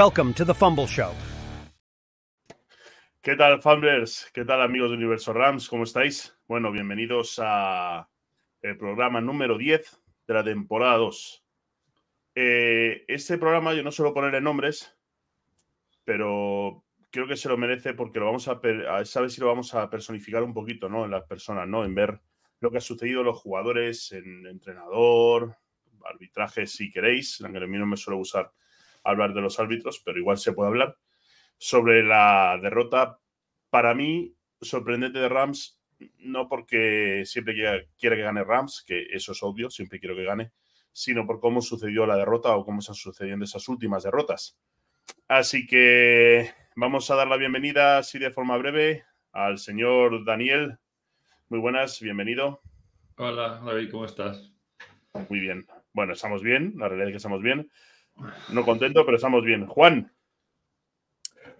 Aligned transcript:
Welcome 0.00 0.32
to 0.32 0.46
the 0.46 0.54
Fumble 0.54 0.86
Show. 0.86 1.12
¿Qué 3.20 3.36
tal, 3.36 3.60
Fumblers? 3.60 4.30
¿Qué 4.32 4.46
tal, 4.46 4.62
amigos 4.62 4.88
de 4.88 4.96
Universo 4.96 5.34
Rams? 5.34 5.68
¿Cómo 5.68 5.84
estáis? 5.84 6.34
Bueno, 6.48 6.72
bienvenidos 6.72 7.38
a 7.38 8.08
el 8.62 8.78
programa 8.78 9.20
número 9.20 9.58
10 9.58 10.00
de 10.26 10.32
la 10.32 10.42
temporada 10.42 10.96
2. 10.96 11.44
Eh, 12.34 13.04
este 13.08 13.36
programa 13.36 13.74
yo 13.74 13.82
no 13.82 13.92
suelo 13.92 14.14
ponerle 14.14 14.40
nombres, 14.40 14.96
pero 16.02 16.82
creo 17.10 17.26
que 17.26 17.36
se 17.36 17.50
lo 17.50 17.58
merece 17.58 17.92
porque 17.92 18.20
lo 18.20 18.24
vamos 18.24 18.48
a, 18.48 18.58
a 18.88 19.04
saber 19.04 19.30
si 19.30 19.42
lo 19.42 19.48
vamos 19.48 19.74
a 19.74 19.90
personificar 19.90 20.42
un 20.42 20.54
poquito, 20.54 20.88
¿no? 20.88 21.04
En 21.04 21.10
las 21.10 21.24
personas, 21.24 21.68
¿no? 21.68 21.84
En 21.84 21.94
ver 21.94 22.18
lo 22.60 22.70
que 22.70 22.78
ha 22.78 22.80
sucedido 22.80 23.22
los 23.22 23.38
jugadores, 23.38 24.12
en 24.12 24.46
entrenador, 24.46 25.58
arbitraje, 26.08 26.66
si 26.66 26.90
queréis, 26.90 27.38
aunque 27.42 27.58
a 27.58 27.66
mí 27.66 27.76
no 27.76 27.84
me 27.84 27.98
suelo 27.98 28.18
usar 28.18 28.50
hablar 29.04 29.34
de 29.34 29.40
los 29.40 29.58
árbitros, 29.58 30.00
pero 30.04 30.18
igual 30.18 30.38
se 30.38 30.52
puede 30.52 30.68
hablar, 30.68 30.96
sobre 31.58 32.02
la 32.02 32.58
derrota, 32.60 33.18
para 33.68 33.94
mí, 33.94 34.34
sorprendente 34.60 35.18
de 35.18 35.28
Rams, 35.28 35.80
no 36.18 36.48
porque 36.48 37.22
siempre 37.26 37.54
quiera, 37.54 38.16
que 38.16 38.22
gane 38.22 38.44
Rams, 38.44 38.82
que 38.86 39.06
eso 39.10 39.32
es 39.32 39.42
obvio, 39.42 39.70
siempre 39.70 40.00
quiero 40.00 40.16
que 40.16 40.24
gane, 40.24 40.52
sino 40.92 41.26
por 41.26 41.40
cómo 41.40 41.60
sucedió 41.60 42.06
la 42.06 42.16
derrota 42.16 42.56
o 42.56 42.64
cómo 42.64 42.80
están 42.80 42.94
sucediendo 42.94 43.44
esas 43.44 43.68
últimas 43.68 44.02
derrotas. 44.02 44.58
Así 45.28 45.66
que 45.66 46.50
vamos 46.76 47.10
a 47.10 47.16
dar 47.16 47.28
la 47.28 47.36
bienvenida, 47.36 47.98
así 47.98 48.18
de 48.18 48.30
forma 48.30 48.56
breve, 48.56 49.04
al 49.32 49.58
señor 49.58 50.24
Daniel. 50.24 50.78
Muy 51.48 51.58
buenas, 51.58 52.00
bienvenido. 52.00 52.62
Hola, 53.16 53.60
David, 53.64 53.90
¿cómo 53.90 54.06
estás? 54.06 54.52
Muy 55.28 55.40
bien. 55.40 55.66
Bueno, 55.92 56.12
estamos 56.12 56.42
bien, 56.42 56.74
la 56.76 56.88
realidad 56.88 57.08
es 57.08 57.12
que 57.12 57.16
estamos 57.18 57.42
bien. 57.42 57.70
No 58.50 58.64
contento, 58.64 59.04
pero 59.04 59.16
estamos 59.16 59.44
bien. 59.44 59.66
Juan. 59.66 60.12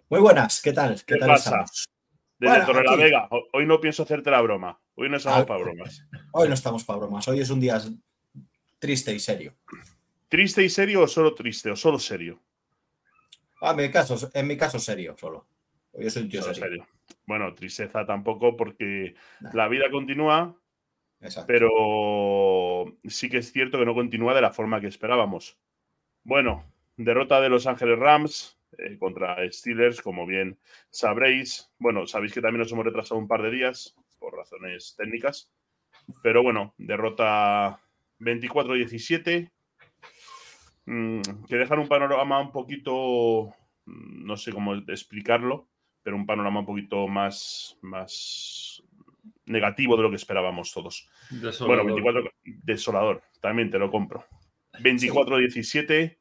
Muy 0.08 0.20
buenas, 0.20 0.60
¿qué 0.60 0.72
tal? 0.72 1.00
¿Qué, 1.06 1.16
tal 1.16 1.28
pasa? 1.28 1.64
Desde 2.38 2.66
Torre 2.66 2.84
la 2.84 2.96
Vega. 2.96 3.28
Hoy 3.52 3.66
no 3.66 3.80
pienso 3.80 4.02
hacerte 4.02 4.30
la 4.30 4.40
broma. 4.40 4.80
Hoy 4.94 5.08
no 5.08 5.18
estamos 5.18 5.42
ah, 5.42 5.46
para 5.46 5.62
bromas. 5.62 6.04
Hoy 6.32 6.48
no 6.48 6.54
estamos 6.54 6.84
para 6.84 6.98
bromas. 6.98 7.28
Hoy 7.28 7.40
es 7.40 7.50
un 7.50 7.60
día 7.60 7.80
triste 8.78 9.14
y 9.14 9.20
serio. 9.20 9.54
¿Triste 10.28 10.62
y 10.62 10.68
serio 10.68 11.02
o 11.02 11.08
solo 11.08 11.34
triste 11.34 11.70
o 11.70 11.76
solo 11.76 11.98
serio? 11.98 12.40
Ah, 13.60 13.72
en 13.72 13.76
mi 13.76 13.90
caso, 13.90 14.30
en 14.32 14.46
mi 14.46 14.56
caso 14.56 14.78
serio, 14.78 15.14
solo. 15.18 15.46
Hoy 15.92 16.08
soy 16.10 16.22
un 16.22 16.28
tío 16.28 16.42
serio. 16.42 16.86
Bueno, 17.26 17.54
tristeza 17.54 18.06
tampoco 18.06 18.56
porque 18.56 19.14
la 19.52 19.68
vida 19.68 19.90
continúa, 19.90 20.56
pero 21.46 21.68
sí 23.04 23.28
que 23.28 23.38
es 23.38 23.52
cierto 23.52 23.78
que 23.78 23.84
no 23.84 23.94
continúa 23.94 24.34
de 24.34 24.40
la 24.40 24.50
forma 24.50 24.80
que 24.80 24.86
esperábamos. 24.86 25.58
Bueno, 26.24 26.64
derrota 26.96 27.40
de 27.40 27.48
Los 27.48 27.66
Ángeles 27.66 27.98
Rams 27.98 28.58
eh, 28.78 28.96
contra 28.98 29.36
Steelers, 29.50 30.00
como 30.02 30.26
bien 30.26 30.58
sabréis. 30.90 31.72
Bueno, 31.78 32.06
sabéis 32.06 32.32
que 32.32 32.40
también 32.40 32.60
nos 32.60 32.72
hemos 32.72 32.84
retrasado 32.84 33.18
un 33.18 33.28
par 33.28 33.42
de 33.42 33.50
días 33.50 33.96
por 34.18 34.36
razones 34.36 34.94
técnicas. 34.96 35.50
Pero 36.22 36.42
bueno, 36.42 36.74
derrota 36.78 37.80
24-17. 38.20 39.50
Mm, 40.86 41.20
que 41.48 41.56
dejan 41.56 41.78
un 41.78 41.88
panorama 41.88 42.40
un 42.40 42.52
poquito, 42.52 43.54
mm, 43.86 44.24
no 44.24 44.36
sé 44.36 44.52
cómo 44.52 44.74
explicarlo, 44.74 45.68
pero 46.02 46.16
un 46.16 46.26
panorama 46.26 46.60
un 46.60 46.66
poquito 46.66 47.06
más, 47.06 47.78
más 47.82 48.82
negativo 49.46 49.96
de 49.96 50.02
lo 50.02 50.10
que 50.10 50.16
esperábamos 50.16 50.72
todos. 50.72 51.08
Bueno, 51.60 51.84
24 51.84 52.30
desolador, 52.44 53.22
también 53.40 53.70
te 53.70 53.78
lo 53.78 53.90
compro. 53.90 54.24
24-17. 54.82 56.18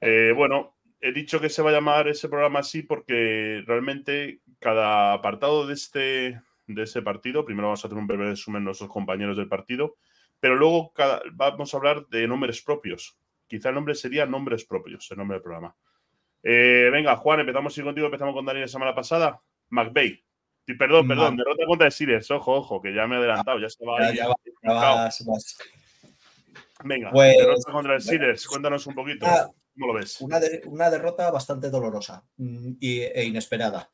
Eh, 0.00 0.32
bueno, 0.34 0.76
he 1.00 1.12
dicho 1.12 1.40
que 1.40 1.48
se 1.48 1.62
va 1.62 1.70
a 1.70 1.74
llamar 1.74 2.08
ese 2.08 2.28
programa 2.28 2.60
así 2.60 2.82
porque 2.82 3.62
realmente 3.66 4.40
cada 4.58 5.12
apartado 5.12 5.66
de 5.66 5.74
este, 5.74 6.40
de 6.66 6.82
ese 6.82 7.02
partido, 7.02 7.44
primero 7.44 7.68
vamos 7.68 7.84
a 7.84 7.88
hacer 7.88 7.98
un 7.98 8.06
breve 8.06 8.26
resumen 8.26 8.64
nuestros 8.64 8.90
compañeros 8.90 9.36
del 9.36 9.48
partido, 9.48 9.96
pero 10.38 10.56
luego 10.56 10.92
vamos 11.32 11.72
a 11.72 11.76
hablar 11.76 12.06
de 12.08 12.26
nombres 12.26 12.62
propios. 12.62 13.18
Quizá 13.46 13.70
el 13.70 13.74
nombre 13.74 13.94
sería 13.94 14.26
nombres 14.26 14.64
propios, 14.64 15.10
el 15.10 15.18
nombre 15.18 15.36
del 15.36 15.42
programa. 15.42 15.74
Eh, 16.42 16.88
venga, 16.92 17.16
Juan, 17.16 17.40
empezamos 17.40 17.78
contigo, 17.78 18.06
empezamos 18.06 18.34
con 18.34 18.46
Daniel 18.46 18.64
la 18.64 18.68
semana 18.68 18.94
pasada. 18.94 19.40
McVeigh. 19.70 20.22
Perdón, 20.78 21.08
perdón, 21.08 21.36
derrota 21.36 21.64
contra 21.66 21.90
Steelers. 21.90 22.30
Ojo, 22.30 22.54
ojo, 22.54 22.80
que 22.80 22.94
ya 22.94 23.06
me 23.06 23.16
he 23.16 23.18
adelantado, 23.18 23.58
ya 23.58 23.66
estaba 23.66 23.98
ahí. 23.98 24.16
Ya, 24.16 24.28
Venga, 26.84 27.10
pues, 27.10 27.36
derrota 27.36 27.72
contra 27.72 27.94
el 27.94 28.02
Steelers, 28.02 28.46
cuéntanos 28.46 28.86
un 28.86 28.94
poquito. 28.94 29.26
¿Cómo 29.74 29.92
lo 29.92 29.94
ves? 29.94 30.20
Una, 30.20 30.90
derrota 30.90 31.30
bastante 31.30 31.70
dolorosa 31.70 32.24
mm, 32.36 32.72
e 32.80 33.24
inesperada. 33.24 33.90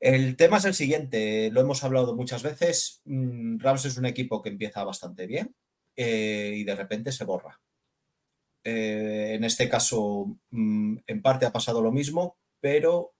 El 0.00 0.36
tema 0.36 0.58
es 0.58 0.64
el 0.66 0.74
siguiente, 0.74 1.50
lo 1.50 1.60
hemos 1.60 1.82
hablado 1.84 2.14
muchas 2.14 2.42
veces. 2.42 3.00
Mm, 3.04 3.58
Rams 3.58 3.86
es 3.86 3.96
un 3.96 4.06
equipo 4.06 4.42
que 4.42 4.50
empieza 4.50 4.84
bastante 4.84 5.26
bien 5.26 5.54
eh, 5.96 6.54
y 6.56 6.64
de 6.64 6.74
repente 6.74 7.12
se 7.12 7.24
borra. 7.24 7.60
Eh, 8.62 9.32
en 9.34 9.44
este 9.44 9.68
caso, 9.68 10.36
mm, 10.50 10.96
en 11.06 11.22
parte 11.22 11.46
ha 11.46 11.52
pasado 11.52 11.80
lo 11.80 11.92
mismo, 11.92 12.38
pero 12.60 13.14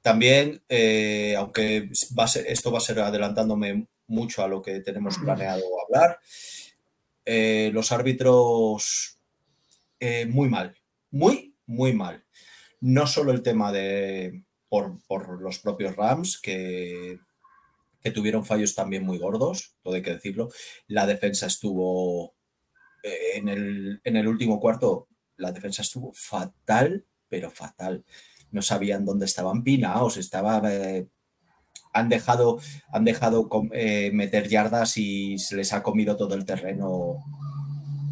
también, 0.00 0.62
eh, 0.68 1.34
aunque 1.36 1.88
esto 1.90 2.70
va 2.70 2.78
a 2.78 2.80
ser 2.80 3.00
adelantándome 3.00 3.86
mucho 4.06 4.42
a 4.42 4.48
lo 4.48 4.60
que 4.60 4.80
tenemos 4.80 5.18
planeado 5.18 5.62
hablar, 5.86 6.18
eh, 7.24 7.70
los 7.72 7.92
árbitros 7.92 9.18
eh, 10.00 10.26
muy 10.26 10.48
mal, 10.48 10.76
muy, 11.10 11.56
muy 11.66 11.92
mal. 11.92 12.24
No 12.80 13.06
solo 13.06 13.32
el 13.32 13.42
tema 13.42 13.72
de 13.72 14.44
por, 14.68 14.98
los 15.40 15.58
propios 15.60 15.96
Rams, 15.96 16.40
que, 16.40 17.18
que, 18.02 18.10
tuvieron 18.10 18.44
fallos 18.44 18.74
también 18.74 19.04
muy 19.04 19.18
gordos, 19.18 19.76
todo 19.82 19.94
hay 19.94 20.02
que 20.02 20.14
decirlo. 20.14 20.50
La 20.88 21.06
defensa 21.06 21.46
estuvo 21.46 22.34
en 23.02 23.48
el, 23.48 24.00
en 24.02 24.16
el 24.16 24.26
último 24.26 24.58
cuarto, 24.58 25.08
la 25.36 25.52
defensa 25.52 25.82
estuvo 25.82 26.12
fatal, 26.12 27.04
pero 27.28 27.50
fatal 27.50 28.04
no 28.54 28.62
sabían 28.62 29.04
dónde 29.04 29.26
estaban 29.26 29.64
pinados, 29.64 30.16
estaba, 30.16 30.62
eh, 30.72 31.08
han 31.94 32.08
dejado, 32.10 32.58
han 32.92 33.04
dejado 33.04 33.48
eh, 33.72 34.10
meter 34.12 34.48
yardas 34.48 34.98
y 34.98 35.38
se 35.38 35.56
les 35.56 35.72
ha 35.72 35.82
comido 35.82 36.16
todo 36.16 36.34
el 36.34 36.44
terreno 36.44 37.24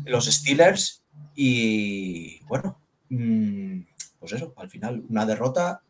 los 0.06 0.26
Steelers 0.26 1.04
y 1.34 2.42
bueno, 2.44 2.78
mm, 3.10 3.80
pues 4.18 4.32
eso, 4.32 4.54
al 4.56 4.70
final 4.70 5.04
una 5.08 5.26
derrota 5.26 5.82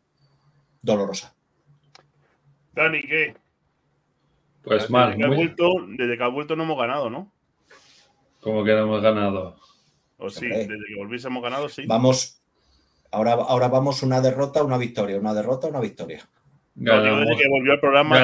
dolorosa. 0.81 1.33
Dani, 2.73 3.01
¿qué? 3.03 3.35
Pues 4.63 4.89
mal. 4.89 5.11
Desde 5.11 5.21
que, 5.21 5.25
ha 5.25 5.35
vuelto, 5.35 5.69
desde 5.87 6.17
que 6.17 6.23
ha 6.23 6.27
vuelto 6.27 6.55
no 6.55 6.63
hemos 6.63 6.77
ganado, 6.77 7.09
¿no? 7.09 7.31
¿Cómo 8.41 8.63
que 8.63 8.73
no 8.73 8.79
hemos 8.79 9.01
ganado? 9.01 9.55
O 10.17 10.29
sí, 10.29 10.47
desde 10.47 10.67
que 10.67 10.95
volviésemos 10.97 11.41
ganado, 11.41 11.69
sí. 11.69 11.85
Vamos, 11.85 12.43
Ahora, 13.13 13.33
ahora 13.33 13.67
vamos 13.67 14.01
una 14.01 14.21
derrota, 14.21 14.63
una 14.63 14.79
victoria, 14.79 15.19
una 15.19 15.35
derrota, 15.35 15.67
una 15.67 15.79
victoria. 15.79 16.27
Ganamos, 16.75 17.37
que 17.37 17.47
volvió 17.49 17.73
el 17.73 17.79
programa. 17.79 18.17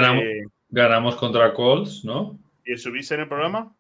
Ganamos, 0.70 1.16
contra 1.16 1.54
Colts, 1.54 2.04
¿no? 2.06 2.40
¿Y 2.66 2.78
subiste 2.78 3.16
en 3.16 3.22
el 3.22 3.28
programa? 3.28 3.76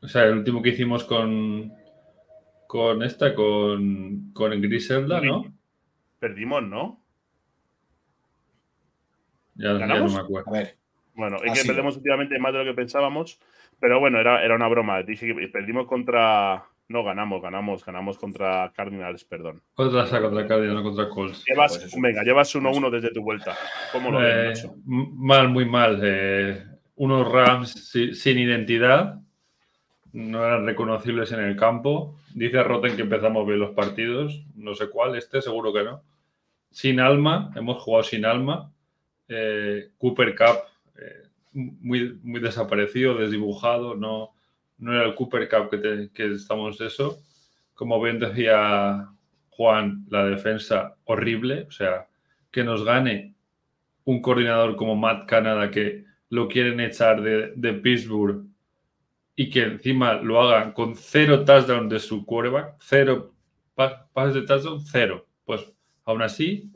O 0.00 0.08
sea, 0.08 0.24
el 0.24 0.38
último 0.38 0.62
que 0.62 0.70
hicimos 0.70 1.04
con, 1.04 1.72
con 2.66 3.02
esta, 3.02 3.34
con, 3.34 4.32
con 4.32 4.60
Griselda, 4.60 5.20
¿no? 5.20 5.52
Perdimos, 6.18 6.62
¿no? 6.62 7.00
Ya, 9.54 9.72
¿Ganamos? 9.72 10.12
no 10.12 10.18
me 10.18 10.24
acuerdo. 10.24 10.50
A 10.50 10.52
ver. 10.52 10.76
Bueno, 11.14 11.38
es 11.42 11.60
que 11.60 11.66
perdemos 11.66 11.96
últimamente 11.96 12.38
más 12.38 12.52
de 12.52 12.58
lo 12.58 12.64
que 12.66 12.74
pensábamos, 12.74 13.40
pero 13.80 13.98
bueno, 14.00 14.20
era, 14.20 14.44
era 14.44 14.54
una 14.54 14.68
broma. 14.68 15.02
Dije 15.02 15.26
que 15.26 15.48
perdimos 15.48 15.86
contra, 15.86 16.66
no, 16.88 17.02
ganamos, 17.02 17.42
ganamos, 17.42 17.84
ganamos 17.84 18.16
contra 18.16 18.72
Cardinals, 18.74 19.24
perdón. 19.24 19.60
Contra, 19.74 20.08
contra 20.20 20.46
Cardinals, 20.46 20.74
no 20.74 20.82
contra 20.84 21.08
Colts. 21.08 21.44
Llevas, 21.44 21.78
pues 21.78 22.00
venga, 22.00 22.22
llevas 22.22 22.54
1-1 22.54 22.90
desde 22.90 23.12
tu 23.12 23.22
vuelta. 23.22 23.56
¿Cómo 23.92 24.12
lo 24.12 24.20
ves, 24.20 24.64
eh, 24.64 24.70
Mal, 24.84 25.48
muy 25.48 25.64
mal. 25.64 26.00
Eh, 26.02 26.64
unos 26.96 27.30
Rams 27.30 27.72
sin 27.90 28.38
identidad, 28.38 29.20
no 30.12 30.44
eran 30.44 30.64
reconocibles 30.64 31.32
en 31.32 31.40
el 31.40 31.56
campo. 31.56 32.20
Dice 32.34 32.62
Roten 32.62 32.94
que 32.94 33.02
empezamos 33.02 33.46
bien 33.46 33.58
los 33.58 33.74
partidos, 33.74 34.44
no 34.54 34.74
sé 34.74 34.88
cuál, 34.88 35.16
este 35.16 35.42
seguro 35.42 35.72
que 35.72 35.82
no. 35.82 36.02
Sin 36.70 37.00
alma, 37.00 37.50
hemos 37.56 37.82
jugado 37.82 38.04
sin 38.04 38.24
alma. 38.24 38.70
Eh, 39.28 39.90
Cooper 39.98 40.36
Cup, 40.36 40.58
muy, 41.52 42.20
muy 42.22 42.40
desaparecido, 42.40 43.16
desdibujado, 43.16 43.96
no 43.96 44.35
no 44.78 44.92
era 44.92 45.04
el 45.04 45.14
Cooper 45.14 45.48
Cup 45.48 45.70
que, 46.14 46.32
estamos 46.32 46.80
eso. 46.80 47.18
Como 47.74 48.00
bien 48.00 48.18
decía 48.18 49.08
Juan, 49.50 50.04
la 50.08 50.24
defensa 50.24 50.96
horrible, 51.04 51.66
o 51.68 51.70
sea, 51.70 52.08
que 52.50 52.64
nos 52.64 52.84
gane 52.84 53.34
un 54.04 54.22
coordinador 54.22 54.76
como 54.76 54.96
Matt 54.96 55.28
Canada 55.28 55.70
que 55.70 56.04
lo 56.30 56.48
quieren 56.48 56.80
echar 56.80 57.22
de, 57.22 57.52
de 57.54 57.72
Pittsburgh 57.74 58.46
y 59.34 59.50
que 59.50 59.62
encima 59.62 60.14
lo 60.14 60.40
hagan 60.40 60.72
con 60.72 60.96
cero 60.96 61.44
touchdown 61.44 61.88
de 61.88 61.98
su 61.98 62.24
quarterback, 62.24 62.76
cero 62.80 63.34
pases 63.74 64.34
de 64.34 64.42
touchdown, 64.42 64.80
cero. 64.80 65.26
Pues 65.44 65.70
aún 66.04 66.22
así, 66.22 66.72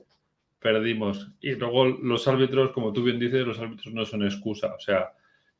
perdimos. 0.60 1.32
Y 1.40 1.52
luego 1.54 1.86
los 1.86 2.28
árbitros, 2.28 2.72
como 2.72 2.92
tú 2.92 3.02
bien 3.02 3.18
dices, 3.18 3.46
los 3.46 3.58
árbitros 3.58 3.92
no 3.94 4.04
son 4.04 4.24
excusa. 4.24 4.74
O 4.74 4.80
sea, 4.80 5.12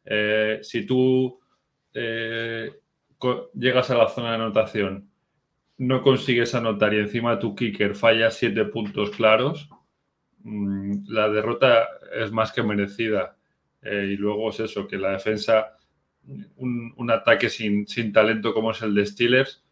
eh, 0.05 0.61
si 0.63 0.87
tú 0.87 1.40
eh, 1.95 2.73
llegas 3.55 3.91
a 3.91 3.97
la 3.97 4.09
zona 4.09 4.31
de 4.31 4.35
anotación, 4.37 5.11
no 5.79 6.03
consigues 6.03 6.55
anotar 6.55 6.93
y 6.95 6.99
encima 6.99 7.39
tu 7.39 7.55
kicker 7.55 7.95
falla 7.95 8.31
siete 8.31 8.65
puntos 8.67 9.11
claros, 9.11 9.69
mm, 10.43 11.05
la 11.09 11.29
derrota 11.29 11.89
es 12.15 12.31
más 12.33 12.53
que 12.53 12.63
merecida. 12.63 13.37
Eh, 13.83 14.11
y 14.13 14.17
luego 14.17 14.51
es 14.51 14.61
eso, 14.61 14.87
que 14.87 14.99
la 14.99 15.13
defensa, 15.13 15.79
un, 16.57 17.11
ataque 17.11 17.49
sin, 17.49 17.87
sin, 17.87 18.13
talento 18.13 18.53
como 18.53 18.73
es 18.73 18.83
el 18.83 18.95
de 18.95 19.07
Steelers, 19.07 19.65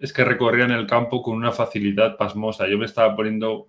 es 0.00 0.12
que 0.12 0.24
recorrían 0.24 0.70
el 0.70 0.86
campo 0.86 1.22
con 1.22 1.36
una 1.36 1.52
facilidad 1.52 2.16
pasmosa. 2.16 2.66
Yo 2.66 2.78
me 2.78 2.86
estaba 2.86 3.14
poniendo 3.14 3.68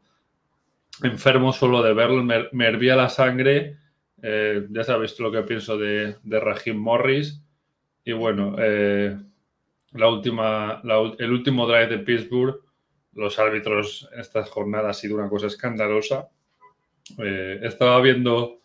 enfermo 1.01 1.51
solo 1.53 1.81
de 1.83 1.93
verlo, 1.93 2.23
me, 2.23 2.65
hervía 2.65 2.95
la 2.95 3.09
sangre. 3.09 3.77
Eh, 4.21 4.67
ya 4.69 4.83
sabéis 4.83 5.19
lo 5.19 5.31
que 5.31 5.43
pienso 5.43 5.77
de, 5.77 6.15
de 6.23 6.73
Morris. 6.73 7.41
Y 8.03 8.11
bueno, 8.11 8.55
eh, 8.59 9.17
la 9.93 10.09
última, 10.09 10.81
el 11.17 11.31
último 11.31 11.67
drive 11.67 11.87
de 11.87 11.99
Pittsburgh, 11.99 12.61
los 13.13 13.37
árbitros 13.39 14.09
en 14.13 14.19
esta 14.19 14.43
jornada 14.43 14.89
ha 14.89 14.93
sido 14.93 15.15
una 15.15 15.29
cosa 15.29 15.47
escandalosa. 15.47 16.29
estaba 17.17 18.01
viendo 18.01 18.59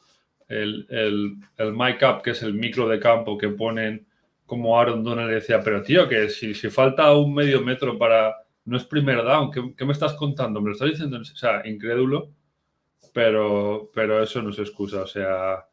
el, 0.48 0.86
el, 0.88 1.36
el 1.58 1.72
mic 1.72 2.02
up, 2.02 2.22
que 2.22 2.30
es 2.30 2.42
el 2.42 2.54
micro 2.54 2.88
de 2.88 2.98
campo 2.98 3.36
que 3.36 3.48
ponen 3.48 4.08
como 4.48 4.80
Aaron 4.80 5.04
Donald 5.04 5.30
decía, 5.30 5.60
pero 5.62 5.82
tío, 5.82 6.08
que 6.08 6.30
si, 6.30 6.54
si 6.54 6.70
falta 6.70 7.12
un 7.12 7.34
medio 7.34 7.60
metro 7.60 7.98
para... 7.98 8.34
No 8.64 8.78
es 8.78 8.84
primer 8.84 9.22
down, 9.22 9.50
¿qué, 9.50 9.84
me 9.84 9.92
estás 9.92 10.14
contando? 10.14 10.60
Me 10.60 10.68
lo 10.68 10.72
estás 10.72 10.88
diciendo, 10.88 11.18
o 11.18 11.24
sea, 11.24 11.66
incrédulo, 11.66 12.30
pero, 13.12 13.90
pero 13.94 14.22
eso 14.22 14.42
no 14.42 14.50
es 14.50 14.58
excusa, 14.58 15.02
o 15.02 15.06
sea, 15.06 15.66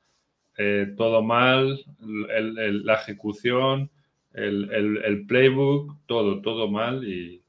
eh, 0.58 0.94
todo 0.96 1.22
mal, 1.22 1.80
la 2.00 2.96
ejecución, 2.96 3.90
el, 4.34 5.26
playbook, 5.28 5.98
todo, 6.06 6.42
todo 6.42 6.70
mal 6.70 7.08
y, 7.08 7.42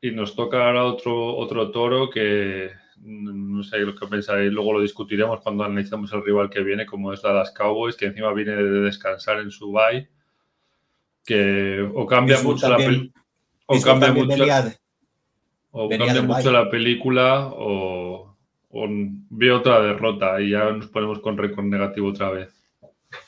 y 0.00 0.10
nos 0.10 0.36
toca 0.36 0.66
ahora 0.66 0.84
otro, 0.84 1.36
otro 1.36 1.70
toro 1.70 2.10
que, 2.10 2.70
no 3.04 3.62
sé 3.62 3.78
lo 3.78 3.94
que 3.94 4.06
pensáis, 4.06 4.50
luego 4.52 4.72
lo 4.72 4.80
discutiremos 4.80 5.40
cuando 5.40 5.64
analicemos 5.64 6.12
el 6.12 6.24
rival 6.24 6.50
que 6.50 6.62
viene, 6.62 6.86
como 6.86 7.12
es 7.12 7.22
Dallas 7.22 7.52
Cowboys, 7.52 7.96
que 7.96 8.06
encima 8.06 8.32
viene 8.32 8.54
de 8.54 8.80
descansar 8.80 9.40
en 9.40 9.50
su 9.50 9.72
bye, 9.72 10.08
que 11.24 11.88
o 11.94 12.06
cambia 12.06 12.40
mucho 12.42 12.68
la 12.68 12.76
o 13.66 13.80
cambia 13.80 14.12
mucho, 14.12 14.44
o 15.70 15.88
cambia 15.88 16.22
mucho 16.22 16.52
la 16.52 16.70
película 16.70 17.48
o, 17.52 18.33
o, 18.76 18.88
ve 19.30 19.52
otra 19.52 19.80
derrota 19.80 20.40
y 20.40 20.50
ya 20.50 20.70
nos 20.72 20.88
ponemos 20.88 21.20
con 21.20 21.38
récord 21.38 21.64
negativo 21.64 22.08
otra 22.08 22.30
vez. 22.30 22.52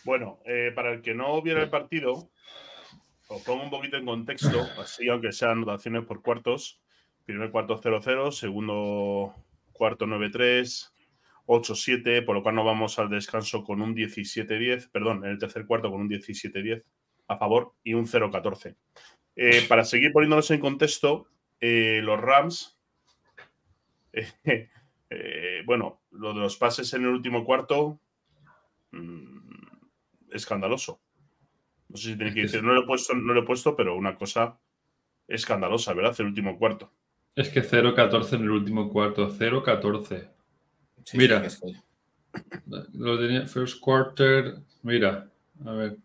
Bueno, 0.05 0.41
eh, 0.45 0.73
para 0.75 0.93
el 0.93 1.03
que 1.03 1.15
no 1.15 1.41
viera 1.41 1.63
el 1.63 1.71
partido, 1.71 2.31
os 3.29 3.43
pongo 3.43 3.63
un 3.63 3.71
poquito 3.71 3.97
en 3.97 4.07
contexto, 4.07 4.67
así 4.81 5.09
aunque 5.09 5.33
sean 5.33 5.53
anotaciones 5.53 6.05
por 6.05 6.21
cuartos. 6.21 6.81
Primer 7.25 7.51
cuarto 7.51 7.81
0-0, 7.81 8.33
segundo 8.33 9.35
cuarto 9.73 10.07
9-3, 10.07 10.91
8-7, 11.47 12.25
por 12.25 12.35
lo 12.35 12.43
cual 12.43 12.57
no 12.57 12.65
vamos 12.65 12.99
al 12.99 13.09
descanso 13.09 13.63
con 13.63 13.81
un 13.81 13.95
17-10, 13.95 14.91
perdón, 14.91 15.25
en 15.25 15.31
el 15.31 15.39
tercer 15.39 15.65
cuarto 15.67 15.91
con 15.91 16.01
un 16.01 16.09
17-10 16.09 16.83
a 17.29 17.37
favor 17.37 17.73
y 17.85 17.95
un 17.95 18.07
0-14. 18.07 18.77
Eh, 19.37 19.65
para 19.69 19.85
seguir 19.85 20.13
poniéndonos 20.13 20.51
en 20.51 20.61
contexto, 20.61 21.29
eh, 21.61 22.01
los 22.03 22.21
Rams, 22.21 22.79
bueno, 25.65 26.01
lo 26.11 26.35
de 26.35 26.41
los 26.41 26.57
pases 26.57 26.93
en 26.95 27.03
el 27.03 27.09
último 27.09 27.45
cuarto, 27.45 28.01
mmm, 28.93 29.39
escandaloso. 30.33 31.01
No 31.89 31.97
sé 31.97 32.11
si 32.11 32.17
tiene 32.17 32.35
que 32.35 32.43
decir, 32.43 32.63
no 32.63 32.75
lo 32.75 32.83
he 32.83 32.87
puesto, 32.87 33.15
no 33.15 33.33
lo 33.33 33.41
he 33.41 33.47
puesto, 33.47 33.77
pero 33.77 33.97
una 33.97 34.17
cosa 34.17 34.59
escandalosa, 35.29 35.95
¿verdad? 35.95 36.15
El 36.19 36.27
último 36.27 36.59
cuarto. 36.59 36.93
Es 37.35 37.49
que 37.51 37.63
0-14 37.63 38.37
en 38.37 38.43
el 38.43 38.51
último 38.51 38.89
cuarto, 38.89 39.31
0-14. 39.31 40.31
mira, 41.15 41.47
lo 42.95 43.19
tenía 43.19 43.47
first 43.47 43.81
quarter, 43.81 44.57
mira, 44.83 45.31
a 45.65 45.73
ver, 45.73 45.97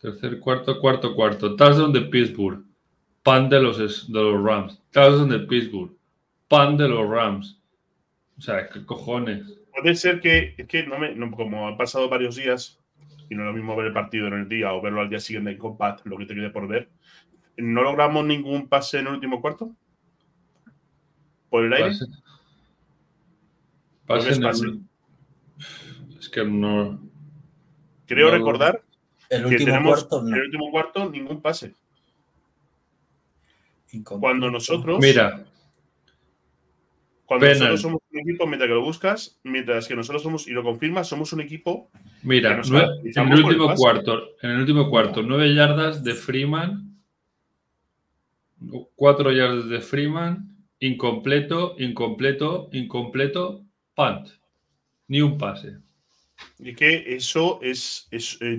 tercer 0.00 0.38
cuarto, 0.40 0.80
cuarto, 0.80 1.14
cuarto, 1.14 1.56
touchdown 1.56 1.92
de 1.92 2.02
Pittsburgh, 2.02 2.64
pan 3.22 3.48
de 3.48 3.60
los, 3.60 3.78
de 3.78 4.20
los 4.20 4.42
Rams, 4.42 4.80
touchdown 4.92 5.28
de 5.28 5.40
Pittsburgh, 5.40 5.92
pan 6.48 6.76
de 6.76 6.88
los 6.88 7.08
Rams. 7.08 7.60
O 8.38 8.40
sea, 8.40 8.68
¿qué 8.68 8.84
cojones? 8.84 9.44
Puede 9.74 9.94
ser 9.94 10.20
que, 10.20 10.54
que 10.68 10.86
no 10.86 10.98
me, 10.98 11.14
como 11.30 11.68
han 11.68 11.76
pasado 11.76 12.08
varios 12.08 12.36
días, 12.36 12.78
y 13.28 13.34
no 13.34 13.42
es 13.42 13.46
lo 13.46 13.52
mismo 13.52 13.76
ver 13.76 13.86
el 13.86 13.92
partido 13.92 14.28
en 14.28 14.34
el 14.34 14.48
día 14.48 14.72
o 14.72 14.80
verlo 14.80 15.00
al 15.00 15.10
día 15.10 15.20
siguiente 15.20 15.50
en 15.50 15.58
Compact, 15.58 16.06
lo 16.06 16.16
que 16.16 16.26
te 16.26 16.34
quede 16.34 16.50
por 16.50 16.68
ver, 16.68 16.88
¿no 17.56 17.82
logramos 17.82 18.24
ningún 18.24 18.68
pase 18.68 18.98
en 18.98 19.06
el 19.06 19.14
último 19.14 19.40
cuarto? 19.40 19.74
por 21.48 21.64
el 21.64 21.72
aire. 21.72 21.96
Pase. 24.06 24.30
es, 26.18 26.28
que 26.28 26.44
no. 26.44 27.00
Creo 28.06 28.30
recordar 28.30 28.82
el 29.30 29.46
último 29.46 29.82
cuarto, 29.84 30.26
en 30.26 30.34
el 30.34 30.42
último 30.42 30.70
cuarto 30.70 31.10
ningún 31.10 31.40
pase. 31.40 31.74
Cuando 34.04 34.50
nosotros. 34.50 34.98
Mira. 35.00 35.45
Cuando 37.26 37.46
nosotros 37.46 37.80
somos 37.80 38.00
un 38.12 38.20
equipo, 38.20 38.46
mientras 38.46 38.68
que 38.68 38.74
lo 38.74 38.82
buscas, 38.82 39.38
mientras 39.42 39.88
que 39.88 39.96
nosotros 39.96 40.22
somos, 40.22 40.46
y 40.46 40.52
lo 40.52 40.62
confirmas, 40.62 41.08
somos 41.08 41.32
un 41.32 41.40
equipo. 41.40 41.90
Mira, 42.22 42.60
en 42.62 43.32
el 43.32 43.44
último 43.44 43.74
cuarto, 43.74 44.36
en 44.42 44.50
el 44.50 44.60
último 44.60 44.88
cuarto, 44.88 45.22
nueve 45.22 45.52
yardas 45.54 46.04
de 46.04 46.14
Freeman, 46.14 46.98
cuatro 48.94 49.32
yardas 49.32 49.68
de 49.68 49.80
Freeman, 49.80 50.56
Incompleto, 50.78 51.74
incompleto, 51.78 52.68
incompleto, 52.72 53.64
punt. 53.94 54.28
Ni 55.08 55.22
un 55.22 55.38
pase. 55.38 55.78
Y 56.58 56.74
que 56.74 57.16
eso 57.16 57.60
es, 57.62 58.08
eh, 58.10 58.56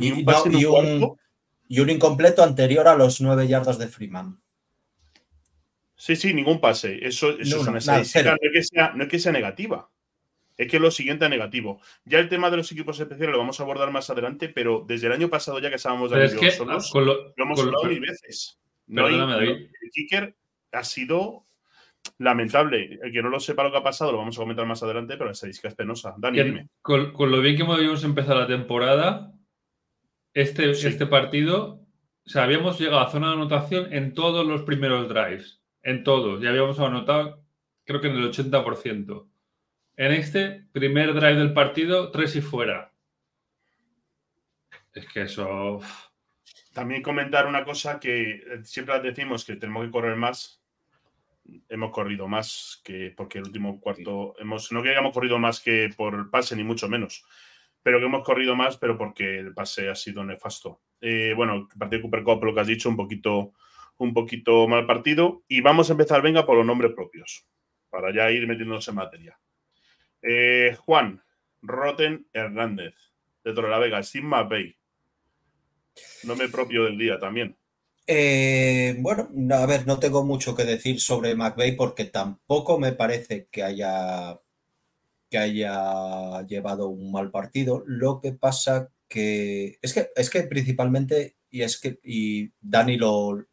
y, 1.69 1.79
un 1.79 1.89
incompleto 1.89 2.41
anterior 2.43 2.87
a 2.87 2.95
los 2.95 3.21
nueve 3.21 3.47
yardas 3.47 3.77
de 3.77 3.87
Freeman. 3.87 4.39
Sí, 5.97 6.15
sí, 6.15 6.33
ningún 6.33 6.61
pase. 6.61 7.05
Eso, 7.05 7.37
es 7.37 7.51
una 7.53 7.71
no, 7.71 7.77
es 7.77 7.85
que 8.53 8.63
sea, 8.63 8.93
no 8.95 9.03
es 9.03 9.09
que 9.09 9.19
sea 9.19 9.31
negativa. 9.31 9.89
Es 10.55 10.67
que 10.69 10.79
lo 10.79 10.91
siguiente 10.91 11.25
es 11.25 11.31
negativo. 11.31 11.81
Ya 12.05 12.19
el 12.19 12.29
tema 12.29 12.49
de 12.49 12.57
los 12.57 12.71
equipos 12.71 12.99
especiales 12.99 13.33
lo 13.33 13.39
vamos 13.39 13.59
a 13.59 13.63
abordar 13.63 13.91
más 13.91 14.09
adelante, 14.09 14.49
pero 14.49 14.85
desde 14.87 15.07
el 15.07 15.13
año 15.13 15.29
pasado, 15.29 15.59
ya 15.59 15.69
que 15.69 15.75
estábamos 15.75 16.11
de 16.11 16.25
es 16.25 16.55
solos, 16.55 16.93
lo, 16.93 17.33
hemos 17.43 17.59
hablado 17.59 17.83
mil 17.85 17.99
veces. 17.99 18.59
No 18.85 19.05
hay, 19.05 19.15
el 19.15 19.91
kicker 19.91 20.35
ha 20.71 20.83
sido 20.83 21.45
lamentable. 22.19 22.99
El 23.01 23.11
que 23.11 23.21
no 23.21 23.29
lo 23.29 23.39
sepa 23.39 23.63
lo 23.63 23.71
que 23.71 23.77
ha 23.77 23.83
pasado, 23.83 24.11
lo 24.11 24.19
vamos 24.19 24.37
a 24.37 24.41
comentar 24.41 24.65
más 24.65 24.81
adelante, 24.81 25.13
pero 25.13 25.25
la 25.25 25.31
estadística 25.31 25.67
es 25.67 25.75
penosa. 25.75 26.15
Dani, 26.17 26.41
dime. 26.41 26.69
Con, 26.81 27.11
lo 27.17 27.41
bien 27.41 27.55
que 27.55 27.63
habíamos 27.63 28.03
empezado 28.03 28.39
la 28.39 28.47
temporada, 28.47 29.33
este, 30.33 30.69
este 30.71 31.05
partido, 31.05 31.81
o 32.25 32.29
sea, 32.29 32.43
habíamos 32.43 32.79
llegado 32.79 32.99
a 32.99 33.11
zona 33.11 33.27
de 33.27 33.33
anotación 33.33 33.93
en 33.93 34.13
todos 34.13 34.45
los 34.45 34.63
primeros 34.63 35.09
drives. 35.09 35.61
En 35.87 36.03
todos. 36.03 36.41
Ya 36.41 36.49
habíamos 36.49 36.77
anotado, 36.81 37.45
creo 37.85 38.01
que 38.01 38.07
en 38.07 38.17
el 38.17 38.29
80%. 38.29 39.25
En 39.95 40.11
este 40.11 40.65
primer 40.73 41.13
drive 41.13 41.35
del 41.35 41.53
partido, 41.53 42.11
tres 42.11 42.35
y 42.35 42.41
fuera. 42.41 42.91
Es 44.93 45.07
que 45.07 45.21
eso. 45.21 45.79
También 46.73 47.01
comentar 47.01 47.47
una 47.47 47.63
cosa 47.63 48.01
que 48.01 48.43
siempre 48.65 48.99
decimos 48.99 49.45
que 49.45 49.55
tenemos 49.55 49.85
que 49.85 49.91
correr 49.91 50.17
más 50.17 50.61
hemos 51.69 51.91
corrido 51.91 52.27
más 52.27 52.81
que 52.83 53.13
porque 53.15 53.37
el 53.37 53.45
último 53.45 53.79
cuarto 53.79 54.35
hemos 54.39 54.69
no 54.73 54.83
que 54.83 54.89
hayamos 54.89 55.13
corrido 55.13 55.39
más 55.39 55.61
que 55.61 55.89
por 55.95 56.13
el 56.13 56.29
pase 56.29 56.57
ni 56.57 56.65
mucho 56.65 56.89
menos 56.89 57.23
pero 57.81 57.99
que 57.99 58.05
hemos 58.05 58.25
corrido 58.25 58.53
más 58.53 58.75
pero 58.75 58.97
porque 58.97 59.39
el 59.39 59.53
pase 59.53 59.89
ha 59.89 59.95
sido 59.95 60.25
nefasto 60.25 60.81
eh, 60.99 61.31
bueno 61.37 61.55
el 61.55 61.67
partido 61.67 61.99
de 61.99 62.01
Cooper 62.01 62.23
Cup 62.23 62.43
lo 62.43 62.53
que 62.53 62.59
has 62.59 62.67
dicho 62.67 62.89
un 62.89 62.97
poquito 62.97 63.53
un 63.97 64.13
poquito 64.13 64.67
mal 64.67 64.85
partido 64.85 65.43
y 65.47 65.61
vamos 65.61 65.89
a 65.89 65.93
empezar 65.93 66.21
venga 66.21 66.45
por 66.45 66.57
los 66.57 66.65
nombres 66.65 66.93
propios 66.93 67.45
para 67.89 68.13
ya 68.13 68.29
ir 68.31 68.47
metiéndonos 68.47 68.87
en 68.87 68.95
materia. 68.95 69.39
Eh, 70.21 70.75
Juan 70.79 71.21
Roten 71.61 72.27
Hernández 72.33 72.95
de 73.43 73.53
Torre 73.53 73.79
Vega 73.79 74.03
Steve 74.03 74.25
McVeigh 74.25 74.77
nombre 76.23 76.49
propio 76.49 76.83
del 76.85 76.97
día 76.97 77.19
también. 77.19 77.57
Eh, 78.05 78.95
bueno, 78.99 79.29
a 79.53 79.65
ver, 79.65 79.85
no 79.85 79.99
tengo 79.99 80.23
mucho 80.23 80.55
que 80.55 80.63
decir 80.63 80.99
sobre 81.01 81.35
McVeigh 81.35 81.75
porque 81.75 82.05
tampoco 82.05 82.79
me 82.79 82.93
parece 82.93 83.47
que 83.51 83.63
haya, 83.63 84.39
que 85.29 85.37
haya 85.37 86.41
llevado 86.43 86.87
un 86.87 87.11
mal 87.11 87.31
partido. 87.31 87.83
Lo 87.85 88.19
que 88.19 88.31
pasa 88.31 88.91
que 89.09 89.77
es 89.81 89.93
que, 89.93 90.09
es 90.15 90.29
que 90.29 90.43
principalmente, 90.43 91.37
y 91.49 91.61
es 91.61 91.79
que 91.79 91.99
y 92.03 92.51
Dani 92.61 92.97
lo, 92.97 93.45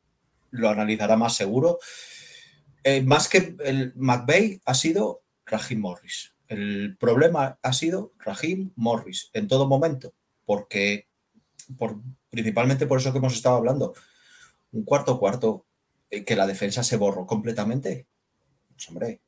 lo 0.55 0.69
analizará 0.69 1.17
más 1.17 1.35
seguro, 1.35 1.79
eh, 2.83 3.03
más 3.03 3.29
que 3.29 3.57
el 3.65 3.93
McVeigh 3.97 4.61
ha 4.65 4.75
sido 4.75 5.23
Rahim 5.47 5.81
Morris. 5.81 6.35
El 6.49 6.97
problema 6.99 7.59
ha 7.63 7.73
sido 7.73 8.13
Rahim 8.19 8.73
Morris 8.77 9.31
en 9.33 9.49
todo 9.49 9.67
momento, 9.67 10.15
porque 10.45 11.09
por, 11.77 11.97
principalmente 12.31 12.87
por 12.87 12.99
eso 12.99 13.13
que 13.13 13.19
hemos 13.19 13.35
estado 13.35 13.57
hablando, 13.57 13.95
un 14.73 14.85
cuarto 14.85 15.19
cuarto 15.19 15.67
eh, 16.11 16.25
que 16.25 16.37
la 16.37 16.47
defensa 16.47 16.83
se 16.83 16.97
borró 16.97 17.27
completamente. 17.27 18.07
Pues, 18.75 18.89
hombre. 18.89 19.21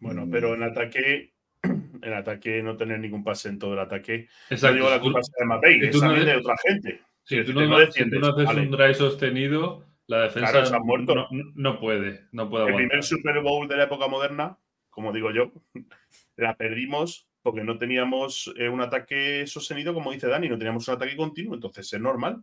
Bueno, 0.00 0.28
pero 0.30 0.54
en 0.54 0.62
ataque, 0.62 1.32
en 1.62 2.12
ataque 2.12 2.62
no 2.62 2.76
tener 2.76 3.00
ningún 3.00 3.24
pase 3.24 3.48
en 3.48 3.58
todo 3.58 3.72
el 3.72 3.80
ataque. 3.80 4.28
No 4.50 4.72
digo 4.72 4.90
la 4.90 5.00
culpa 5.00 5.20
de 5.20 5.44
McVeigh, 5.46 5.88
es 5.88 5.98
también 5.98 6.26
de 6.26 6.36
otra 6.36 6.54
gente. 6.62 7.00
Si 7.24 7.42
tú 7.42 7.54
no, 7.54 7.76
haces 7.76 8.02
un 8.02 8.70
drive 8.70 8.94
sostenido, 8.94 9.86
la 10.06 10.22
defensa 10.22 10.62
no, 10.78 11.28
no, 11.54 11.80
puede, 11.80 12.26
no 12.32 12.50
puede 12.50 12.68
El 12.68 12.74
primer 12.74 13.02
Super 13.02 13.40
Bowl 13.40 13.66
de 13.66 13.76
la 13.76 13.84
época 13.84 14.06
moderna, 14.06 14.58
como 14.90 15.12
digo 15.12 15.30
yo, 15.30 15.52
la 16.36 16.56
perdimos 16.56 17.28
porque 17.42 17.62
no 17.62 17.78
teníamos 17.78 18.52
eh, 18.56 18.68
un 18.68 18.80
ataque 18.80 19.46
sostenido, 19.46 19.92
como 19.92 20.12
dice 20.12 20.28
Dani, 20.28 20.48
no 20.48 20.56
teníamos 20.56 20.88
un 20.88 20.94
ataque 20.94 21.16
continuo, 21.16 21.54
entonces 21.54 21.92
es 21.92 22.00
normal. 22.00 22.42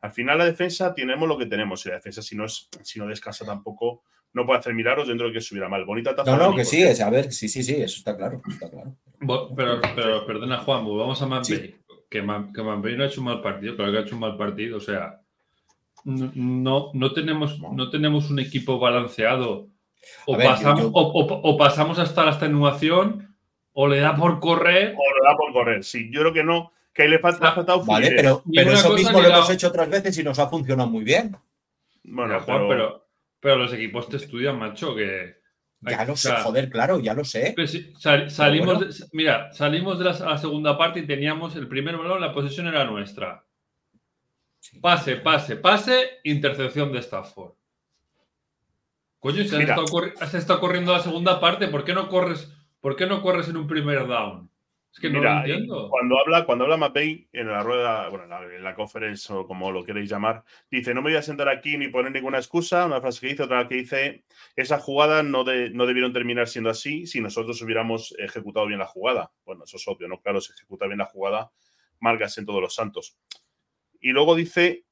Al 0.00 0.10
final 0.10 0.38
la 0.38 0.46
defensa 0.46 0.94
tenemos 0.94 1.28
lo 1.28 1.36
que 1.36 1.46
tenemos 1.46 1.84
y 1.84 1.90
la 1.90 1.96
defensa 1.96 2.22
si 2.22 2.36
no, 2.36 2.44
es, 2.44 2.68
si 2.82 2.98
no 2.98 3.06
descansa 3.06 3.44
tampoco 3.44 4.04
no 4.32 4.46
puede 4.46 4.60
hacer 4.60 4.74
milagros 4.74 5.08
dentro 5.08 5.26
de 5.26 5.32
que 5.32 5.40
subiera 5.40 5.68
mal. 5.68 5.84
Bonita 5.84 6.14
taza. 6.14 6.30
No, 6.30 6.50
no, 6.50 6.56
que 6.56 6.64
sí, 6.64 6.82
es, 6.82 7.00
a 7.00 7.10
ver, 7.10 7.32
sí, 7.32 7.48
sí, 7.48 7.62
sí, 7.62 7.74
eso 7.76 7.96
está 7.98 8.16
claro, 8.16 8.42
está 8.48 8.70
claro. 8.70 8.96
Pero, 9.56 9.80
pero 9.94 10.26
perdona 10.26 10.58
Juan, 10.58 10.84
vamos 10.84 11.20
a 11.20 11.26
Manbay. 11.26 11.76
Que, 12.08 12.22
Man, 12.22 12.52
que 12.54 12.62
no 12.62 13.04
ha 13.04 13.06
hecho 13.06 13.20
un 13.20 13.26
mal 13.26 13.42
partido, 13.42 13.76
claro 13.76 13.92
que 13.92 13.98
ha 13.98 14.00
hecho 14.00 14.14
un 14.14 14.20
mal 14.22 14.36
partido, 14.38 14.78
o 14.78 14.80
sea, 14.80 15.20
no, 16.08 16.90
no, 16.94 17.12
tenemos, 17.12 17.60
no 17.60 17.90
tenemos 17.90 18.30
un 18.30 18.38
equipo 18.38 18.78
balanceado. 18.78 19.68
O, 20.26 20.36
pasamos, 20.36 20.90
O, 20.92 21.56
pasamos 21.58 21.98
hasta 21.98 22.24
la 22.24 22.30
extenuación, 22.30 23.36
o 23.72 23.86
le 23.86 24.00
da 24.00 24.16
por 24.16 24.40
correr. 24.40 24.94
O 24.96 25.22
le 25.22 25.28
da 25.28 25.36
por 25.36 25.52
correr, 25.52 25.84
sí. 25.84 26.08
Yo 26.10 26.20
creo 26.20 26.32
que 26.32 26.44
no, 26.44 26.72
que 26.94 27.02
ahí 27.02 27.08
le 27.08 27.18
falta, 27.18 27.54
ah, 27.54 27.82
Vale, 27.86 28.12
pero, 28.12 28.42
pero 28.52 28.72
eso 28.72 28.92
mismo 28.94 29.20
lo 29.20 29.28
hemos 29.28 29.50
hecho 29.50 29.68
otras 29.68 29.90
veces 29.90 30.18
y 30.18 30.22
nos 30.22 30.38
ha 30.38 30.48
funcionado 30.48 30.88
muy 30.88 31.04
bien. 31.04 31.36
Bueno, 32.04 32.38
pero... 32.46 33.06
pero, 33.38 33.56
los 33.56 33.72
equipos 33.74 34.08
te 34.08 34.16
estudian, 34.16 34.58
macho, 34.58 34.94
que. 34.94 35.36
Ya 35.80 36.04
lo 36.04 36.16
sé, 36.16 36.32
joder, 36.42 36.70
claro, 36.70 36.98
ya 37.00 37.14
lo 37.14 37.24
sé. 37.24 37.54
salimos 38.28 39.08
mira, 39.12 39.52
salimos 39.52 39.98
de 39.98 40.06
la, 40.06 40.38
segunda 40.38 40.76
parte 40.76 41.00
y 41.00 41.06
teníamos 41.06 41.54
el 41.54 41.68
primer 41.68 41.96
balón, 41.98 42.20
la 42.20 42.32
posesión 42.32 42.66
era 42.66 42.84
nuestra. 42.84 43.44
Pase, 44.80 45.16
pase, 45.16 45.56
pase, 45.56 46.20
intercepción 46.24 46.92
de 46.92 46.98
Stafford. 46.98 47.54
Coño, 49.20 49.42
has 50.20 50.34
estado, 50.34 50.60
corriendo 50.60 50.92
la 50.92 51.00
segunda 51.00 51.40
parte, 51.40 51.66
¿por 51.68 51.84
qué 51.84 51.92
no 51.92 52.08
corres, 52.08 52.52
por 52.80 52.94
qué 52.94 53.06
no 53.06 53.20
corres 53.20 53.48
en 53.48 53.56
un 53.56 53.66
primer 53.66 54.06
down? 54.06 54.48
Es 54.92 55.00
que 55.00 55.10
no 55.10 55.20
lo 55.20 55.30
entiendo. 55.30 55.88
Cuando 55.90 56.18
habla, 56.18 56.46
cuando 56.46 56.64
habla 56.64 56.76
Mapei 56.76 57.28
en 57.32 57.48
la 57.48 57.62
rueda, 57.62 58.08
bueno, 58.08 58.24
en 58.24 58.62
la, 58.62 58.74
conferencia 58.74 59.34
o 59.34 59.46
como 59.46 59.70
lo 59.70 59.84
queréis 59.84 60.08
llamar, 60.08 60.44
dice: 60.70 60.94
No 60.94 61.02
me 61.02 61.10
voy 61.10 61.18
a 61.18 61.22
sentar 61.22 61.48
aquí 61.48 61.76
ni 61.76 61.88
poner 61.88 62.12
ninguna 62.12 62.38
excusa. 62.38 62.86
Una 62.86 63.00
frase 63.00 63.20
que 63.20 63.26
dice, 63.28 63.42
otra 63.42 63.68
que 63.68 63.74
dice: 63.74 64.24
Esa 64.56 64.78
jugada 64.78 65.22
no, 65.22 65.44
no 65.44 65.86
debieron 65.86 66.12
terminar 66.12 66.48
siendo 66.48 66.70
así 66.70 67.06
si 67.06 67.20
nosotros 67.20 67.60
hubiéramos 67.60 68.14
ejecutado 68.18 68.66
bien 68.66 68.78
la 68.78 68.86
jugada. 68.86 69.30
Bueno, 69.44 69.64
eso 69.64 69.76
es 69.76 69.86
obvio, 69.86 70.08
¿no? 70.08 70.20
Claro, 70.22 70.40
se 70.40 70.52
ejecuta 70.54 70.86
bien 70.86 70.98
la 70.98 71.06
jugada, 71.06 71.50
marcas 72.00 72.38
en 72.38 72.46
todos 72.46 72.62
los 72.62 72.74
santos. 72.74 73.18
Y 74.00 74.10
luego 74.10 74.34
dice, 74.34 74.84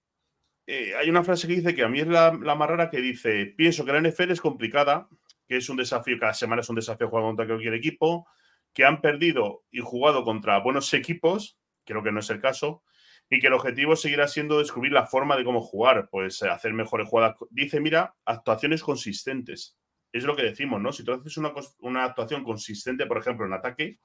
eh, 0.66 0.94
hay 0.96 1.08
una 1.08 1.22
frase 1.22 1.46
que 1.46 1.54
dice 1.54 1.74
que 1.74 1.84
a 1.84 1.88
mí 1.88 2.00
es 2.00 2.08
la, 2.08 2.32
más 2.32 2.68
rara 2.68 2.90
que 2.90 3.00
dice, 3.00 3.54
pienso 3.56 3.84
que 3.84 3.92
la 3.92 4.00
NFL 4.00 4.32
es 4.32 4.40
complicada, 4.40 5.08
que 5.46 5.56
es 5.56 5.68
un 5.68 5.76
desafío, 5.76 6.18
cada 6.18 6.34
semana 6.34 6.62
es 6.62 6.68
un 6.68 6.76
desafío 6.76 7.08
jugar 7.08 7.24
contra 7.24 7.46
cualquier 7.46 7.74
equipo, 7.74 8.26
que 8.72 8.84
han 8.84 9.00
perdido 9.00 9.64
y 9.70 9.80
jugado 9.80 10.24
contra 10.24 10.58
buenos 10.58 10.92
equipos, 10.92 11.58
creo 11.84 12.02
que 12.02 12.10
no 12.10 12.20
es 12.20 12.30
el 12.30 12.40
caso, 12.40 12.82
y 13.30 13.40
que 13.40 13.46
el 13.46 13.52
objetivo 13.52 13.96
seguirá 13.96 14.28
siendo 14.28 14.58
descubrir 14.58 14.92
la 14.92 15.06
forma 15.06 15.36
de 15.36 15.44
cómo 15.44 15.60
jugar, 15.60 16.08
pues 16.10 16.42
eh, 16.42 16.48
hacer 16.48 16.72
mejores 16.72 17.08
jugadas. 17.08 17.36
Dice, 17.50 17.80
mira, 17.80 18.14
actuaciones 18.24 18.82
consistentes. 18.82 19.76
Es 20.12 20.24
lo 20.24 20.36
que 20.36 20.42
decimos, 20.42 20.80
¿no? 20.80 20.92
Si 20.92 21.04
tú 21.04 21.12
haces 21.12 21.36
una, 21.36 21.52
una 21.80 22.04
actuación 22.04 22.44
consistente, 22.44 23.06
por 23.06 23.18
ejemplo, 23.18 23.46
en 23.46 23.52
ataque, 23.52 23.98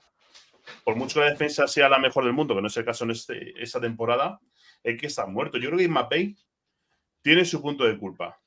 por 0.84 0.96
mucho 0.96 1.16
que 1.16 1.26
la 1.26 1.32
defensa 1.32 1.68
sea 1.68 1.90
la 1.90 2.00
mejor 2.00 2.24
del 2.24 2.34
mundo, 2.34 2.56
que 2.56 2.62
no 2.62 2.68
es 2.68 2.78
el 2.78 2.86
caso 2.86 3.04
en 3.04 3.12
este, 3.12 3.62
esta 3.62 3.80
temporada, 3.80 4.40
es 4.84 5.00
que 5.00 5.08
está 5.08 5.26
muerto. 5.26 5.58
Yo 5.58 5.70
creo 5.70 5.80
que 5.80 5.88
Mapei 5.88 6.36
tiene 7.22 7.46
su 7.46 7.62
punto 7.62 7.84
de 7.86 7.98
culpa. 7.98 8.40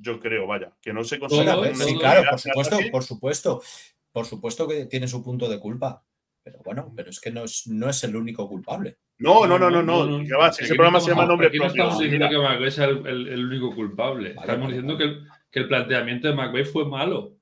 Yo 0.00 0.18
creo, 0.18 0.46
vaya, 0.46 0.72
que 0.80 0.92
no 0.92 1.04
se 1.04 1.18
consigue. 1.18 1.74
Sí, 1.74 1.96
claro, 1.98 2.24
por 2.30 2.40
supuesto, 2.40 2.78
por 2.90 3.04
supuesto. 3.04 3.62
Por 4.10 4.26
supuesto 4.26 4.68
que 4.68 4.86
tiene 4.86 5.08
su 5.08 5.22
punto 5.22 5.48
de 5.48 5.58
culpa. 5.58 6.04
Pero 6.42 6.58
bueno, 6.64 6.92
pero 6.94 7.10
es 7.10 7.20
que 7.20 7.30
no 7.30 7.44
es, 7.44 7.66
no 7.68 7.88
es 7.88 8.02
el 8.04 8.16
único 8.16 8.48
culpable. 8.48 8.98
No, 9.18 9.46
no, 9.46 9.58
no, 9.58 9.70
no, 9.70 9.82
no. 9.82 10.20
ese 10.48 10.74
programa 10.74 11.00
se 11.00 11.10
llama 11.10 11.26
nombre 11.26 11.48
propio. 11.48 11.62
No 11.62 11.68
estamos 11.68 11.98
diciendo 12.00 12.28
que 12.28 12.38
McVeigh 12.38 12.68
es 12.68 12.78
el, 12.78 13.46
único 13.46 13.74
culpable. 13.74 14.30
estamos 14.30 14.68
diciendo 14.68 14.98
que 14.98 15.04
el, 15.04 15.28
que 15.50 15.60
el 15.60 15.68
planteamiento 15.68 16.28
de 16.28 16.34
McVeigh 16.34 16.64
fue 16.64 16.84
malo. 16.84 17.36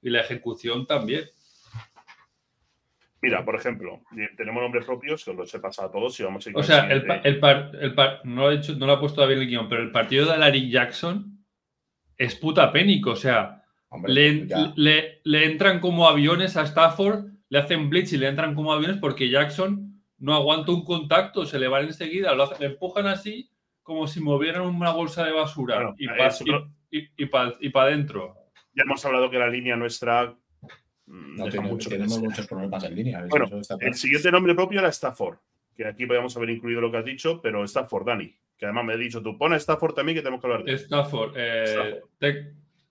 Y 0.00 0.08
la 0.08 0.22
ejecución 0.22 0.86
también. 0.86 1.24
Mira, 3.22 3.44
por 3.44 3.54
ejemplo, 3.54 4.00
tenemos 4.36 4.62
nombres 4.62 4.86
propios, 4.86 5.24
que 5.24 5.30
os 5.30 5.36
los 5.36 5.54
he 5.54 5.60
pasado 5.60 5.88
a 5.88 5.92
todos 5.92 6.18
y 6.18 6.22
vamos 6.22 6.46
a 6.46 6.50
ir 6.50 6.56
O 6.56 6.62
sea, 6.62 6.90
el, 6.90 7.04
el, 7.24 7.40
el 7.80 7.94
no, 8.24 8.42
lo 8.42 8.50
he 8.50 8.54
hecho, 8.54 8.74
no 8.76 8.86
lo 8.86 8.92
ha 8.92 9.00
puesto 9.00 9.20
David 9.20 9.38
el 9.38 9.46
guion, 9.46 9.68
pero 9.68 9.82
el 9.82 9.90
partido 9.90 10.30
de 10.30 10.38
Larry 10.38 10.70
Jackson 10.70 11.44
es 12.16 12.34
puta 12.36 12.72
pénico. 12.72 13.10
O 13.10 13.16
sea, 13.16 13.62
le, 14.06 15.20
le, 15.24 15.44
entran 15.44 15.80
como 15.80 16.08
aviones 16.08 16.56
a 16.56 16.62
Stafford, 16.62 17.26
le 17.48 17.58
hacen 17.58 17.90
blitz 17.90 18.12
y 18.12 18.18
le 18.18 18.28
entran 18.28 18.54
como 18.54 18.72
aviones 18.72 18.96
porque 18.98 19.28
Jackson 19.28 20.02
no 20.18 20.34
aguanta 20.34 20.72
un 20.72 20.84
contacto, 20.84 21.44
se 21.44 21.58
le 21.58 21.68
va 21.68 21.80
enseguida, 21.80 22.34
lo 22.34 22.50
le 22.58 22.66
empujan 22.66 23.06
así 23.06 23.50
como 23.82 24.06
si 24.06 24.20
movieran 24.20 24.62
una 24.62 24.92
bolsa 24.92 25.24
de 25.24 25.32
basura 25.32 25.94
y 25.98 26.06
para 26.06 26.30
y, 26.90 27.68
para 27.70 27.88
adentro. 27.88 28.36
Ya 28.74 28.84
hemos 28.84 29.04
hablado 29.04 29.30
que 29.30 29.38
la 29.38 29.48
línea 29.48 29.76
nuestra 29.76 30.36
Mm, 31.10 31.50
tenemos 31.50 32.20
muchos 32.20 32.46
problemas 32.46 32.84
en 32.84 32.94
línea. 32.94 33.26
Bueno, 33.28 33.48
el 33.80 33.94
siguiente 33.94 34.30
nombre 34.30 34.54
propio 34.54 34.78
era 34.78 34.88
Stafford, 34.90 35.38
que 35.76 35.84
aquí 35.84 36.06
podríamos 36.06 36.36
haber 36.36 36.50
incluido 36.50 36.80
lo 36.80 36.90
que 36.90 36.98
has 36.98 37.04
dicho, 37.04 37.40
pero 37.42 37.64
Stafford, 37.64 38.06
Dani, 38.06 38.32
que 38.56 38.66
además 38.66 38.84
me 38.84 38.92
ha 38.92 38.96
dicho 38.96 39.20
tú, 39.20 39.36
pon 39.36 39.52
a 39.52 39.56
Stafford 39.56 39.94
también 39.94 40.14
que 40.14 40.22
tenemos 40.22 40.40
que 40.40 40.46
hablar 40.46 40.62
de 40.62 40.74
Stafford, 40.74 41.32
eh, 41.36 42.00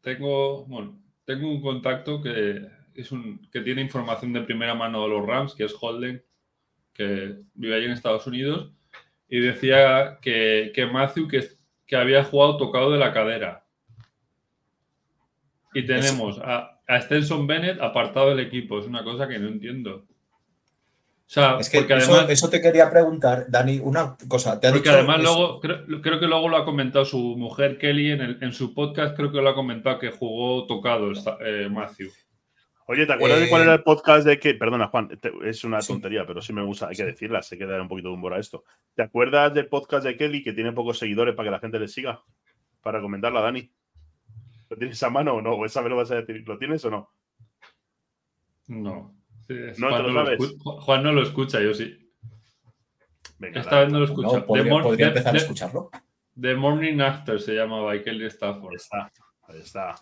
tengo, 0.02 0.66
bueno, 0.66 1.02
tengo 1.24 1.50
un 1.50 1.62
contacto 1.62 2.22
que, 2.22 2.68
es 2.94 3.12
un, 3.14 3.48
que 3.52 3.62
tiene 3.62 3.82
información 3.82 4.34
de 4.34 4.42
primera 4.42 4.76
mano 4.76 5.04
de 5.04 5.10
los 5.10 5.26
Rams, 5.26 5.56
que 5.56 5.64
es 5.64 5.76
Holden, 5.80 6.22
que 6.94 7.38
vive 7.54 7.76
allí 7.76 7.86
en 7.86 7.92
Estados 7.92 8.28
Unidos, 8.28 8.74
y 9.30 9.40
decía 9.40 10.20
que, 10.22 10.74
que 10.76 10.86
Matthew 10.88 11.30
que, 11.30 11.48
que 11.88 11.96
había 11.96 12.26
jugado 12.26 12.58
tocado 12.58 12.92
de 12.92 13.00
la 13.00 13.14
cadera. 13.14 13.66
Y 15.74 15.86
tenemos 15.86 16.38
a, 16.40 16.79
a 16.90 17.00
Stenson 17.02 17.46
Bennett 17.46 17.80
apartado 17.80 18.30
del 18.30 18.40
equipo. 18.40 18.80
Es 18.80 18.88
una 18.88 19.04
cosa 19.04 19.28
que 19.28 19.38
no 19.38 19.48
entiendo. 19.48 19.96
O 19.96 21.32
sea, 21.32 21.58
es 21.60 21.70
que 21.70 21.86
eso, 21.88 22.50
te 22.50 22.60
quería 22.60 22.90
preguntar, 22.90 23.46
Dani, 23.48 23.78
una 23.78 24.18
cosa. 24.28 24.60
¿te 24.60 24.72
porque 24.72 24.90
además 24.90 25.22
luego, 25.22 25.60
creo, 25.60 26.20
que 26.20 26.26
luego 26.26 26.50
lo 26.50 26.58
ha 26.58 26.66
comentado 26.66 27.06
su 27.06 27.20
mujer 27.38 27.78
Kelly 27.78 28.14
en, 28.14 28.52
su 28.52 28.74
podcast, 28.74 29.16
creo 29.16 29.32
que 29.32 29.40
lo 29.40 29.50
ha 29.50 29.54
comentado 29.54 30.00
que 30.00 30.10
jugó 30.10 30.66
tocado 30.66 31.12
eh, 31.42 31.70
Matthew. 31.70 32.10
Oye, 32.88 33.06
¿te 33.06 33.14
acuerdas 33.14 33.42
de 33.42 33.50
cuál 33.50 33.62
era 33.62 33.74
el 33.76 33.82
eh, 33.82 33.84
podcast 33.86 34.26
de 34.26 34.40
que, 34.40 34.56
perdona 34.56 34.88
Juan, 34.88 35.10
es 35.46 35.64
una 35.64 35.82
tontería, 35.82 36.26
pero 36.26 36.42
sí 36.42 36.52
me 36.52 36.64
gusta, 36.64 36.88
hay 36.88 36.96
que 36.96 37.06
decirla, 37.06 37.44
sé 37.44 37.60
que 37.60 37.68
da 37.68 37.80
un 37.80 37.88
poquito 37.88 38.08
de 38.08 38.16
humor 38.16 38.34
a 38.34 38.40
esto. 38.40 38.64
¿Te 38.96 39.04
acuerdas 39.04 39.54
del 39.54 39.68
podcast 39.68 40.06
de 40.06 40.18
Kelly 40.18 40.42
que 40.42 40.54
tiene 40.54 40.72
pocos 40.72 40.98
seguidores 40.98 41.36
para 41.36 41.46
que 41.46 41.52
la 41.52 41.60
gente 41.60 41.80
le 41.80 41.88
siga? 41.88 42.24
Para 42.82 43.00
comentarla, 43.00 43.42
Dani. 43.42 43.72
¿Lo 44.70 44.78
tienes 44.78 45.02
a 45.04 45.10
mano 45.10 45.36
o 45.36 45.42
no? 45.42 45.54
¿O 45.54 45.66
esa 45.66 45.82
me 45.82 45.90
lo 45.90 45.96
vas 45.96 46.12
a 46.12 46.16
decir? 46.16 46.44
¿Lo 46.48 46.58
tienes 46.58 46.84
o 46.86 46.92
no? 46.92 47.12
No. 48.68 49.16
no 49.78 49.90
Juan, 49.90 50.14
no 50.14 50.24
lo 50.24 50.82
Juan 50.82 51.04
no 51.04 51.12
lo 51.12 51.24
escucha, 51.24 51.60
yo 51.60 51.74
sí. 51.74 51.98
Esta 53.40 53.82
vez 53.82 53.92
no 53.92 54.00
lo 54.00 54.06
escucha. 54.06 54.46
podría, 54.46 55.08
empezar 55.08 55.34
a 55.34 55.38
escucharlo. 55.38 55.90
The 56.40 56.56
Morning 56.56 57.00
After 57.00 57.40
se 57.40 57.54
llama 57.54 57.92
Michael 57.92 58.22
Stafford. 58.24 58.72
Ahí 58.72 58.76
está, 58.76 59.12
ahí 59.48 59.60
está. 59.60 59.96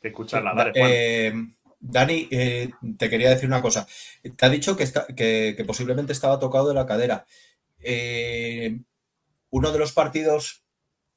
que 0.00 0.08
escucharla. 0.08 0.54
Dale, 0.54 0.72
eh, 0.74 1.32
Dani, 1.78 2.28
eh, 2.30 2.70
te 2.98 3.08
quería 3.08 3.30
decir 3.30 3.48
una 3.48 3.62
cosa. 3.62 3.86
Te 4.36 4.46
ha 4.46 4.48
dicho 4.48 4.76
que, 4.76 4.82
está, 4.82 5.06
que, 5.06 5.62
posiblemente 5.66 6.12
estaba 6.12 6.38
tocado 6.38 6.68
de 6.68 6.74
la 6.74 6.86
cadera. 6.86 7.24
Eh, 7.78 8.80
uno 9.50 9.72
de 9.72 9.78
los 9.78 9.92
partidos 9.92 10.64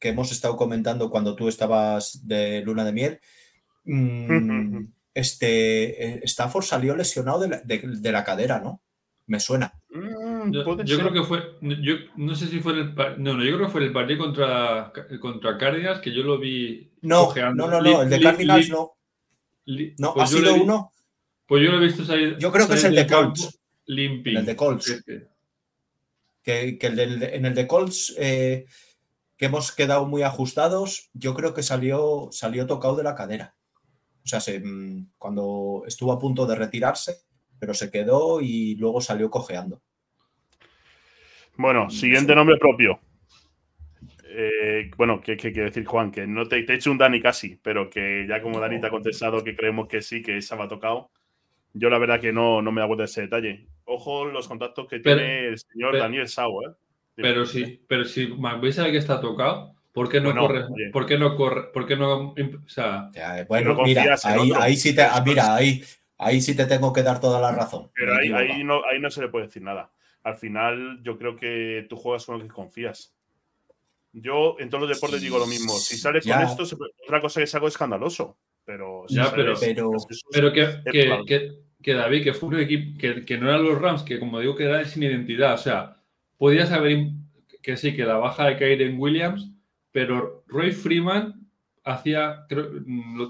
que 0.03 0.09
hemos 0.09 0.33
estado 0.33 0.57
comentando 0.57 1.09
cuando 1.09 1.33
tú 1.33 1.47
estabas 1.47 2.27
de 2.27 2.61
luna 2.65 2.83
de 2.83 2.91
miel, 2.91 3.19
mm, 3.85 4.79
este, 5.13 6.15
eh, 6.15 6.19
Stafford 6.23 6.65
salió 6.65 6.93
lesionado 6.93 7.39
de 7.39 8.11
la, 8.11 8.23
cadera, 8.25 8.59
¿no? 8.59 8.81
Me 9.27 9.39
suena. 9.39 9.73
Mm, 9.91 10.51
yo, 10.51 10.65
creo 10.65 11.13
que 11.13 11.23
fue, 11.23 11.57
yo 11.61 11.95
no 12.17 12.35
sé 12.35 12.47
si 12.47 12.59
fue 12.59 12.73
el, 12.73 12.93
no, 13.17 13.35
no, 13.35 13.45
yo 13.45 13.55
creo 13.55 13.67
que 13.67 13.71
fue 13.71 13.85
el 13.85 13.93
partido 13.93 14.25
contra, 14.25 14.91
contra 15.21 15.57
Cardinals 15.57 16.01
que 16.01 16.13
yo 16.13 16.21
lo 16.23 16.37
vi. 16.37 16.91
No, 17.01 17.33
no, 17.33 17.53
no, 17.69 17.81
no, 17.81 18.01
el 18.01 18.09
de 18.09 18.19
Cardinals 18.19 18.69
no. 18.69 18.97
No, 19.99 20.15
ha 20.17 20.27
sido 20.27 20.53
uno. 20.55 20.91
Pues 21.47 21.63
yo 21.63 21.71
lo 21.71 21.77
he 21.77 21.85
visto 21.85 22.03
salir. 22.03 22.37
Yo 22.39 22.51
creo 22.51 22.67
que 22.67 22.73
es 22.73 22.83
el 22.83 22.95
de 22.95 23.07
Colts. 23.07 23.57
Limping. 23.85 24.35
El 24.35 24.45
de 24.45 24.55
Colts. 24.57 25.01
Que, 26.43 26.77
en 26.81 27.45
el 27.45 27.55
de 27.55 27.67
Colts, 27.67 28.13
eh, 28.17 28.65
que 29.37 29.45
hemos 29.45 29.71
quedado 29.71 30.05
muy 30.05 30.23
ajustados, 30.23 31.09
yo 31.13 31.33
creo 31.33 31.53
que 31.53 31.63
salió, 31.63 32.29
salió 32.31 32.67
tocado 32.67 32.95
de 32.95 33.03
la 33.03 33.15
cadera. 33.15 33.55
O 34.23 34.27
sea, 34.27 34.39
mm, 34.39 35.11
cuando 35.17 35.83
estuvo 35.87 36.11
a 36.11 36.19
punto 36.19 36.45
de 36.45 36.55
retirarse, 36.55 37.17
pero 37.59 37.73
se 37.73 37.91
quedó 37.91 38.41
y 38.41 38.75
luego 38.75 39.01
salió 39.01 39.29
cojeando. 39.29 39.81
Bueno, 41.55 41.89
siguiente 41.89 42.35
nombre 42.35 42.57
propio. 42.57 42.99
Eh, 44.35 44.89
bueno, 44.97 45.21
¿qué, 45.21 45.37
quiere 45.37 45.65
decir 45.65 45.85
Juan? 45.85 46.11
Que 46.11 46.25
no 46.25 46.47
te, 46.47 46.57
he 46.57 46.73
hecho 46.73 46.91
un 46.91 46.97
Dani 46.97 47.21
casi, 47.21 47.57
pero 47.61 47.89
que 47.89 48.25
ya 48.27 48.41
como 48.41 48.59
Dani 48.59 48.81
te 48.81 48.87
ha 48.87 48.89
contestado 48.89 49.43
que 49.43 49.55
creemos 49.55 49.87
que 49.87 50.01
sí, 50.01 50.23
que 50.23 50.37
esa 50.37 50.55
va 50.55 50.67
tocado, 50.67 51.11
yo 51.73 51.89
la 51.89 51.99
verdad 51.99 52.19
que 52.19 52.33
no, 52.33 52.61
no 52.61 52.71
me 52.71 52.81
da 52.81 52.87
cuenta 52.87 53.03
de 53.03 53.09
ese 53.09 53.21
detalle. 53.21 53.67
Ojo 53.85 54.25
los 54.25 54.47
contactos 54.47 54.87
que 54.87 54.99
tiene 54.99 55.47
el 55.47 55.59
señor 55.59 55.97
Daniel 55.97 56.27
Sau, 56.27 56.61
¿eh? 56.63 56.73
Pero 57.15 57.45
sí, 57.45 57.83
pero 57.87 58.05
si 58.05 58.27
McVeigh 58.27 58.73
sabe 58.73 58.91
que 58.91 58.97
está 58.97 59.21
tocado, 59.21 59.75
¿por 59.91 60.09
qué 60.09 60.19
no 60.19 60.35
corre? 60.35 60.65
¿Por 60.91 61.05
qué 61.05 61.17
no 61.17 61.35
corre? 61.35 61.71
¿Por 61.71 61.85
qué 61.85 61.95
no? 61.95 62.29
O 62.31 62.69
sea, 62.69 63.11
bueno, 63.47 63.75
mira, 63.83 64.15
ahí, 64.23 64.51
ahí, 64.57 64.75
sí 64.75 64.95
te, 64.95 65.03
ah, 65.03 65.23
mira, 65.25 65.55
ahí, 65.55 65.83
ahí 66.17 66.41
sí 66.41 66.55
te 66.55 66.65
tengo 66.65 66.91
que 66.91 67.03
dar 67.03 67.19
toda 67.19 67.39
la 67.39 67.51
razón. 67.51 67.91
Pero 67.93 68.15
ahí, 68.15 68.31
ahí, 68.31 68.63
no, 68.63 68.81
ahí 68.85 68.99
no 68.99 69.11
se 69.11 69.21
le 69.21 69.29
puede 69.29 69.45
decir 69.45 69.61
nada. 69.61 69.91
Al 70.23 70.35
final, 70.35 71.01
yo 71.03 71.17
creo 71.17 71.35
que 71.35 71.85
tú 71.89 71.97
juegas 71.97 72.25
con 72.25 72.37
lo 72.37 72.43
que 72.43 72.49
confías. 72.49 73.13
Yo 74.13 74.55
en 74.59 74.69
todos 74.69 74.87
los 74.87 74.95
deportes 74.95 75.21
digo 75.21 75.39
lo 75.39 75.47
mismo. 75.47 75.73
Si 75.73 75.97
sales 75.97 76.25
con 76.25 76.41
esto, 76.41 76.63
otra 77.05 77.19
cosa 77.19 77.39
que 77.39 77.45
es 77.45 77.55
algo 77.55 77.67
escandaloso. 77.67 78.37
Pero, 78.65 79.05
ya, 79.09 79.29
pero, 79.35 79.55
pero, 80.31 80.53
que, 80.53 81.51
que, 81.81 81.93
David, 81.93 82.23
que 82.23 82.33
fue 82.33 82.49
un 82.49 82.59
equipo 82.59 82.97
que, 82.97 83.37
no 83.37 83.49
eran 83.49 83.65
los 83.65 83.81
Rams, 83.81 84.03
que 84.03 84.19
como 84.19 84.39
digo, 84.39 84.55
que 84.55 84.63
era 84.63 84.85
sin 84.85 85.03
identidad. 85.03 85.55
O 85.55 85.57
sea, 85.57 85.97
podías 86.37 86.69
saber 86.69 87.07
que 87.61 87.77
sí, 87.77 87.95
que 87.95 88.05
la 88.05 88.17
baja 88.17 88.45
de 88.45 88.57
Kyren 88.57 88.99
Williams, 88.99 89.49
pero 89.91 90.43
Roy 90.47 90.71
Freeman 90.71 91.47
hacía, 91.83 92.45
creo, 92.47 92.69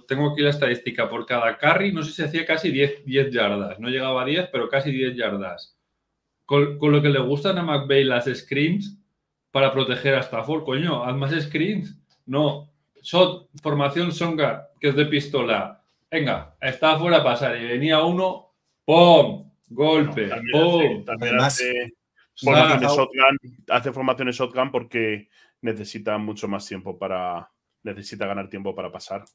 tengo 0.07 0.31
aquí 0.31 0.41
la 0.41 0.49
estadística, 0.49 1.09
por 1.09 1.25
cada 1.25 1.57
carry, 1.57 1.91
no 1.91 2.03
sé 2.03 2.11
si 2.11 2.23
hacía 2.23 2.45
casi 2.45 2.71
10, 2.71 3.05
10 3.05 3.31
yardas. 3.31 3.79
No 3.79 3.89
llegaba 3.89 4.21
a 4.21 4.25
10, 4.25 4.49
pero 4.51 4.69
casi 4.69 4.91
10 4.91 5.15
yardas. 5.15 5.77
Con, 6.45 6.77
con 6.77 6.91
lo 6.91 7.01
que 7.01 7.09
le 7.09 7.19
gustan 7.19 7.57
a 7.57 7.63
McVeigh 7.63 8.05
las 8.05 8.25
screens 8.25 8.99
para 9.51 9.71
proteger 9.71 10.15
a 10.15 10.21
Stafford. 10.21 10.63
Coño, 10.63 11.03
haz 11.03 11.15
más 11.15 11.31
screens. 11.43 11.97
No. 12.25 12.71
Shot, 13.01 13.49
formación 13.61 14.11
Songa, 14.11 14.69
que 14.79 14.89
es 14.89 14.95
de 14.95 15.05
pistola. 15.05 15.83
Venga, 16.09 16.55
fuera 16.99 17.17
a 17.17 17.23
pasar. 17.23 17.61
Y 17.61 17.65
venía 17.65 18.01
uno, 18.01 18.53
¡pum! 18.85 19.51
Golpe, 19.69 20.29
¡pum! 20.51 21.03
también 21.03 21.39
hace, 21.39 21.93
formaciones 22.35 22.91
shotgun, 22.91 23.37
hace 23.69 23.91
formaciones 23.91 24.35
shotgun 24.35 24.71
porque 24.71 25.29
necesita 25.61 26.17
mucho 26.17 26.47
más 26.47 26.67
tiempo 26.67 26.97
para. 26.97 27.49
Necesita 27.83 28.25
ganar 28.25 28.49
tiempo 28.49 28.73
para 28.73 28.91
pasar. 28.91 29.25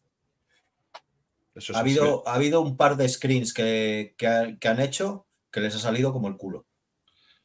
ha, 1.74 1.78
habido, 1.78 2.26
ha 2.26 2.34
habido 2.34 2.62
un 2.62 2.78
par 2.78 2.96
de 2.96 3.06
screens 3.06 3.52
que, 3.52 4.14
que 4.16 4.68
han 4.68 4.80
hecho 4.80 5.26
que 5.50 5.60
les 5.60 5.74
ha 5.74 5.78
salido 5.78 6.12
como 6.12 6.28
el 6.28 6.36
culo. 6.36 6.66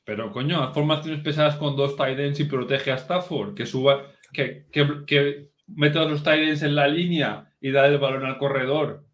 Pero 0.06 0.32
coño, 0.32 0.74
formaciones 0.74 1.22
pesadas 1.22 1.56
con 1.56 1.76
dos 1.76 1.96
tight 1.96 2.40
y 2.40 2.44
protege 2.44 2.92
a 2.92 2.96
Stafford, 2.96 3.56
que 3.56 3.66
suba, 3.66 4.12
que, 4.34 4.66
que, 4.72 5.52
mete 5.68 6.00
a 6.00 6.04
los 6.04 6.24
tight 6.24 6.62
en 6.62 6.76
la 6.76 6.88
línea 6.88 7.54
y 7.62 7.72
da 7.72 7.88
el 7.88 8.00
balón 8.00 8.26
al 8.26 8.38
corredor 8.38 9.06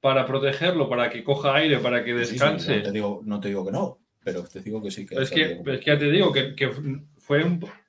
para 0.00 0.26
protegerlo, 0.26 0.88
para 0.88 1.10
que 1.10 1.22
coja 1.22 1.54
aire, 1.54 1.78
para 1.78 2.02
que 2.04 2.12
descanse. 2.12 2.78
no, 2.78 2.82
te 2.82 2.90
digo, 2.90 3.20
no, 3.24 3.40
te 3.40 3.48
digo, 3.48 3.64
que 3.64 3.70
no, 3.70 4.00
pero 4.24 4.44
te 4.44 4.60
digo 4.60 4.82
que 4.82 4.90
sí. 4.90 5.06
Que 5.06 5.16
es, 5.16 5.30
que, 5.30 5.60
es 5.64 5.80
que 5.80 5.86
ya 5.86 5.98
te 5.98 6.10
digo 6.10 6.32
que, 6.32 6.70
fue 7.18 7.44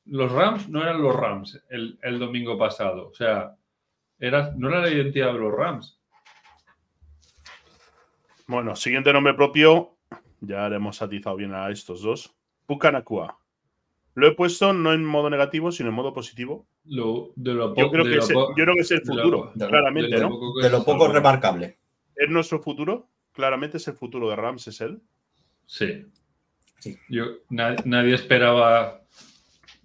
los 0.06 0.32
Rams 0.32 0.70
no 0.70 0.82
eran 0.82 1.02
los 1.02 1.16
Rams 1.16 1.62
el, 1.70 1.98
el 2.02 2.20
domingo 2.20 2.58
pasado. 2.58 3.10
O 3.10 3.14
sea, 3.14 3.56
era, 4.20 4.54
no 4.56 4.70
era 4.70 4.82
la 4.82 4.90
identidad 4.90 5.34
de 5.34 5.40
los 5.40 5.54
Rams. 5.54 6.00
Bueno, 8.48 8.76
siguiente 8.76 9.12
nombre 9.14 9.34
propio. 9.34 9.98
Ya 10.42 10.68
le 10.70 10.76
hemos 10.76 11.02
atizado 11.02 11.36
bien 11.38 11.54
a 11.54 11.70
estos 11.70 12.02
dos. 12.02 12.36
Pucanacua. 12.66 13.38
Lo 14.16 14.28
he 14.28 14.32
puesto 14.34 14.74
no 14.74 14.94
en 14.94 15.04
modo 15.04 15.30
negativo, 15.30 15.72
sino 15.72 15.90
en 15.90 15.96
modo 15.96 16.14
positivo. 16.14 16.68
yo, 16.84 17.34
creo 17.36 17.74
que 18.04 18.18
es, 18.18 18.92
el 18.92 19.02
futuro, 19.02 19.52
claramente, 19.58 20.20
¿no? 20.20 20.54
De 20.62 20.70
lo 20.70 20.84
poco 20.84 21.08
remarcable. 21.08 21.80
¿Es 22.16 22.30
nuestro 22.30 22.62
futuro? 22.62 23.08
Claramente 23.32 23.78
es 23.78 23.88
el 23.88 23.96
futuro 23.96 24.30
de 24.30 24.36
Rams, 24.36 24.68
¿es 24.68 24.82
él? 24.82 25.02
Sí. 25.66 26.06
Sí. 26.84 26.98
Yo, 27.10 27.26
nadie, 27.50 28.14
esperaba, 28.14 29.02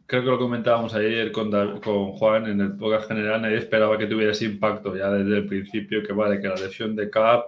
creo 0.07 0.23
que 0.23 0.31
lo 0.31 0.39
comentábamos 0.39 0.95
ayer 0.95 1.33
con, 1.33 1.51
con 1.81 2.13
Juan 2.13 2.47
en 2.47 2.61
el 2.61 2.77
podcast 2.77 3.09
general, 3.09 3.43
nadie 3.43 3.59
esperaba 3.59 3.99
que 3.99 4.07
tuviera 4.07 4.33
ese 4.33 4.47
impacto 4.47 4.97
ya 4.97 5.11
desde 5.11 5.39
el 5.39 5.47
principio, 5.47 6.03
que 6.03 6.13
vale, 6.13 6.41
que 6.41 6.49
la 6.49 6.57
lesión 6.57 6.95
de 6.97 7.11
Cap 7.11 7.47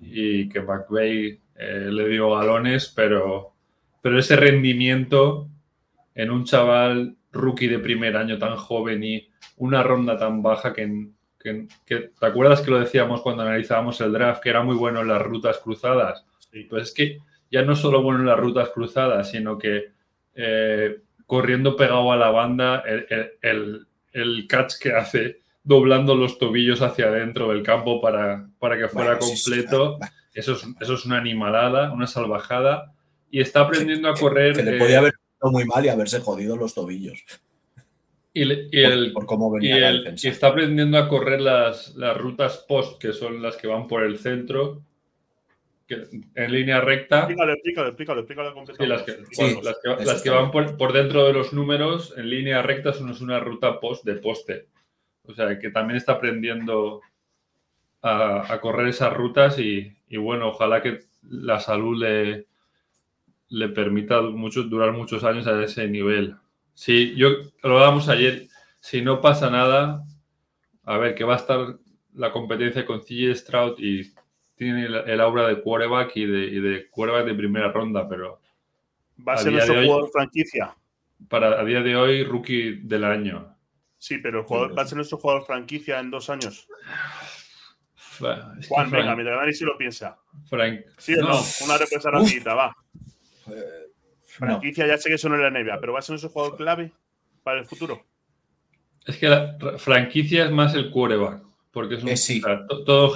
y 0.00 0.48
que 0.48 0.60
McVeigh 0.60 1.40
eh, 1.56 1.88
le 1.90 2.08
dio 2.08 2.34
galones, 2.34 2.92
pero 2.94 3.54
pero 4.04 4.18
ese 4.18 4.36
rendimiento 4.36 5.48
en 6.14 6.30
un 6.30 6.44
chaval 6.44 7.16
rookie 7.32 7.68
de 7.68 7.78
primer 7.78 8.18
año 8.18 8.38
tan 8.38 8.54
joven 8.54 9.02
y 9.02 9.26
una 9.56 9.82
ronda 9.82 10.18
tan 10.18 10.42
baja 10.42 10.74
que, 10.74 11.08
¿te 11.86 12.10
acuerdas 12.20 12.60
que 12.60 12.70
lo 12.70 12.80
decíamos 12.80 13.22
cuando 13.22 13.44
analizábamos 13.44 13.98
el 14.02 14.12
draft, 14.12 14.42
que 14.42 14.50
era 14.50 14.62
muy 14.62 14.76
bueno 14.76 15.00
en 15.00 15.08
las 15.08 15.22
rutas 15.22 15.56
cruzadas? 15.56 16.26
Pues 16.68 16.82
es 16.82 16.92
que 16.92 17.18
ya 17.54 17.62
no 17.62 17.76
solo 17.76 18.02
bueno 18.02 18.18
en 18.18 18.26
las 18.26 18.38
rutas 18.40 18.70
cruzadas, 18.70 19.30
sino 19.30 19.56
que 19.56 19.92
eh, 20.34 20.98
corriendo 21.24 21.76
pegado 21.76 22.10
a 22.10 22.16
la 22.16 22.30
banda, 22.30 22.82
el, 22.82 24.46
catch 24.48 24.74
que 24.80 24.92
hace 24.92 25.38
doblando 25.62 26.16
los 26.16 26.36
tobillos 26.36 26.82
hacia 26.82 27.06
adentro 27.06 27.50
del 27.50 27.62
campo 27.62 28.00
para, 28.00 28.48
para 28.58 28.76
que 28.76 28.88
fuera 28.88 29.20
completo, 29.20 30.00
eso 30.34 30.54
es, 30.54 30.66
eso 30.80 30.94
es 30.94 31.06
una 31.06 31.18
animalada, 31.18 31.92
una 31.92 32.08
salvajada 32.08 32.92
y 33.30 33.40
está 33.40 33.60
aprendiendo 33.60 34.08
a 34.08 34.14
correr. 34.14 34.56
Que, 34.56 34.64
le 34.64 34.76
podía 34.76 34.98
haber 34.98 35.14
ido 35.40 35.52
muy 35.52 35.64
mal 35.64 35.84
y 35.84 35.90
haberse 35.90 36.18
jodido 36.18 36.56
los 36.56 36.74
tobillos. 36.74 37.22
Y, 38.32 38.42
el, 38.42 39.12
por, 39.12 39.26
cómo 39.26 39.48
venía 39.48 39.92
y, 39.92 40.26
está 40.26 40.48
aprendiendo 40.48 40.98
a 40.98 41.08
correr 41.08 41.40
las, 41.40 41.94
las, 41.94 42.16
rutas 42.16 42.64
post, 42.68 43.00
que 43.00 43.12
son 43.12 43.40
las 43.40 43.56
que 43.56 43.68
van 43.68 43.86
por 43.86 44.02
el 44.02 44.18
centro, 44.18 44.82
en 46.34 46.52
línea 46.52 46.80
recta. 46.80 47.20
Explícale, 47.20 47.52
explícale, 47.52 47.88
explícale, 47.88 48.20
explícale 48.20 48.88
las 48.88 49.02
que, 49.02 50.04
las 50.04 50.22
que, 50.22 50.30
van 50.30 50.50
por, 50.50 50.76
por, 50.76 50.92
dentro 50.92 51.26
de 51.26 51.32
los 51.32 51.52
números, 51.52 52.14
en 52.16 52.30
línea 52.30 52.62
recta, 52.62 52.92
son 52.92 53.10
es 53.10 53.20
una 53.20 53.40
ruta 53.40 53.80
post 53.80 54.04
de 54.04 54.14
poste. 54.14 54.68
O 55.24 55.34
sea, 55.34 55.58
que 55.58 55.70
también 55.70 55.96
está 55.96 56.12
aprendiendo 56.12 57.00
a, 58.02 58.52
a 58.52 58.60
correr 58.60 58.88
esas 58.88 59.12
rutas 59.12 59.58
y, 59.58 59.96
y, 60.08 60.16
bueno, 60.16 60.48
ojalá 60.48 60.82
que 60.82 61.00
la 61.22 61.60
salud 61.60 61.98
le, 61.98 62.46
le 63.48 63.68
permita 63.68 64.20
mucho, 64.20 64.64
durar 64.64 64.92
muchos 64.92 65.24
años 65.24 65.46
a 65.46 65.62
ese 65.62 65.88
nivel. 65.88 66.36
Sí, 66.74 67.14
yo 67.16 67.28
lo 67.62 67.74
hablábamos 67.74 68.08
ayer, 68.08 68.48
si 68.80 69.00
no 69.00 69.20
pasa 69.20 69.48
nada, 69.50 70.04
a 70.84 70.98
ver, 70.98 71.14
que 71.14 71.24
va 71.24 71.34
a 71.34 71.38
estar 71.38 71.78
la 72.14 72.32
competencia 72.32 72.84
con 72.84 73.00
CJ 73.00 73.34
Stroud 73.34 73.78
y 73.78 74.12
tiene 74.56 74.86
el, 74.86 75.20
aura 75.20 75.48
de 75.48 75.60
quarterback 75.60 76.16
y 76.16 76.26
de, 76.26 76.44
y 76.44 76.60
de 76.60 76.88
quarterback 76.90 77.26
de 77.26 77.34
primera 77.34 77.72
ronda, 77.72 78.08
pero... 78.08 78.40
Va 79.26 79.34
a, 79.34 79.38
ser 79.38 79.52
nuestro 79.52 79.82
jugador 79.82 80.10
franquicia. 80.10 80.76
Para 81.28 81.60
a 81.60 81.64
día 81.64 81.80
de 81.80 81.96
hoy, 81.96 82.24
rookie 82.24 82.80
del 82.82 83.04
año. 83.04 83.56
Sí, 83.98 84.18
pero 84.18 84.40
el 84.40 84.44
jugador, 84.44 84.76
va 84.76 84.82
a 84.82 84.86
ser 84.86 84.96
nuestro 84.96 85.18
jugador 85.18 85.46
franquicia 85.46 85.98
en 86.00 86.10
dos 86.10 86.28
años. 86.28 86.68
Juan, 88.18 88.90
venga, 88.90 89.14
mientras 89.14 89.38
Dani 89.38 89.52
si 89.52 89.64
lo 89.64 89.76
piensa. 89.76 90.18
Frank. 90.48 90.80
Sí 90.98 91.14
o 91.14 91.22
no, 91.22 91.40
una 91.64 91.78
respuesta 91.78 92.10
rapidita, 92.10 92.54
va. 92.54 92.76
Eh, 93.48 93.92
franquicia, 94.24 94.86
ya 94.86 94.98
sé 94.98 95.08
que 95.08 95.14
eso 95.14 95.28
no 95.28 95.36
es 95.36 95.40
la 95.40 95.50
NBA, 95.50 95.80
pero 95.80 95.92
va 95.92 96.00
a 96.00 96.02
ser 96.02 96.16
un 96.16 96.28
jugador 96.28 96.56
clave 96.56 96.92
para 97.42 97.60
el 97.60 97.66
futuro. 97.66 98.04
Es 99.06 99.16
que 99.16 99.28
la 99.28 99.56
franquicia 99.78 100.44
es 100.44 100.50
más 100.50 100.74
el 100.74 100.90
quarterback, 100.90 101.42
porque 101.74 101.96
es 101.96 102.02
un 102.02 102.08
eh, 102.08 102.58
todo 102.86 103.14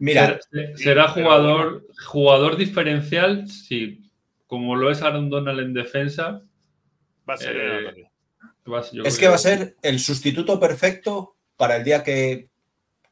Mira, 0.00 0.40
será, 0.74 1.08
jugador, 1.08 1.86
jugador 2.06 2.56
diferencial, 2.56 3.48
sí, 3.48 4.02
como 4.48 4.74
lo 4.74 4.90
es 4.90 5.02
Aaron 5.02 5.30
Donald 5.30 5.60
en 5.60 5.72
defensa. 5.72 6.42
Va 7.28 7.34
a 7.34 7.36
ser 7.36 7.56
eh, 7.56 8.10
es 9.04 9.18
que 9.18 9.28
va 9.28 9.36
a 9.36 9.38
ser 9.38 9.76
el 9.82 10.00
sustituto 10.00 10.58
perfecto 10.58 11.36
para 11.56 11.76
el 11.76 11.84
día 11.84 12.02
que, 12.02 12.48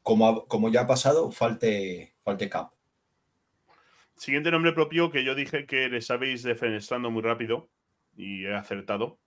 como, 0.03 0.45
como 0.45 0.69
ya 0.69 0.81
ha 0.81 0.87
pasado, 0.87 1.31
falte, 1.31 2.13
falte 2.23 2.49
cap. 2.49 2.71
Siguiente 4.15 4.51
nombre 4.51 4.73
propio 4.73 5.09
que 5.09 5.23
yo 5.23 5.35
dije 5.35 5.65
que 5.65 5.87
le 5.87 6.01
sabéis 6.01 6.43
defenestrando 6.43 7.09
muy 7.09 7.21
rápido 7.21 7.69
y 8.17 8.45
he 8.45 8.53
acertado. 8.53 9.17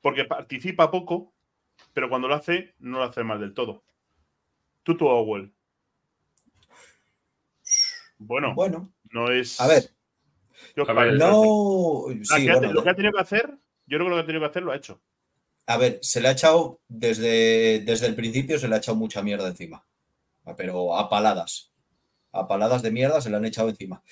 Porque 0.00 0.24
participa 0.24 0.90
poco, 0.90 1.32
pero 1.92 2.08
cuando 2.08 2.26
lo 2.26 2.34
hace, 2.34 2.74
no 2.78 2.98
lo 2.98 3.04
hace 3.04 3.22
mal 3.22 3.40
del 3.40 3.54
todo. 3.54 3.84
Tutu 4.82 5.06
Owell. 5.06 5.52
Bueno, 8.18 8.54
Bueno, 8.54 8.92
no 9.12 9.30
es. 9.30 9.60
a 9.60 9.66
ver, 9.66 9.90
no. 11.16 12.06
Sí, 12.22 12.44
que 12.44 12.50
ha- 12.50 12.60
lo 12.60 12.82
que 12.82 12.90
ha 12.90 12.94
tenido 12.94 13.12
que 13.14 13.20
hacer, 13.20 13.58
yo 13.86 13.98
creo 13.98 14.04
que 14.04 14.10
lo 14.10 14.16
que 14.16 14.22
ha 14.22 14.26
tenido 14.26 14.40
que 14.42 14.50
hacer 14.50 14.62
lo 14.62 14.72
ha 14.72 14.76
hecho. 14.76 15.00
A 15.66 15.76
ver, 15.76 15.98
se 16.02 16.20
le 16.20 16.28
ha 16.28 16.32
echado 16.32 16.80
desde, 16.88 17.80
desde 17.80 18.06
el 18.06 18.14
principio, 18.14 18.58
se 18.58 18.68
le 18.68 18.74
ha 18.74 18.78
echado 18.78 18.96
mucha 18.96 19.22
mierda 19.22 19.48
encima. 19.48 19.86
Pero 20.56 20.96
a 20.96 21.08
paladas. 21.08 21.72
A 22.32 22.46
paladas 22.48 22.82
de 22.82 22.90
mierda 22.90 23.20
se 23.20 23.30
le 23.30 23.36
han 23.36 23.44
echado 23.44 23.68
encima. 23.68 24.02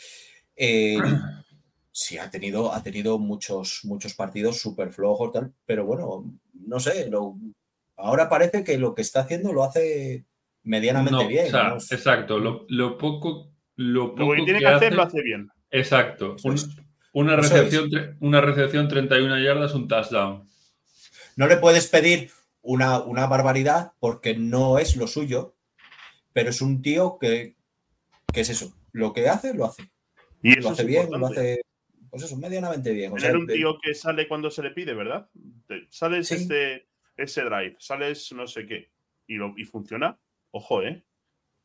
Eh, 0.57 0.99
sí, 1.93 2.17
ha 2.19 2.31
tenido, 2.31 2.73
ha 2.73 2.83
tenido 2.83 3.19
muchos, 3.19 3.81
muchos 3.85 4.15
partidos 4.15 4.59
súper 4.59 4.91
flojos, 4.93 5.33
tal, 5.33 5.53
pero 5.67 5.85
bueno, 5.85 6.33
no 6.55 6.81
sé. 6.81 7.11
Lo, 7.11 7.37
ahora 7.97 8.29
parece 8.29 8.63
que 8.65 8.79
lo 8.79 8.95
que 8.95 9.03
está 9.03 9.21
haciendo 9.21 9.53
lo 9.53 9.65
hace 9.65 10.25
medianamente 10.69 11.23
No, 11.23 11.29
bien. 11.29 11.47
o 11.47 11.51
sea, 11.51 11.69
¿no? 11.71 11.75
exacto. 11.77 12.39
Lo, 12.39 12.67
lo 12.69 12.97
poco, 12.99 13.51
lo 13.77 14.15
poco 14.15 14.35
Lo 14.35 14.37
que 14.41 14.45
tiene 14.45 14.59
que, 14.61 14.65
que 14.67 14.71
hacer 14.71 14.87
hace- 14.89 14.97
lo 14.97 15.03
hace 15.03 15.23
bien. 15.23 15.51
Exacto. 15.71 16.37
Un- 16.45 16.59
una, 17.13 17.37
recepción, 17.37 17.91
una 18.21 18.41
recepción 18.41 18.87
31 18.89 19.39
yardas, 19.41 19.75
un 19.75 19.89
touchdown. 19.89 20.45
No 21.37 21.47
le 21.47 21.57
puedes 21.57 21.87
pedir 21.89 22.31
una, 22.63 23.01
una 23.01 23.27
barbaridad 23.27 23.93
porque 23.99 24.37
no 24.37 24.79
es 24.79 24.97
lo 24.97 25.07
suyo, 25.07 25.55
pero 26.33 26.51
es 26.51 26.61
un 26.61 26.83
tío 26.83 27.19
que, 27.21 27.57
que 28.33 28.41
es 28.43 28.51
eso. 28.51 28.73
Lo 28.93 29.13
que 29.13 29.29
hace, 29.29 29.55
lo 29.55 29.65
hace. 29.65 29.91
Y 30.43 30.55
lo 30.61 30.71
hace 30.71 30.83
es 30.83 30.89
bien, 30.89 31.09
lo 31.11 31.27
hace, 31.27 31.63
pues 32.11 32.23
eso, 32.23 32.37
medianamente 32.37 32.93
bien. 32.93 33.13
O 33.13 33.19
sea, 33.19 33.29
Tener 33.31 33.41
un 33.43 33.47
tío 33.49 33.79
que 33.83 33.95
sale 33.95 34.29
cuando 34.29 34.51
se 34.51 34.63
le 34.63 34.71
pide, 34.71 34.95
¿verdad? 34.95 35.29
Sales 35.89 36.29
Sí. 36.29 36.35
este, 36.35 36.87
ese 37.17 37.43
drive, 37.43 37.77
sales 37.81 38.33
no 38.33 38.47
sé 38.47 38.67
qué, 38.67 38.91
y, 39.27 39.35
lo, 39.35 39.55
y 39.57 39.65
funciona. 39.65 40.17
Ojo, 40.59 40.83
¿eh? 40.83 41.05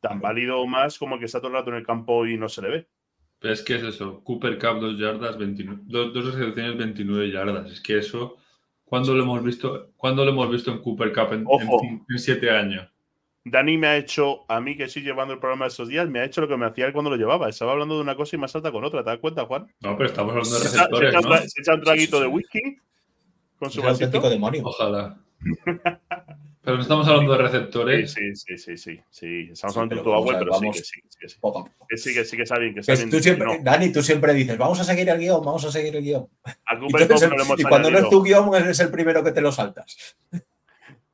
Tan 0.00 0.20
válido 0.20 0.64
más 0.68 0.98
como 0.98 1.18
que 1.18 1.24
está 1.24 1.38
todo 1.40 1.48
el 1.48 1.54
rato 1.54 1.70
en 1.70 1.76
el 1.76 1.86
campo 1.86 2.24
y 2.26 2.36
no 2.38 2.48
se 2.48 2.62
le 2.62 2.68
ve. 2.68 2.88
Pero 3.40 3.52
es 3.52 3.62
que 3.62 3.74
es 3.74 3.82
eso. 3.82 4.22
Cooper 4.22 4.56
Cup, 4.58 4.80
dos 4.80 4.96
yardas, 4.98 5.36
29, 5.36 5.82
dos, 5.86 6.14
dos 6.14 6.32
recepciones, 6.32 6.78
29 6.78 7.30
yardas. 7.32 7.72
Es 7.72 7.80
que 7.80 7.98
eso, 7.98 8.36
¿cuándo 8.84 9.12
lo 9.14 9.24
hemos 9.24 9.42
visto, 9.42 9.90
¿cuándo 9.96 10.24
lo 10.24 10.30
hemos 10.30 10.48
visto 10.48 10.70
en 10.70 10.78
Cooper 10.78 11.12
Cup 11.12 11.32
en, 11.32 11.44
Ojo. 11.46 11.80
siete 12.16 12.50
años? 12.50 12.88
Dani 13.46 13.76
me 13.76 13.88
ha 13.88 13.96
hecho, 13.96 14.44
a 14.48 14.60
mí 14.60 14.76
que 14.76 14.84
estoy 14.84 15.02
llevando 15.02 15.34
el 15.34 15.40
programa 15.40 15.66
estos 15.66 15.88
días, 15.88 16.08
me 16.08 16.20
ha 16.20 16.24
hecho 16.24 16.40
lo 16.40 16.48
que 16.48 16.56
me 16.56 16.64
hacía 16.66 16.86
él 16.86 16.92
cuando 16.92 17.10
lo 17.10 17.16
llevaba. 17.16 17.48
Estaba 17.48 17.72
hablando 17.72 17.96
de 17.96 18.00
una 18.02 18.14
cosa 18.14 18.36
y 18.36 18.38
más 18.38 18.52
salta 18.52 18.70
con 18.72 18.84
otra. 18.84 19.02
¿Te 19.02 19.10
das 19.10 19.18
cuenta, 19.18 19.44
Juan? 19.46 19.66
No, 19.80 19.96
pero 19.98 20.08
estamos 20.08 20.30
hablando 20.32 20.54
de 20.54 20.60
Se 20.60 20.68
echa, 20.68 20.70
se 20.70 20.78
receptores, 20.78 21.10
echa 21.14 21.20
¿no? 21.28 21.36
se 21.48 21.60
echa 21.60 21.74
un 21.74 21.80
traguito 21.82 22.16
Sí, 22.18 22.22
sí, 22.22 22.22
de 22.22 22.28
sí. 22.28 22.34
whisky 22.34 22.78
con 23.58 23.70
su 23.70 23.82
vasito. 23.82 24.30
demonio. 24.30 24.62
Ojalá. 24.64 25.18
Pero 26.64 26.76
no 26.76 26.82
estamos 26.82 27.06
hablando 27.08 27.32
de 27.32 27.38
receptores. 27.38 28.12
sí, 28.12 28.34
sí, 28.34 28.56
sí, 28.56 28.76
sí, 28.78 29.00
sí. 29.10 29.48
Estamos 29.52 29.74
Sí, 29.74 29.78
hablando 29.80 29.94
de 29.96 30.00
pero 30.00 30.02
tu 30.04 30.10
vamos 30.10 30.22
agua, 30.22 30.32
a 30.32 30.38
ver, 30.38 30.44
pero 30.46 30.54
sí, 30.54 30.60
vamos- 30.64 30.76
que 30.76 30.82
sí, 30.82 31.00
que 31.02 31.08
sí, 31.10 31.18
que 31.20 31.28
sí. 31.28 31.38
Que 31.88 31.96
sí, 31.98 32.14
que 32.14 32.24
sí, 32.24 32.36
que 32.38 32.42
está 32.44 32.58
bien, 32.58 32.70
que 32.74 32.80
Que 32.80 32.80
está 32.80 32.94
bien. 32.94 33.10
tú 33.10 33.20
siempre, 33.20 33.46
No, 33.46 33.58
Dani, 33.62 33.92
tú 33.92 34.02
siempre 34.02 34.32
dices, 34.34 34.56
vamos 34.56 34.80
a 34.80 34.84
seguir 34.84 35.08
el 35.08 35.18
guion, 35.18 35.44
vamos 35.44 35.64
a 35.64 35.70
seguir 35.70 35.94
el 35.94 36.02
guion. 36.02 36.26
a 36.64 36.74
Y, 36.74 36.78
Cooper 36.80 37.02
entonces- 37.02 37.28
Cup 37.28 37.36
no 37.36 37.36
le 37.36 37.42
hemos 37.44 37.60
y 37.60 37.62
cuando 37.64 37.90
no 37.90 37.98
es 37.98 38.08
tu 38.08 38.22
guion, 38.22 38.54
eres 38.54 38.80
el 38.80 38.90
primero 38.90 39.22
que 39.22 39.32
te 39.32 39.40
lo 39.42 39.52
saltas. 39.52 40.16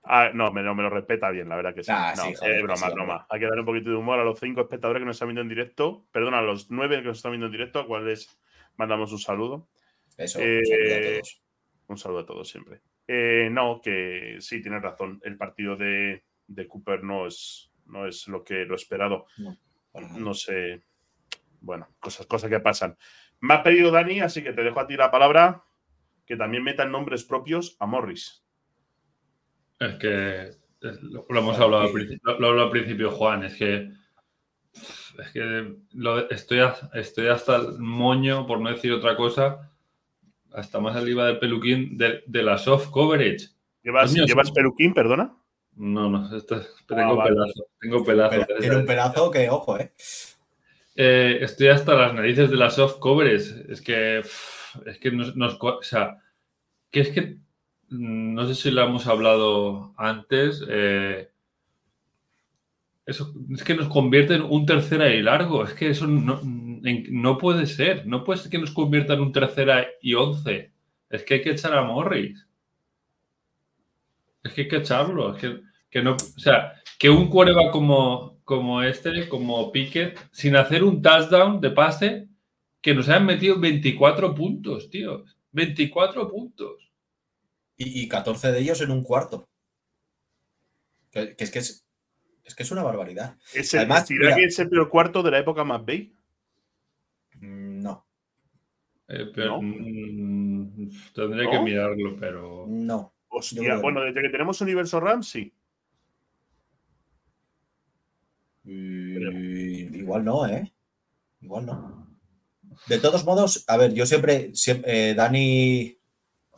Ah, 0.04 0.30
no, 0.34 0.50
me, 0.52 0.62
lo- 0.62 0.74
me 0.74 0.82
lo 0.82 0.90
respeta 0.90 1.30
bien, 1.30 1.48
la 1.48 1.56
verdad 1.56 1.74
que 1.74 1.84
sí. 1.84 1.90
Ah, 1.94 2.14
no, 2.16 2.24
sí, 2.24 2.34
joder, 2.34 2.56
es 2.56 2.62
broma, 2.62 2.86
sí, 2.88 2.92
broma. 2.94 3.26
Hay 3.28 3.38
que 3.40 3.46
darle 3.46 3.60
un 3.60 3.66
poquito 3.66 3.90
de 3.90 3.96
humor 3.96 4.18
a 4.18 4.24
los 4.24 4.38
cinco 4.40 4.60
espectadores 4.60 5.00
que 5.00 5.06
nos 5.06 5.16
están 5.16 5.28
viendo 5.28 5.42
en 5.42 5.48
directo. 5.48 6.04
Perdón, 6.12 6.34
a 6.34 6.42
los 6.42 6.70
nueve 6.70 6.96
que 7.00 7.08
nos 7.08 7.18
están 7.18 7.32
viendo 7.32 7.46
en 7.46 7.52
directo, 7.52 7.78
a 7.80 7.86
cuales 7.86 8.28
mandamos 8.76 9.12
un 9.12 9.18
saludo. 9.18 9.68
Eso, 10.16 10.38
Eh, 10.40 10.60
saludo 10.64 10.94
a 10.94 11.02
todos. 11.12 11.40
Un 11.88 11.98
saludo 11.98 12.18
a 12.20 12.26
todos 12.26 12.48
siempre. 12.48 12.80
Eh, 13.12 13.48
no, 13.50 13.80
que 13.82 14.36
sí, 14.38 14.62
tienes 14.62 14.82
razón. 14.82 15.20
El 15.24 15.36
partido 15.36 15.74
de, 15.74 16.22
de 16.46 16.68
Cooper 16.68 17.02
no 17.02 17.26
es, 17.26 17.72
no 17.86 18.06
es 18.06 18.28
lo 18.28 18.44
que 18.44 18.64
lo 18.64 18.76
esperado. 18.76 19.26
No 20.16 20.32
sé. 20.32 20.82
Bueno, 21.60 21.88
cosas, 21.98 22.26
cosas 22.26 22.48
que 22.50 22.60
pasan. 22.60 22.96
Me 23.40 23.54
ha 23.54 23.62
pedido 23.64 23.90
Dani, 23.90 24.20
así 24.20 24.44
que 24.44 24.52
te 24.52 24.62
dejo 24.62 24.78
a 24.78 24.86
ti 24.86 24.96
la 24.96 25.10
palabra. 25.10 25.64
Que 26.24 26.36
también 26.36 26.62
metan 26.62 26.92
nombres 26.92 27.24
propios 27.24 27.76
a 27.80 27.86
Morris. 27.86 28.44
Es 29.80 29.94
que 29.96 30.50
lo, 30.80 31.26
lo 31.28 31.40
hemos 31.40 31.58
hablado 31.58 31.82
al 31.84 31.92
principio, 31.92 32.38
lo, 32.38 32.52
lo 32.52 32.62
al 32.62 32.70
principio 32.70 33.10
Juan, 33.10 33.42
es 33.42 33.56
que 33.56 33.90
es 35.18 35.30
que 35.32 35.74
lo- 35.94 36.30
estoy, 36.30 36.60
estoy 36.94 37.26
hasta 37.26 37.56
el 37.56 37.78
moño, 37.80 38.46
por 38.46 38.60
no 38.60 38.70
decir 38.70 38.92
otra 38.92 39.16
cosa, 39.16 39.69
hasta 40.52 40.80
más 40.80 40.96
arriba 40.96 41.26
del 41.26 41.38
peluquín 41.38 41.96
de, 41.98 42.22
de 42.26 42.42
la 42.42 42.58
soft 42.58 42.90
coverage. 42.90 43.48
¿Llevas, 43.82 44.12
Coño, 44.12 44.26
¿llevas 44.26 44.50
peluquín, 44.52 44.92
perdona? 44.94 45.34
No, 45.76 46.10
no, 46.10 46.36
esto 46.36 46.56
es- 46.56 46.68
tengo 46.86 47.02
Ah, 47.02 47.12
vale. 47.14 47.30
pelazo, 47.34 47.66
tengo 47.80 48.04
pelazo. 48.04 48.30
Pero 48.46 48.60
tiene 48.60 48.76
un 48.76 48.86
pedazo 48.86 49.30
que, 49.30 49.48
ojo, 49.48 49.78
¿eh? 49.78 49.92
Eh, 50.96 51.38
estoy 51.42 51.68
hasta 51.68 51.94
las 51.94 52.12
narices 52.14 52.50
de 52.50 52.56
las 52.56 52.74
soft 52.74 52.98
covers. 52.98 53.50
Es 53.68 53.80
que, 53.80 54.18
es 54.18 54.98
que 54.98 55.10
nos, 55.12 55.34
o 55.60 55.82
sea, 55.82 56.18
que 56.90 57.00
es 57.00 57.08
que 57.10 57.36
mm, 57.88 58.34
no 58.34 58.46
sé 58.46 58.54
si 58.54 58.70
lo 58.70 58.82
hemos 58.82 59.06
hablado 59.06 59.94
antes. 59.96 60.62
eh, 60.68 61.30
eso 63.06 63.32
es 63.52 63.64
que 63.64 63.74
nos 63.74 63.88
convierte 63.88 64.34
en 64.34 64.42
un 64.42 64.66
tercera 64.66 65.08
y 65.08 65.22
largo. 65.22 65.64
Es 65.64 65.72
que 65.74 65.90
eso 65.90 66.06
no, 66.06 66.40
no 67.10 67.38
puede 67.38 67.66
ser. 67.66 68.06
No 68.06 68.24
puede 68.24 68.40
ser 68.40 68.50
que 68.50 68.58
nos 68.58 68.70
convierta 68.72 69.14
en 69.14 69.20
un 69.20 69.32
tercera 69.32 69.86
y 70.00 70.14
once. 70.14 70.72
Es 71.08 71.22
que 71.24 71.34
hay 71.34 71.42
que 71.42 71.50
echar 71.50 71.74
a 71.74 71.82
Morris. 71.82 72.46
Es 74.42 74.52
que 74.52 74.62
hay 74.62 74.68
que 74.68 74.76
echarlo. 74.76 75.34
Es 75.34 75.40
que, 75.40 75.60
que 75.90 76.02
no, 76.02 76.12
o 76.14 76.38
sea, 76.40 76.74
que 76.98 77.10
un 77.10 77.28
quarterback 77.28 77.70
como, 77.72 78.38
como 78.44 78.82
este, 78.82 79.28
como 79.28 79.70
Pickett, 79.72 80.18
sin 80.32 80.56
hacer 80.56 80.82
un 80.84 81.02
touchdown 81.02 81.60
de 81.60 81.70
pase, 81.70 82.28
que 82.80 82.94
nos 82.94 83.08
hayan 83.08 83.26
metido 83.26 83.58
24 83.58 84.34
puntos, 84.34 84.88
tío. 84.88 85.24
24 85.52 86.30
puntos. 86.30 86.90
Y, 87.76 88.02
y 88.02 88.08
14 88.08 88.52
de 88.52 88.60
ellos 88.60 88.80
en 88.80 88.90
un 88.90 89.02
cuarto. 89.02 89.46
Que, 91.10 91.34
que 91.36 91.44
es 91.44 91.50
que 91.50 91.58
es, 91.58 91.86
es 92.44 92.54
que 92.54 92.62
es 92.62 92.70
una 92.70 92.82
barbaridad. 92.82 93.36
¿Es 93.52 93.74
el, 93.74 93.80
Además, 93.80 94.06
¿dirá 94.08 94.26
mira- 94.26 94.36
que 94.36 94.44
es 94.44 94.58
el 94.58 94.68
peor 94.70 94.88
cuarto 94.88 95.22
de 95.22 95.30
la 95.32 95.38
época 95.38 95.64
más 95.64 95.84
Bay? 95.84 96.14
Eh, 99.10 99.26
pero, 99.34 99.60
¿No? 99.60 99.62
mm, 99.62 100.90
tendré 101.14 101.44
¿No? 101.44 101.50
que 101.50 101.58
mirarlo, 101.60 102.16
pero. 102.18 102.66
no. 102.68 103.12
Hostia, 103.32 103.76
bueno, 103.76 104.00
desde 104.02 104.22
que 104.22 104.28
tenemos 104.28 104.60
Universo 104.60 104.98
Rams, 104.98 105.28
sí. 105.28 105.52
Y- 108.64 109.98
igual 109.98 110.24
no, 110.24 110.46
¿eh? 110.46 110.72
Igual 111.40 111.66
no. 111.66 112.08
De 112.86 112.98
todos 112.98 113.24
modos, 113.24 113.64
a 113.68 113.76
ver, 113.76 113.94
yo 113.94 114.04
siempre, 114.04 114.50
siempre 114.54 115.10
eh, 115.10 115.14
Dani, 115.14 115.96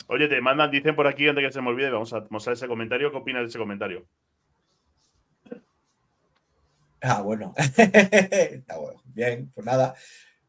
Oye, 0.08 0.28
te 0.28 0.40
mandan, 0.40 0.70
dicen 0.70 0.94
por 0.94 1.06
aquí, 1.06 1.28
antes 1.28 1.44
que 1.44 1.52
se 1.52 1.62
me 1.62 1.68
olvide, 1.70 1.90
vamos 1.90 2.12
a 2.12 2.26
mostrar 2.28 2.54
ese 2.54 2.66
comentario. 2.66 3.10
¿Qué 3.10 3.16
opinas 3.16 3.42
de 3.42 3.48
ese 3.48 3.58
comentario? 3.58 4.04
Ah, 7.00 7.22
bueno. 7.22 7.54
está 7.56 8.78
bueno. 8.78 9.00
Bien, 9.06 9.50
pues 9.54 9.66
nada. 9.66 9.94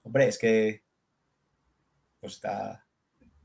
Hombre, 0.04 0.28
es 0.28 0.38
que. 0.38 0.84
Pues 2.24 2.36
está. 2.36 2.86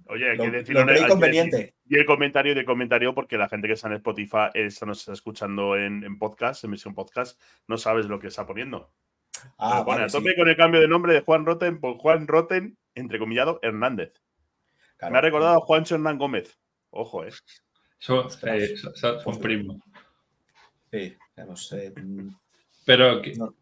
Oye, 0.06 0.30
hay 0.30 0.36
que 0.36 0.36
lo 0.38 0.44
hay 0.44 0.50
decir- 0.50 1.74
Y 1.88 1.98
el 1.98 2.06
comentario 2.06 2.54
de 2.54 2.64
comentario, 2.64 3.12
porque 3.12 3.36
la 3.36 3.48
gente 3.48 3.66
que 3.66 3.74
está 3.74 3.88
en 3.88 3.94
Spotify, 3.94 4.50
esto 4.54 4.86
nos 4.86 5.00
está 5.00 5.12
escuchando 5.14 5.76
en, 5.76 6.04
en 6.04 6.16
podcast, 6.16 6.62
en 6.62 6.70
misión 6.70 6.94
podcast, 6.94 7.40
no 7.66 7.76
sabes 7.76 8.06
lo 8.06 8.20
que 8.20 8.28
está 8.28 8.46
poniendo. 8.46 8.92
Ah, 9.58 9.78
Lo 9.80 9.84
pone 9.84 9.96
vale, 9.98 10.04
a 10.04 10.12
tope 10.12 10.30
sí, 10.30 10.36
con 10.36 10.48
el 10.48 10.56
cambio 10.56 10.80
de 10.80 10.86
nombre 10.86 11.12
de 11.12 11.22
Juan 11.22 11.44
Roten 11.44 11.80
por 11.80 11.96
Juan 11.98 12.28
Roten, 12.28 12.78
entrecomillado, 12.94 13.58
Hernández. 13.62 14.12
claro. 14.96 15.12
Me 15.12 15.18
ha 15.18 15.22
recordado 15.22 15.56
a 15.58 15.60
Juancho 15.60 15.96
Hernán 15.96 16.18
Gómez. 16.18 16.56
Ojo, 16.90 17.24
eh. 17.24 17.30
Son, 17.98 18.28
eh, 18.44 18.76
son- 18.76 19.20
son 19.20 19.40
primos. 19.40 19.76
Sí, 20.92 21.16
no 21.36 21.56
sé. 21.56 21.92
mm, 21.96 22.28
Pero 22.86 23.20
que- 23.20 23.34
No. 23.34 23.54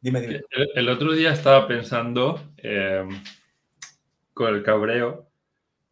Dime, 0.00 0.20
dime. 0.20 0.42
el, 0.50 0.70
el 0.74 0.88
otro 0.88 1.12
día 1.12 1.32
estaba 1.32 1.68
pensando 1.68 2.52
eh, 2.56 3.06
con 4.40 4.54
el 4.54 4.62
cabreo 4.62 5.28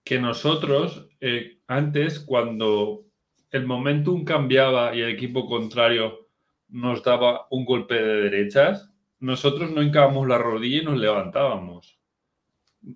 que 0.03 0.19
nosotros 0.19 1.07
eh, 1.21 1.59
antes, 1.67 2.19
cuando 2.19 3.05
el 3.51 3.67
momentum 3.67 4.25
cambiaba 4.25 4.95
y 4.95 5.03
el 5.03 5.11
equipo 5.11 5.47
contrario 5.47 6.29
nos 6.71 7.03
daba 7.03 7.47
un 7.51 7.67
golpe 7.67 7.97
de 7.97 8.23
derechas, 8.23 8.91
nosotros 9.21 9.71
no 9.71 9.83
hincábamos 9.83 10.27
la 10.27 10.39
rodilla 10.39 10.81
y 10.81 10.85
nos 10.87 10.97
levantábamos. 10.97 12.01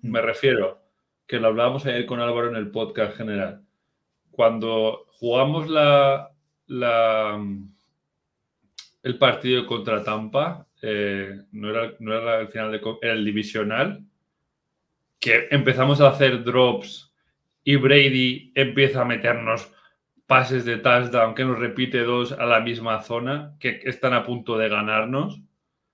Me 0.01 0.23
refiero, 0.23 0.81
que 1.27 1.39
lo 1.39 1.49
hablábamos 1.49 1.85
ayer 1.85 2.07
con 2.07 2.19
Álvaro 2.19 2.49
en 2.49 2.55
el 2.55 2.71
podcast 2.71 3.15
general. 3.15 3.63
Cuando 4.31 5.05
jugamos 5.11 5.69
la, 5.69 6.31
la, 6.65 7.39
el 9.03 9.17
partido 9.19 9.67
contra 9.67 10.03
Tampa, 10.03 10.65
eh, 10.81 11.43
no, 11.51 11.69
era, 11.69 11.93
no 11.99 12.11
era 12.11 12.39
el 12.39 12.47
final 12.47 12.71
de, 12.71 12.81
era 13.03 13.13
el 13.13 13.23
divisional, 13.23 14.03
que 15.23 15.47
empezamos 15.51 16.01
a 16.01 16.09
hacer 16.09 16.43
drops 16.43 17.15
y 17.63 17.77
Brady 17.77 18.51
empieza 18.55 19.01
a 19.01 19.05
meternos 19.05 19.71
pases 20.27 20.65
de 20.65 20.75
touchdown 20.75 21.33
que 21.33 21.45
nos 21.45 21.57
repite 21.57 22.03
dos 22.03 22.33
a 22.33 22.45
la 22.45 22.59
misma 22.59 23.01
zona, 23.03 23.55
que 23.57 23.79
están 23.85 24.13
a 24.13 24.25
punto 24.25 24.57
de 24.57 24.67
ganarnos. 24.67 25.39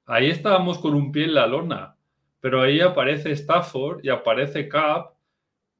ahí 0.08 0.32
estábamos 0.32 0.80
con 0.80 0.96
un 0.96 1.12
pie 1.12 1.26
en 1.26 1.36
la 1.36 1.46
lona, 1.46 1.96
pero 2.40 2.64
ahí 2.64 2.80
aparece 2.80 3.32
Stafford 3.34 4.04
y 4.04 4.10
aparece 4.10 4.68
Cap 4.68 5.12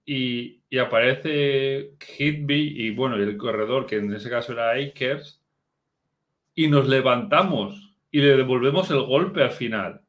y, 0.06 0.62
y 0.70 0.78
aparece 0.78 1.96
Hitby 2.00 2.86
y 2.86 2.92
bueno, 2.92 3.18
y 3.18 3.24
el 3.24 3.36
corredor, 3.36 3.88
que 3.88 3.96
en 3.96 4.14
ese 4.14 4.30
caso 4.30 4.54
era 4.54 4.74
Akers, 4.74 5.42
y 6.54 6.68
nos 6.68 6.88
levantamos 6.88 7.96
y 8.12 8.22
le 8.22 8.38
devolvemos 8.38 8.92
el 8.92 9.02
golpe 9.02 9.42
al 9.42 9.52
final. 9.52 10.02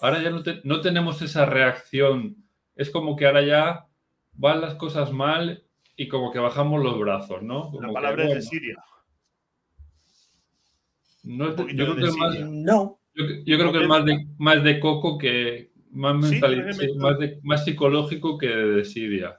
Ahora 0.00 0.20
ya 0.20 0.30
no, 0.30 0.42
no 0.64 0.80
tenemos 0.80 1.22
esa 1.22 1.46
reacción. 1.46 2.43
Es 2.76 2.90
como 2.90 3.16
que 3.16 3.26
ahora 3.26 3.42
ya 3.42 3.86
van 4.32 4.60
las 4.60 4.74
cosas 4.74 5.12
mal 5.12 5.64
y 5.96 6.08
como 6.08 6.32
que 6.32 6.38
bajamos 6.38 6.82
los 6.82 6.98
brazos, 6.98 7.42
¿no? 7.42 7.72
la 7.80 7.92
palabra 7.92 8.24
es 8.28 8.34
de 8.34 8.42
Siria. 8.42 8.76
No, 11.22 11.56
yo 11.56 11.66
creo 11.66 11.96
que 11.96 12.04
es 12.04 12.16
más, 12.16 12.38
no. 12.40 13.00
Yo, 13.14 13.58
creo 13.58 13.72
que 13.72 13.82
es 13.82 13.88
más 13.88 14.04
de, 14.04 14.26
más 14.38 14.62
de 14.62 14.80
coco 14.80 15.16
que 15.16 15.72
más 15.90 16.16
mental, 16.16 16.66
más, 16.96 17.16
más, 17.42 17.64
psicológico 17.64 18.36
que 18.36 18.48
de 18.48 18.84
Siria. 18.84 19.38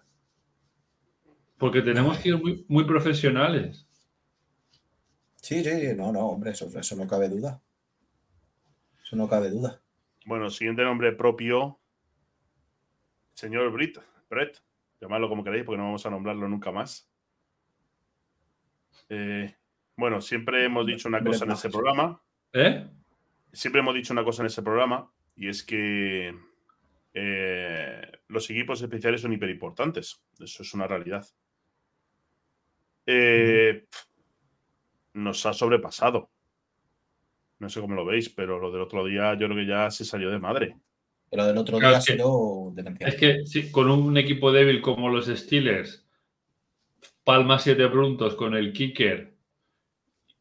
Porque 1.58 1.82
tenemos 1.82 2.18
que 2.18 2.30
ir 2.30 2.38
muy, 2.38 2.66
muy 2.68 2.86
profesionales. 2.86 3.86
Sí, 5.36 5.64
sí, 5.64 5.70
no, 5.96 6.12
no, 6.12 6.22
hombre, 6.28 6.52
eso, 6.52 6.68
eso 6.68 6.96
no 6.96 7.08
cabe 7.08 7.30
duda. 7.30 7.62
Eso 9.04 9.16
no 9.16 9.28
cabe 9.28 9.52
duda. 9.52 9.82
Bueno, 10.26 10.50
siguiente 10.50 10.84
nombre 10.84 11.12
propio, 11.12 11.80
señor 13.36 13.70
Britt, 13.72 14.00
Brett, 14.30 14.58
llamadlo 15.00 15.30
como 15.30 15.44
queráis 15.44 15.64
porque 15.64 15.78
no 15.78 15.86
vamos 15.86 16.06
a 16.06 16.10
nombrarlo 16.10 16.48
nunca 16.48 16.72
más. 16.72 17.08
Eh, 19.10 19.54
bueno, 19.96 20.22
siempre 20.22 20.66
hemos 20.66 20.86
dicho 20.88 21.08
una 21.08 21.24
cosa 21.24 21.46
en 21.46 21.52
ese 21.52 21.70
programa. 21.70 22.20
¿Eh? 22.54 22.90
Siempre 23.54 23.82
hemos 23.82 23.94
dicho 23.94 24.14
una 24.14 24.24
cosa 24.24 24.42
en 24.42 24.48
ese 24.48 24.64
programa 24.64 25.12
y 25.36 25.48
es 25.50 25.64
que 25.64 26.36
eh, 27.14 28.12
los 28.28 28.50
equipos 28.50 28.82
especiales 28.82 29.22
son 29.22 29.34
hiperimportantes. 29.34 30.22
Eso 30.40 30.64
es 30.64 30.74
una 30.74 30.88
realidad. 30.88 31.26
Eh, 33.06 33.86
nos 35.14 35.46
ha 35.46 35.54
sobrepasado. 35.54 36.30
No 37.60 37.70
sé 37.70 37.80
cómo 37.80 37.96
lo 37.96 38.06
veis, 38.06 38.30
pero 38.30 38.60
lo 38.60 38.72
del 38.72 38.82
otro 38.82 39.06
día 39.06 39.34
yo 39.34 39.48
creo 39.48 39.56
que 39.56 39.66
ya 39.66 39.92
se 39.92 40.04
salió 40.04 40.30
de 40.30 40.40
madre. 40.40 40.78
Pero 41.36 41.48
del 41.48 41.58
otro 41.58 41.80
día 41.80 41.98
ha 41.98 42.02
sido 42.02 42.74
Es 43.02 43.16
que 43.16 43.46
sí, 43.46 43.70
con 43.70 43.92
un 43.92 44.18
equipo 44.18 44.54
débil 44.54 44.82
como 44.82 45.10
los 45.10 45.26
Steelers, 45.26 46.08
palma 47.26 47.60
siete 47.60 47.90
puntos 47.90 48.36
con 48.36 48.56
el 48.56 48.72
kicker. 48.72 49.34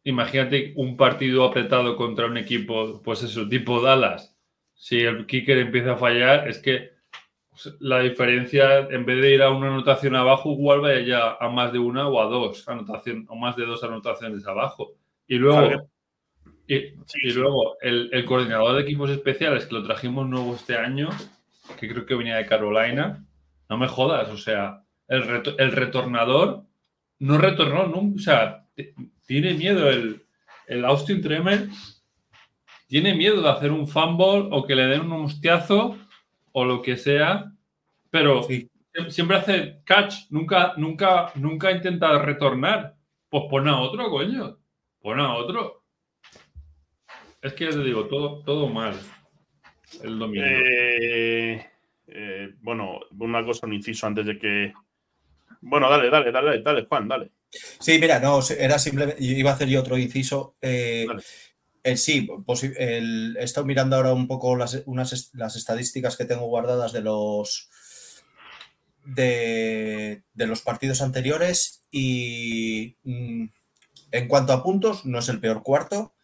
Imagínate 0.04 0.72
un 0.76 0.96
partido 0.96 1.42
apretado 1.42 1.96
contra 1.96 2.26
un 2.26 2.36
equipo, 2.36 3.02
pues 3.02 3.24
eso, 3.24 3.48
tipo 3.48 3.80
Dallas. 3.80 4.36
Si 4.74 5.00
el 5.00 5.26
kicker 5.26 5.58
empieza 5.58 5.94
a 5.94 5.96
fallar, 5.96 6.46
es 6.46 6.58
que 6.58 6.92
la 7.80 7.98
diferencia, 7.98 8.86
en 8.88 9.04
vez 9.04 9.20
de 9.20 9.34
ir 9.34 9.42
a 9.42 9.50
una 9.50 9.66
anotación 9.66 10.14
abajo, 10.14 10.52
igual 10.52 10.80
vaya 10.80 11.00
ya 11.00 11.36
a 11.40 11.48
más 11.48 11.72
de 11.72 11.80
una 11.80 12.06
o 12.06 12.20
a 12.20 12.26
dos 12.26 12.68
anotación, 12.68 13.26
o 13.28 13.34
más 13.34 13.56
de 13.56 13.66
dos 13.66 13.82
anotaciones 13.82 14.46
abajo. 14.46 14.92
Y 15.26 15.38
luego, 15.38 15.88
y, 16.66 17.32
luego 17.32 17.76
el, 17.80 18.24
coordinador 18.24 18.76
de 18.76 18.82
equipos 18.82 19.10
especiales 19.10 19.66
que 19.66 19.74
lo 19.74 19.84
trajimos 19.84 20.28
nuevo 20.28 20.54
este 20.54 20.76
año, 20.76 21.10
que 21.78 21.88
creo 21.88 22.06
que 22.06 22.14
venía 22.14 22.36
de 22.36 22.46
Carolina, 22.46 23.24
no 23.68 23.78
me 23.78 23.88
jodas, 23.88 24.28
o 24.30 24.36
sea, 24.36 24.82
el, 25.08 25.42
el 25.58 25.72
retornador 25.72 26.64
no 27.18 27.38
retornó 27.38 27.86
nunca, 27.86 28.16
o 28.16 28.18
sea, 28.18 28.66
tiene 29.26 29.54
miedo 29.54 29.88
el, 29.88 30.24
el 30.66 30.84
Austin 30.84 31.22
Tremer, 31.22 31.68
tiene 32.86 33.14
miedo 33.14 33.42
de 33.42 33.50
hacer 33.50 33.72
un 33.72 33.88
fumble 33.88 34.48
o 34.50 34.64
que 34.66 34.74
le 34.74 34.86
den 34.86 35.10
un 35.10 35.24
hostiazo 35.24 35.96
o 36.52 36.64
lo 36.64 36.82
que 36.82 36.96
sea, 36.96 37.52
pero 38.10 38.46
siempre 39.08 39.36
hace 39.36 39.80
catch, 39.84 40.30
nunca, 40.30 40.74
nunca, 40.76 41.32
nunca 41.34 41.72
intenta 41.72 42.18
retornar. 42.18 42.94
Pues 43.28 43.44
pon 43.50 43.66
a 43.68 43.80
otro, 43.80 44.08
coño. 44.10 44.58
Pon 45.00 45.18
a 45.18 45.34
otro. 45.34 45.83
Es 47.44 47.52
que 47.52 47.66
ya 47.66 47.72
te 47.72 47.84
digo, 47.84 48.06
todo, 48.06 48.42
todo 48.42 48.68
mal. 48.68 48.98
El 50.02 50.18
domingo. 50.18 50.46
Eh, 50.46 51.62
eh, 52.06 52.54
bueno, 52.62 53.00
una 53.18 53.44
cosa, 53.44 53.66
un 53.66 53.74
inciso 53.74 54.06
antes 54.06 54.24
de 54.24 54.38
que. 54.38 54.72
Bueno, 55.60 55.90
dale, 55.90 56.08
dale, 56.08 56.32
dale, 56.32 56.62
dale, 56.62 56.86
Juan, 56.86 57.06
dale. 57.06 57.32
Sí, 57.50 57.98
mira, 58.00 58.18
no, 58.18 58.40
era 58.58 58.78
simplemente. 58.78 59.22
Iba 59.22 59.50
a 59.50 59.54
hacer 59.54 59.68
yo 59.68 59.80
otro 59.80 59.98
inciso. 59.98 60.56
Eh, 60.62 61.06
el, 61.82 61.98
sí, 61.98 62.26
el, 62.78 63.36
he 63.38 63.44
estado 63.44 63.66
mirando 63.66 63.96
ahora 63.96 64.14
un 64.14 64.26
poco 64.26 64.56
las, 64.56 64.82
unas, 64.86 65.30
las 65.34 65.54
estadísticas 65.54 66.16
que 66.16 66.24
tengo 66.24 66.46
guardadas 66.46 66.94
de 66.94 67.02
los. 67.02 67.68
De, 69.04 70.22
de 70.32 70.46
los 70.46 70.62
partidos 70.62 71.02
anteriores 71.02 71.82
y 71.90 72.96
mm, 73.04 73.44
en 74.12 74.28
cuanto 74.28 74.54
a 74.54 74.62
puntos, 74.62 75.04
no 75.04 75.18
es 75.18 75.28
el 75.28 75.40
peor 75.40 75.62
cuarto, 75.62 76.14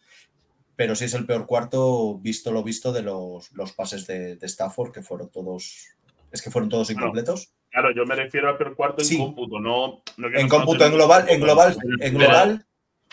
pero 0.81 0.95
sí 0.95 1.05
es 1.05 1.13
el 1.13 1.27
peor 1.27 1.45
cuarto, 1.45 2.17
visto 2.17 2.51
lo 2.51 2.63
visto, 2.63 2.91
de 2.91 3.03
los, 3.03 3.51
los 3.51 3.71
pases 3.73 4.07
de, 4.07 4.35
de, 4.37 4.47
Stafford, 4.47 4.91
que 4.91 5.03
fueron 5.03 5.29
todos. 5.29 5.89
Es 6.31 6.41
que 6.41 6.49
fueron 6.49 6.69
todos 6.69 6.89
incompletos. 6.89 7.53
Claro, 7.69 7.93
yo 7.93 8.03
me 8.03 8.15
refiero 8.15 8.49
al 8.49 8.57
peor 8.57 8.75
cuarto 8.75 9.03
en 9.03 9.17
cómputo, 9.19 9.59
no. 9.59 10.01
en 10.17 10.49
cómputo, 10.49 10.83
en 10.83 10.93
global, 10.93 11.29
en 11.29 11.39
global, 11.39 11.77
en 11.99 12.17
global, 12.17 12.65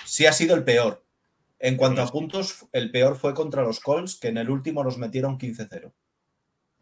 sí 0.03 0.25
ha 0.25 0.33
sido 0.33 0.57
el 0.57 0.65
peor. 0.65 1.05
En 1.59 1.77
cuanto 1.77 2.01
a 2.01 2.07
puntos, 2.07 2.67
el 2.73 2.91
peor 2.91 3.19
fue 3.19 3.35
contra 3.35 3.63
los 3.63 3.81
Colts, 3.81 4.19
que 4.19 4.29
en 4.29 4.39
el 4.39 4.49
último 4.49 4.83
nos 4.83 4.97
metieron 4.97 5.39
15-0. 5.39 5.93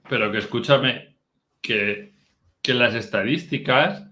Pero 0.08 0.30
que 0.30 0.38
escúchame, 0.38 1.16
que, 1.60 2.14
que 2.62 2.74
las 2.74 2.94
estadísticas. 2.94 4.06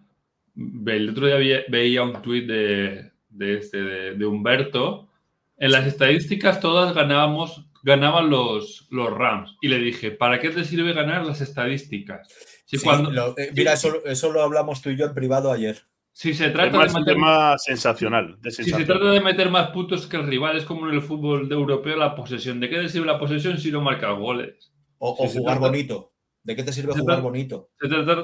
El 0.56 1.10
otro 1.10 1.28
día 1.28 1.60
veía 1.68 2.02
un 2.02 2.20
tuit 2.20 2.48
de, 2.48 3.12
de, 3.28 3.58
este, 3.58 3.78
de 3.78 4.26
Humberto 4.26 5.08
en 5.56 5.72
las 5.72 5.86
estadísticas 5.86 6.60
todas 6.60 6.94
ganábamos, 6.94 7.66
ganaban 7.82 8.30
los, 8.30 8.86
los 8.90 9.10
Rams. 9.10 9.56
Y 9.60 9.68
le 9.68 9.78
dije, 9.78 10.10
¿para 10.10 10.40
qué 10.40 10.50
te 10.50 10.64
sirve 10.64 10.92
ganar 10.92 11.24
las 11.24 11.40
estadísticas? 11.40 12.28
Eh, 12.72 13.50
mira, 13.54 13.74
eso, 13.74 14.32
lo 14.32 14.42
hablamos 14.42 14.82
tú 14.82 14.90
y 14.90 14.96
yo 14.96 15.06
en 15.06 15.14
privado 15.14 15.52
ayer. 15.52 15.82
Si 16.12 16.32
se 16.32 16.50
trata 16.50 16.86
de 16.86 16.92
meter 16.92 17.16
más 17.16 17.64
sensacional, 17.64 18.38
Si 18.48 18.64
se 18.64 18.84
trata 18.84 19.10
de 19.10 19.20
meter 19.20 19.50
más 19.50 19.70
puntos 19.70 20.06
que 20.06 20.16
el 20.16 20.26
rival, 20.26 20.56
es 20.56 20.64
como 20.64 20.88
en 20.88 20.94
el 20.94 21.02
fútbol 21.02 21.48
de 21.48 21.56
europeo 21.56 21.96
la 21.96 22.14
posesión. 22.14 22.60
¿De 22.60 22.68
qué 22.70 22.76
te 22.76 22.88
sirve 22.88 23.06
la 23.06 23.18
posesión 23.18 23.58
si 23.58 23.72
no 23.72 23.80
marcas 23.80 24.16
goles? 24.16 24.72
O, 24.98 25.14
jugar 25.14 25.58
bonito. 25.58 26.12
¿De 26.44 26.54
qué 26.54 26.62
te 26.62 26.72
sirve 26.72 26.92
jugar 26.92 27.20
bonito? 27.20 27.70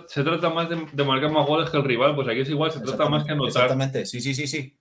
Se 0.07 0.23
trata, 0.23 0.51
más 0.51 0.69
de, 0.69 1.05
marcar 1.05 1.33
más 1.33 1.47
goles 1.47 1.69
que 1.69 1.79
el 1.79 1.85
rival, 1.85 2.15
pues 2.15 2.29
aquí 2.29 2.41
es 2.41 2.51
igual, 2.51 2.71
se 2.71 2.81
trata 2.81 3.09
más 3.09 3.25
que 3.25 3.33
anotar. 3.33 3.49
Exactamente, 3.49 4.07
sí, 4.07 4.21
sí, 4.21 4.35
sí, 4.35 4.47
sí. 4.47 4.79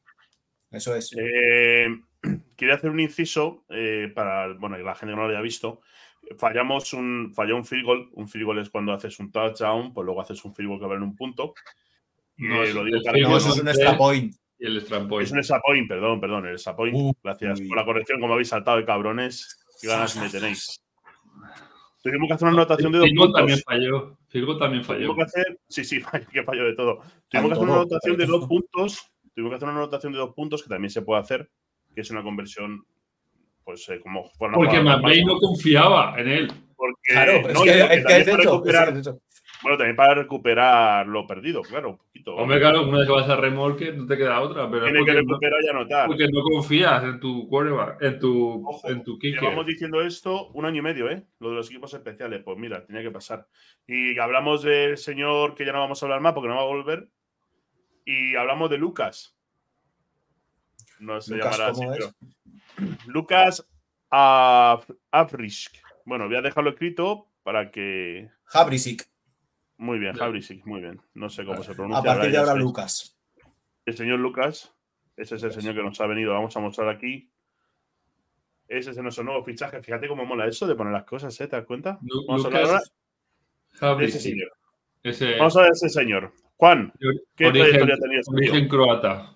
Eso 0.71 0.93
es. 0.95 1.11
Eh, 1.17 1.87
quería 2.55 2.75
hacer 2.75 2.89
un 2.89 2.99
inciso 2.99 3.65
eh, 3.69 4.11
para, 4.13 4.53
bueno, 4.53 4.77
la 4.77 4.95
gente 4.95 5.15
no 5.15 5.23
lo 5.23 5.29
haya 5.29 5.41
visto. 5.41 5.81
Fallamos 6.37 6.93
un, 6.93 7.31
falló 7.33 7.55
un 7.55 7.65
field 7.65 7.85
goal. 7.85 8.09
Un 8.13 8.27
field 8.27 8.45
goal 8.45 8.59
es 8.59 8.69
cuando 8.69 8.93
haces 8.93 9.19
un 9.19 9.31
touchdown, 9.31 9.93
pues 9.93 10.05
luego 10.05 10.21
haces 10.21 10.43
un 10.45 10.53
field 10.53 10.69
goal 10.69 10.79
que 10.79 10.85
vale 10.87 11.01
un 11.01 11.15
punto. 11.15 11.53
No, 12.37 12.63
lo 12.63 12.83
digo 12.85 12.97
no 13.27 13.37
eso 13.37 13.49
es 13.49 13.59
un 13.59 13.67
extra 13.67 13.97
point. 13.97 14.33
Y 14.59 14.65
el 14.65 14.77
extra 14.77 15.07
point. 15.07 15.25
Es 15.25 15.31
un 15.31 15.39
extra 15.39 15.61
point, 15.61 15.87
perdón, 15.87 16.19
perdón, 16.19 16.45
el 16.47 16.53
extra 16.53 16.75
point. 16.75 17.17
Gracias 17.23 17.61
por 17.61 17.77
la 17.77 17.85
corrección, 17.85 18.19
como 18.19 18.33
habéis 18.33 18.49
saltado 18.49 18.77
de 18.77 18.85
cabrones. 18.85 19.65
Qué 19.81 19.87
ganas 19.87 20.15
me 20.17 20.29
tenéis. 20.29 20.81
Tuvimos 22.01 22.27
que 22.27 22.33
hacer 22.33 22.47
una 22.47 22.57
anotación 22.57 22.91
de 22.91 22.99
dos 22.99 23.09
puntos. 23.09 23.33
también 23.33 23.59
falló. 23.59 24.17
Figo 24.27 24.57
también 24.57 24.83
falló. 24.83 25.07
Tuvimos 25.07 25.17
que 25.17 25.23
hacer, 25.23 25.59
sí, 25.67 25.83
sí, 25.83 26.01
que 26.31 26.43
falló 26.43 26.65
de 26.65 26.75
todo. 26.75 27.01
Tuvimos 27.29 27.49
que 27.49 27.53
hacer 27.53 27.63
una 27.63 27.73
anotación 27.73 28.17
de 28.17 28.25
dos 28.25 28.47
puntos. 28.47 29.11
Tuvimos 29.33 29.51
que 29.51 29.55
hacer 29.55 29.69
una 29.69 29.77
anotación 29.77 30.13
de 30.13 30.19
dos 30.19 30.33
puntos 30.33 30.63
que 30.63 30.69
también 30.69 30.91
se 30.91 31.01
puede 31.01 31.21
hacer 31.21 31.49
que 31.99 32.03
es 32.03 32.11
una 32.11 32.23
conversión, 32.23 32.85
pues 33.65 33.89
eh, 33.89 33.99
como 33.99 34.31
Porque 34.37 34.79
McVeigh 34.79 35.25
no 35.25 35.37
confiaba 35.37 36.15
en 36.17 36.29
él. 36.29 36.51
Porque, 36.77 37.11
claro, 37.11 37.49
es 37.49 38.05
que, 38.05 38.19
es 38.19 38.37
recuperar, 38.37 38.93
Bueno, 39.61 39.77
también 39.77 39.97
para 39.97 40.13
recuperar 40.13 41.05
lo 41.07 41.27
perdido, 41.27 41.61
claro, 41.61 41.89
un 41.89 41.97
poquito. 41.97 42.37
Hombre, 42.37 42.57
claro, 42.61 42.87
una 42.87 42.99
vez 42.99 43.07
que 43.07 43.13
vas 43.13 43.27
a 43.27 43.35
remolque 43.35 43.91
no 43.91 44.05
te 44.05 44.15
queda 44.15 44.39
otra. 44.39 44.71
Pero 44.71 44.85
Tiene 44.85 45.03
que 45.03 45.11
recuperar 45.11 45.59
y 45.61 45.67
anotar. 45.67 46.07
Porque 46.07 46.29
no 46.31 46.41
confías 46.41 47.03
en 47.03 47.19
tu 47.19 47.49
quarterback, 47.49 48.01
en 48.01 48.19
tu, 48.19 48.65
en 48.85 49.03
tu 49.03 49.19
kicker. 49.19 49.41
Llevamos 49.41 49.65
diciendo 49.65 50.01
esto 50.01 50.51
un 50.51 50.65
año 50.65 50.77
y 50.77 50.83
medio, 50.83 51.09
¿eh? 51.09 51.25
Lo 51.41 51.49
de 51.49 51.55
los 51.55 51.69
equipos 51.69 51.93
especiales. 51.93 52.41
Pues 52.45 52.57
mira, 52.57 52.85
tenía 52.85 53.01
que 53.01 53.11
pasar. 53.11 53.45
Y 53.85 54.17
hablamos 54.17 54.61
del 54.61 54.97
señor 54.97 55.53
que 55.53 55.65
ya 55.65 55.73
no 55.73 55.79
vamos 55.79 56.01
a 56.01 56.05
hablar 56.05 56.21
más 56.21 56.31
porque 56.31 56.47
no 56.47 56.55
va 56.55 56.61
a 56.61 56.65
volver. 56.65 57.09
Y 58.05 58.37
hablamos 58.37 58.69
de 58.69 58.77
Lucas 58.77 59.35
no 60.99 61.19
se 61.21 61.35
Lucas, 61.35 61.57
llamará 61.57 61.71
así, 61.71 61.81
pero... 61.91 62.87
Lucas 63.07 63.65
Afrisk. 65.11 65.75
Bueno, 66.05 66.27
voy 66.27 66.37
a 66.37 66.41
dejarlo 66.41 66.71
escrito 66.71 67.27
para 67.43 67.71
que. 67.71 68.29
Habrisic. 68.53 69.07
Muy 69.77 69.99
bien, 69.99 70.19
Habrisic, 70.21 70.65
muy 70.65 70.81
bien. 70.81 71.01
No 71.13 71.29
sé 71.29 71.45
cómo 71.45 71.63
se 71.63 71.73
pronuncia. 71.73 71.99
A 71.99 72.03
partir 72.15 72.31
de 72.31 72.37
ahora, 72.37 72.55
Lucas. 72.55 73.17
El 73.85 73.95
señor 73.95 74.19
Lucas, 74.19 74.73
ese 75.15 75.35
es 75.35 75.43
el 75.43 75.51
señor 75.51 75.75
que 75.75 75.83
nos 75.83 75.99
ha 76.01 76.07
venido. 76.07 76.33
Vamos 76.33 76.55
a 76.55 76.59
mostrar 76.59 76.89
aquí. 76.89 77.31
Ese 78.67 78.91
es 78.91 78.97
nuestro 78.97 79.23
nuevo 79.23 79.43
fichaje. 79.43 79.81
Fíjate 79.81 80.07
cómo 80.07 80.25
mola 80.25 80.47
eso 80.47 80.67
de 80.67 80.75
poner 80.75 80.93
las 80.93 81.05
cosas, 81.05 81.39
¿eh? 81.41 81.47
¿Te 81.47 81.55
das 81.55 81.65
cuenta? 81.65 81.97
Lu- 82.01 82.25
Vamos 82.27 82.43
a 82.43 82.47
hablar 82.47 82.63
ahora 82.63 82.79
Lucas 84.01 84.15
ese 84.15 84.19
señor. 84.19 84.51
Ese 85.01 85.37
Vamos 85.37 85.57
a 85.57 85.61
ver 85.61 85.71
ese 85.71 85.89
señor. 85.89 86.33
Juan, 86.57 86.91
¿qué 87.35 87.47
origen, 87.47 87.63
trayectoria 87.71 87.95
tenía 87.97 88.19
tío? 88.21 88.33
origen 88.33 88.67
croata. 88.67 89.33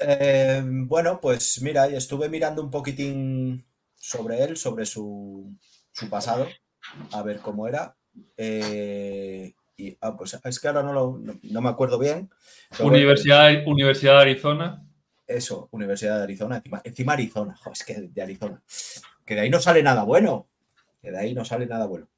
Eh, 0.00 0.62
bueno, 0.64 1.20
pues 1.20 1.60
mira, 1.62 1.86
estuve 1.88 2.28
mirando 2.28 2.62
un 2.62 2.70
poquitín 2.70 3.64
sobre 3.96 4.42
él, 4.42 4.56
sobre 4.56 4.86
su, 4.86 5.52
su 5.92 6.08
pasado, 6.08 6.46
a 7.12 7.22
ver 7.22 7.40
cómo 7.40 7.68
era. 7.68 7.96
Eh, 8.36 9.54
y 9.76 9.96
ah, 10.00 10.16
pues 10.16 10.38
es 10.42 10.60
que 10.60 10.68
ahora 10.68 10.82
no, 10.82 10.92
lo- 10.92 11.18
no, 11.18 11.34
no 11.42 11.60
me 11.60 11.68
acuerdo 11.68 11.98
bien. 11.98 12.30
Universidad, 12.80 13.66
Universidad 13.66 14.14
de 14.16 14.20
Arizona. 14.20 14.82
eso, 15.26 15.68
Universidad 15.72 16.16
de 16.18 16.24
Arizona, 16.24 16.56
encima, 16.56 16.80
encima 16.84 17.12
Arizona, 17.14 17.56
jo, 17.56 17.70
es 17.72 17.84
que 17.84 17.94
de 18.00 18.22
Arizona. 18.22 18.62
Que 19.24 19.34
de 19.34 19.42
ahí 19.42 19.50
no 19.50 19.60
sale 19.60 19.82
nada 19.82 20.02
bueno. 20.04 20.48
Que 21.00 21.10
de 21.12 21.18
ahí 21.18 21.34
no 21.34 21.44
sale 21.44 21.66
nada 21.66 21.86
bueno. 21.86 22.08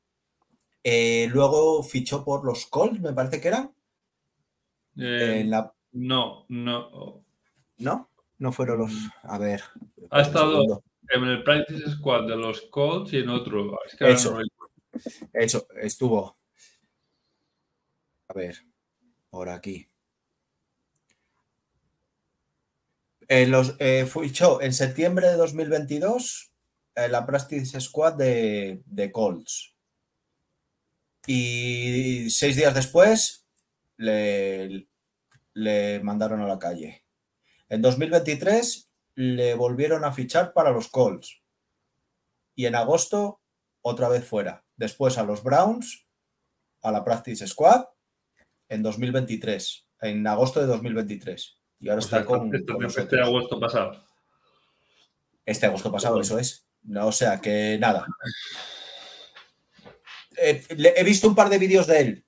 Eh, 0.85 1.29
luego 1.31 1.83
fichó 1.83 2.25
por 2.25 2.45
los 2.45 2.67
Colts, 2.67 3.01
me 3.01 3.13
parece 3.13 3.41
que 3.41 3.49
eran. 3.49 3.73
Eh, 4.97 5.41
En 5.41 5.51
la, 5.51 5.73
no, 5.93 6.47
no. 6.49 7.22
¿No? 7.83 8.11
No 8.39 8.53
fueron 8.53 8.79
los. 8.81 8.93
A 9.23 9.39
ver. 9.39 9.63
Ha 10.11 10.23
estado- 10.23 10.53
segundo. 10.53 10.85
En 11.11 11.25
el 11.25 11.43
practice 11.43 11.91
squad 11.91 12.27
de 12.27 12.37
los 12.37 12.63
Colts 12.63 13.13
y 13.13 13.19
en 13.19 13.29
otro. 13.29 13.79
Es 13.87 13.95
que 13.97 14.05
ahora 14.05 14.17
Eso. 14.17 14.39
no 14.39 15.01
Eso, 15.35 15.67
estuvo. 15.81 16.37
A 18.29 18.35
ver, 18.35 18.57
por 19.31 19.49
aquí. 19.51 19.87
En 23.29 23.51
los, 23.51 23.77
eh, 23.79 24.07
fichó 24.07 24.61
en 24.63 24.73
septiembre 24.73 25.29
de 25.29 25.37
2022 25.37 26.51
en 26.95 27.13
la 27.13 27.25
Practice 27.27 27.81
Squad 27.81 28.15
de, 28.15 28.83
de 28.87 29.13
Colts. 29.13 29.75
Y 31.27 32.29
seis 32.31 32.57
días 32.57 32.75
después 32.75 33.47
le, 33.97 34.87
le 35.55 36.01
mandaron 36.01 36.41
a 36.43 36.47
la 36.49 36.59
calle. 36.59 37.02
En 37.73 37.81
2023 37.81 38.91
le 39.15 39.55
volvieron 39.55 40.05
a 40.05 40.13
fichar 40.13 40.53
para 40.53 40.73
los 40.73 40.89
Colts. 40.89 41.41
Y 42.55 42.67
en 42.67 42.75
agosto 42.75 43.41
otra 43.81 44.11
vez 44.11 44.27
fuera. 44.27 44.63
Después 44.77 45.17
a 45.17 45.23
los 45.23 45.43
Browns, 45.43 46.07
a 46.83 46.93
la 46.93 47.03
Practice 47.03 47.47
Squad, 47.47 47.87
en 48.69 48.83
2023, 48.83 49.87
en 50.03 50.27
agosto 50.27 50.61
de 50.61 50.67
2023. 50.67 51.59
Y 51.81 51.89
ahora 51.89 52.01
o 52.01 52.05
está 52.05 52.19
sea, 52.19 52.27
con, 52.27 52.55
este, 52.55 52.71
con 52.71 52.85
este 52.85 53.21
agosto 53.23 53.59
pasado. 53.59 54.05
Este 55.47 55.65
agosto 55.65 55.91
pasado, 55.91 56.21
eso 56.21 56.39
es. 56.39 56.67
No, 56.83 57.07
o 57.07 57.13
sea 57.13 57.41
que 57.41 57.79
nada. 57.81 58.07
Eh, 60.39 60.65
he 60.97 61.05
visto 61.05 61.29
un 61.29 61.35
par 61.35 61.51
de 61.51 61.59
vídeos 61.59 61.87
de 61.87 62.01
él, 62.01 62.25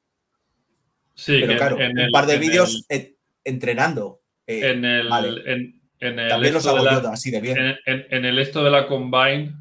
Sí, 1.15 1.39
pero 1.41 1.57
claro, 1.57 1.81
en 1.81 1.99
un 1.99 2.11
par 2.11 2.27
de 2.27 2.37
vídeos 2.37 2.85
entrenando. 3.43 4.24
Eh, 4.47 4.71
En 4.71 4.85
el, 4.85 5.09
vale. 5.09 5.53
en, 5.53 5.81
en 6.01 6.19
el 6.19 6.29
también 6.29 6.55
los 6.55 6.65
esto 6.67 6.77
de 6.83 6.89
hago 6.91 7.03
la- 7.03 7.11
así 7.13 7.31
de 7.31 7.41
bien. 7.41 7.57
en, 7.87 8.25
el 8.25 8.39
esto 8.39 8.63
de 8.63 8.71
la 8.71 8.87
Combine, 8.87 9.55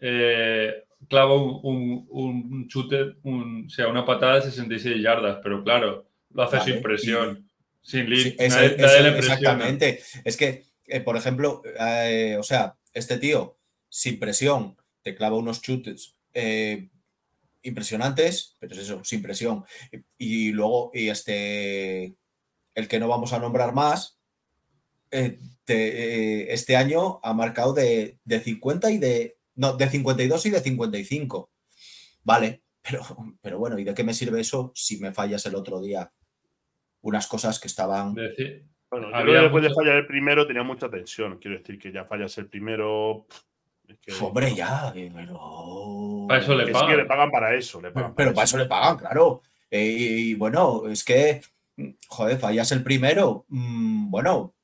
eh, 0.00 0.84
clava 1.08 1.34
un, 1.34 2.06
un, 2.10 2.52
un 2.52 2.68
chute, 2.68 3.14
un- 3.22 3.64
o 3.66 3.70
sea, 3.70 3.88
una 3.88 4.04
patada 4.04 4.36
de 4.36 4.42
66 4.42 5.02
yardas, 5.02 5.38
pero 5.42 5.62
claro, 5.64 6.06
lo 6.32 6.42
hace 6.42 6.58
Vale, 6.58 6.72
sin 6.72 6.82
presión, 6.82 7.50
sin 7.82 8.08
lead. 8.10 8.22
Sí, 8.22 8.36
eso- 8.38 8.56
nadie- 8.56 8.66
eso- 8.76 8.86
nadie 8.86 9.02
le 9.02 9.12
presiona. 9.12 9.34
exactamente. 9.38 10.00
Es 10.24 10.36
que, 10.36 10.64
eh, 10.86 11.00
por 11.00 11.16
ejemplo, 11.16 11.62
eh, 11.78 12.36
o 12.38 12.42
sea, 12.42 12.74
este 12.94 13.18
tío 13.18 13.56
sin 13.88 14.18
presión 14.18 14.76
te 15.02 15.14
clava 15.14 15.36
unos 15.36 15.60
chutes 15.62 16.14
impresionantes, 17.62 18.56
pero 18.60 18.74
es 18.74 18.80
eso, 18.80 19.02
sin 19.04 19.22
presión. 19.22 19.64
Y, 20.18 20.48
y 20.48 20.52
luego, 20.52 20.90
y 20.94 21.08
este, 21.08 22.14
el 22.78 22.86
que 22.86 23.00
no 23.00 23.08
vamos 23.08 23.32
a 23.32 23.40
nombrar 23.40 23.74
más, 23.74 24.20
eh, 25.10 25.40
eh, 25.66 26.46
este 26.50 26.76
año 26.76 27.18
ha 27.24 27.32
marcado 27.34 27.72
de, 27.72 28.18
de 28.24 28.40
50 28.40 28.90
y 28.92 28.98
de, 28.98 29.36
no, 29.56 29.72
de 29.76 29.88
52 29.88 30.46
y 30.46 30.50
de 30.50 30.60
55. 30.60 31.50
Vale, 32.22 32.62
pero, 32.80 33.02
pero 33.40 33.58
bueno, 33.58 33.78
¿y 33.78 33.84
de 33.84 33.94
qué 33.94 34.04
me 34.04 34.14
sirve 34.14 34.40
eso 34.40 34.70
si 34.74 34.98
me 34.98 35.12
fallas 35.12 35.44
el 35.46 35.56
otro 35.56 35.80
día? 35.80 36.12
Unas 37.00 37.26
cosas 37.26 37.58
que 37.58 37.66
estaban... 37.68 38.14
Decir- 38.14 38.64
Bueno, 38.90 39.08
yo 39.10 39.14
Había 39.16 39.22
creo 39.24 39.34
que 39.34 39.42
después 39.42 39.64
de 39.64 39.74
fallar 39.74 39.96
el 39.96 40.06
primero 40.06 40.46
tenía 40.46 40.62
mucha 40.62 40.88
tensión. 40.88 41.38
Quiero 41.38 41.58
decir 41.58 41.78
que 41.78 41.90
ya 41.92 42.04
fallas 42.04 42.38
el 42.38 42.46
primero. 42.48 43.26
es 43.88 43.98
que- 43.98 44.12
Hombre, 44.24 44.54
ya, 44.54 44.92
pero... 44.94 46.26
Para 46.28 46.40
eso 46.40 46.54
le 46.54 46.70
pagan. 46.72 46.90
que 46.90 46.96
le 46.96 47.04
pagan 47.06 47.30
para 47.32 47.54
eso. 47.56 47.80
Le 47.80 47.90
pagan 47.90 48.14
Pero 48.14 48.32
para 48.32 48.44
eso 48.44 48.56
le 48.58 48.66
pagan, 48.66 48.98
claro. 48.98 49.42
Eh, 49.70 49.84
y 49.84 50.34
bueno, 50.34 50.86
es 50.88 51.02
que, 51.04 51.40
joder, 52.08 52.38
fallas 52.38 52.72
el 52.72 52.82
primero. 52.82 53.44
mm, 53.48 54.10
Bueno, 54.10 54.54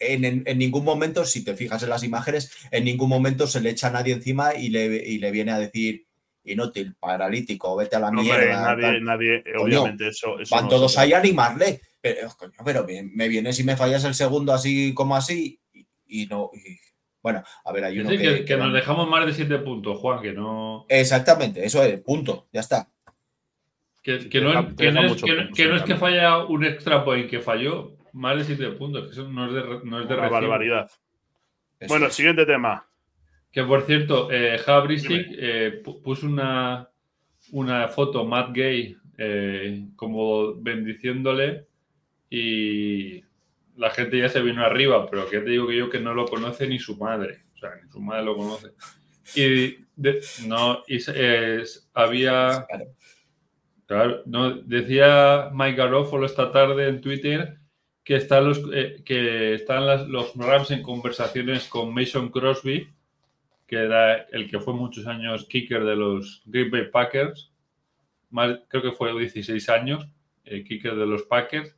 en, 0.00 0.24
en- 0.24 0.42
en 0.46 0.58
ningún 0.58 0.84
momento, 0.84 1.24
si 1.24 1.44
te 1.44 1.54
fijas 1.56 1.82
en 1.82 1.90
las 1.90 2.04
imágenes, 2.04 2.52
en 2.70 2.84
ningún 2.84 3.08
momento 3.08 3.46
se 3.46 3.60
le 3.60 3.70
echa 3.70 3.88
a 3.88 3.90
nadie 3.90 4.14
encima 4.14 4.54
y 4.54 4.68
le, 4.68 4.84
y 4.86 5.18
le 5.18 5.30
viene 5.30 5.52
a 5.52 5.58
decir 5.58 6.06
inútil, 6.44 6.94
paralítico, 6.98 7.76
vete 7.76 7.96
a 7.96 8.00
la 8.00 8.08
Hombre, 8.08 8.22
mierda. 8.22 8.62
nadie, 8.74 8.82
tal. 8.82 9.04
nadie, 9.04 9.44
Coño, 9.56 9.80
obviamente, 9.80 10.08
eso. 10.08 10.38
eso 10.40 10.54
Van 10.54 10.64
no 10.64 10.70
todos 10.70 10.92
se- 10.92 11.00
ahí 11.00 11.12
a 11.12 11.18
animarle. 11.18 11.80
Pero, 12.00 12.28
coño, 12.38 12.52
pero 12.64 12.84
me, 12.86 13.02
me 13.02 13.28
vienes 13.28 13.58
y 13.58 13.64
me 13.64 13.76
fallas 13.76 14.04
el 14.04 14.14
segundo 14.14 14.52
así 14.52 14.94
como 14.94 15.16
así 15.16 15.60
y, 15.74 15.86
y 16.06 16.26
no. 16.26 16.50
y- 16.54 16.78
bueno, 17.20 17.42
a 17.64 17.72
ver, 17.72 17.84
hay 17.84 17.98
uno 17.98 18.10
decir, 18.10 18.38
que, 18.38 18.44
que, 18.44 18.56
nos 18.56 18.72
dejamos 18.72 19.08
más 19.10 19.26
de 19.26 19.34
7 19.34 19.58
puntos, 19.58 19.98
Juan, 19.98 20.22
que 20.22 20.32
no. 20.32 20.86
Exactamente, 20.88 21.66
eso 21.66 21.82
es, 21.82 22.00
punto, 22.00 22.48
ya 22.52 22.60
está. 22.60 22.88
Que, 24.08 24.20
Sí, 24.22 24.28
que 24.30 24.38
te 24.38 24.44
no, 24.46 24.58
es- 24.60 24.74
que 24.74 24.86
no 24.86 24.92
deja 24.92 25.04
es, 25.04 25.10
mucho 25.12 25.26
que, 25.26 25.32
no- 25.32 25.38
puntos, 25.40 25.56
que 25.58 25.64
no 25.68 25.76
es 25.76 25.82
que 25.82 25.92
sí, 25.92 25.98
falla 25.98 26.38
un 26.46 26.64
extra 26.64 27.04
point, 27.04 27.28
que 27.28 27.40
falló 27.40 27.92
más 28.14 28.38
de 28.38 28.44
7 28.44 28.70
puntos, 28.70 29.04
que 29.04 29.10
eso 29.10 29.28
no 29.28 29.48
es 29.48 29.52
de, 29.52 29.60
no 29.84 30.00
es 30.00 30.08
de 30.08 30.14
Una 30.14 30.28
barbaridad. 30.30 30.90
Eso 31.78 31.88
Bueno, 31.92 32.06
es. 32.06 32.14
siguiente 32.14 32.46
tema. 32.46 32.86
Que 33.52 33.62
por 33.64 33.82
cierto, 33.82 34.30
eh, 34.32 34.56
eh, 34.56 35.82
pu- 35.84 36.00
puso 36.02 36.26
una, 36.26 36.88
una 37.52 37.88
foto 37.88 38.24
Matt 38.24 38.52
Gay 38.56 38.96
eh, 39.18 39.84
como 39.94 40.54
bendiciéndole 40.54 41.66
y 42.30 43.22
la 43.76 43.90
gente 43.90 44.16
ya 44.18 44.30
se 44.30 44.40
vino 44.40 44.64
arriba, 44.64 45.06
pero 45.10 45.28
que 45.28 45.40
te 45.40 45.50
digo 45.50 45.66
que 45.68 45.76
yo 45.76 45.90
que 45.90 46.00
no 46.00 46.14
lo 46.14 46.24
conoce 46.24 46.66
ni 46.66 46.78
su 46.78 46.96
madre, 46.96 47.40
o 47.56 47.58
sea, 47.58 47.70
ni 47.84 47.90
su 47.90 48.00
madre 48.00 48.24
lo 48.24 48.34
conoce. 48.36 48.68
Y 49.34 49.84
de- 49.96 50.20
no, 50.46 50.82
y 50.86 50.98
eh, 51.14 51.62
había, 51.92 52.64
Claro. 52.68 52.84
Claro, 53.88 54.22
no, 54.26 54.54
decía 54.54 55.50
Mike 55.52 55.76
Garofalo 55.76 56.26
esta 56.26 56.52
tarde 56.52 56.88
en 56.88 57.00
Twitter 57.00 57.58
que 58.04 58.16
están 58.16 58.44
los 58.46 58.62
eh, 58.72 59.02
que 59.04 59.54
están 59.54 60.10
los 60.12 60.34
Rams 60.36 60.70
en 60.70 60.82
conversaciones 60.82 61.66
con 61.66 61.92
Mason 61.92 62.30
Crosby, 62.30 62.88
que 63.66 63.76
era 63.76 64.22
el 64.32 64.48
que 64.48 64.60
fue 64.60 64.72
muchos 64.74 65.06
años 65.06 65.46
kicker 65.46 65.84
de 65.84 65.96
los 65.96 66.42
Green 66.46 66.70
Bay 66.70 66.90
Packers, 66.90 67.52
creo 68.68 68.82
que 68.82 68.92
fue 68.92 69.18
16 69.18 69.68
años, 69.68 70.08
eh, 70.44 70.64
kicker 70.64 70.94
de 70.94 71.06
los 71.06 71.24
Packers, 71.24 71.76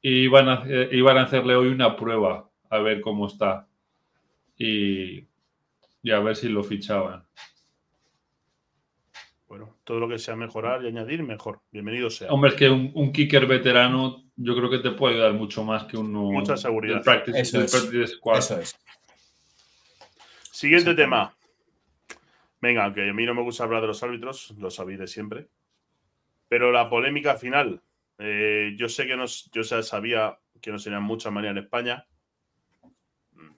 y 0.00 0.20
iban 0.20 0.48
a, 0.48 0.62
a 0.62 1.22
hacerle 1.22 1.56
hoy 1.56 1.68
una 1.68 1.96
prueba 1.96 2.48
a 2.70 2.78
ver 2.78 3.00
cómo 3.00 3.26
está 3.26 3.66
y, 4.56 5.26
y 6.02 6.10
a 6.10 6.20
ver 6.20 6.36
si 6.36 6.48
lo 6.48 6.62
fichaban. 6.62 7.24
Bueno, 9.48 9.78
todo 9.84 9.98
lo 9.98 10.08
que 10.08 10.18
sea 10.18 10.36
mejorar 10.36 10.84
y 10.84 10.88
añadir, 10.88 11.22
mejor. 11.22 11.60
Bienvenido 11.72 12.10
sea. 12.10 12.30
Hombre, 12.30 12.50
es 12.50 12.56
que 12.56 12.68
un, 12.68 12.90
un 12.94 13.12
kicker 13.12 13.46
veterano 13.46 14.24
yo 14.36 14.54
creo 14.54 14.68
que 14.70 14.78
te 14.78 14.90
puede 14.90 15.14
ayudar 15.14 15.32
mucho 15.32 15.64
más 15.64 15.84
que 15.84 15.96
uno 15.96 16.24
Mucha 16.24 16.56
seguridad. 16.56 17.02
practice, 17.02 17.40
Eso 17.40 17.60
es. 17.62 17.70
practice 17.70 18.06
squad. 18.08 18.38
Eso 18.38 18.60
es. 18.60 18.78
Siguiente 20.52 20.94
tema. 20.94 21.34
Venga, 22.60 22.84
aunque 22.84 23.08
a 23.08 23.12
mí 23.12 23.24
no 23.24 23.34
me 23.34 23.42
gusta 23.42 23.64
hablar 23.64 23.80
de 23.80 23.86
los 23.86 24.02
árbitros, 24.02 24.50
lo 24.58 24.70
sabéis 24.70 24.98
de 24.98 25.06
siempre. 25.06 25.48
Pero 26.48 26.70
la 26.70 26.90
polémica 26.90 27.36
final. 27.36 27.80
eh, 28.18 28.74
yo 28.76 28.88
sé 28.88 29.06
que 29.06 29.16
no, 29.16 29.24
yo 29.52 29.62
sabía 29.64 30.38
que 30.60 30.72
no 30.72 30.78
serían 30.78 31.04
mucha 31.04 31.30
manía 31.30 31.50
en 31.52 31.58
España. 31.58 32.06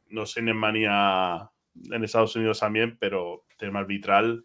No 0.09 0.27
sé 0.27 0.41
en 0.41 0.55
manía 0.57 1.51
en 1.91 2.05
Estados 2.05 2.37
Unidos 2.37 2.61
también, 2.61 2.97
pero 2.99 3.45
tema 3.57 3.81
arbitral 3.81 4.45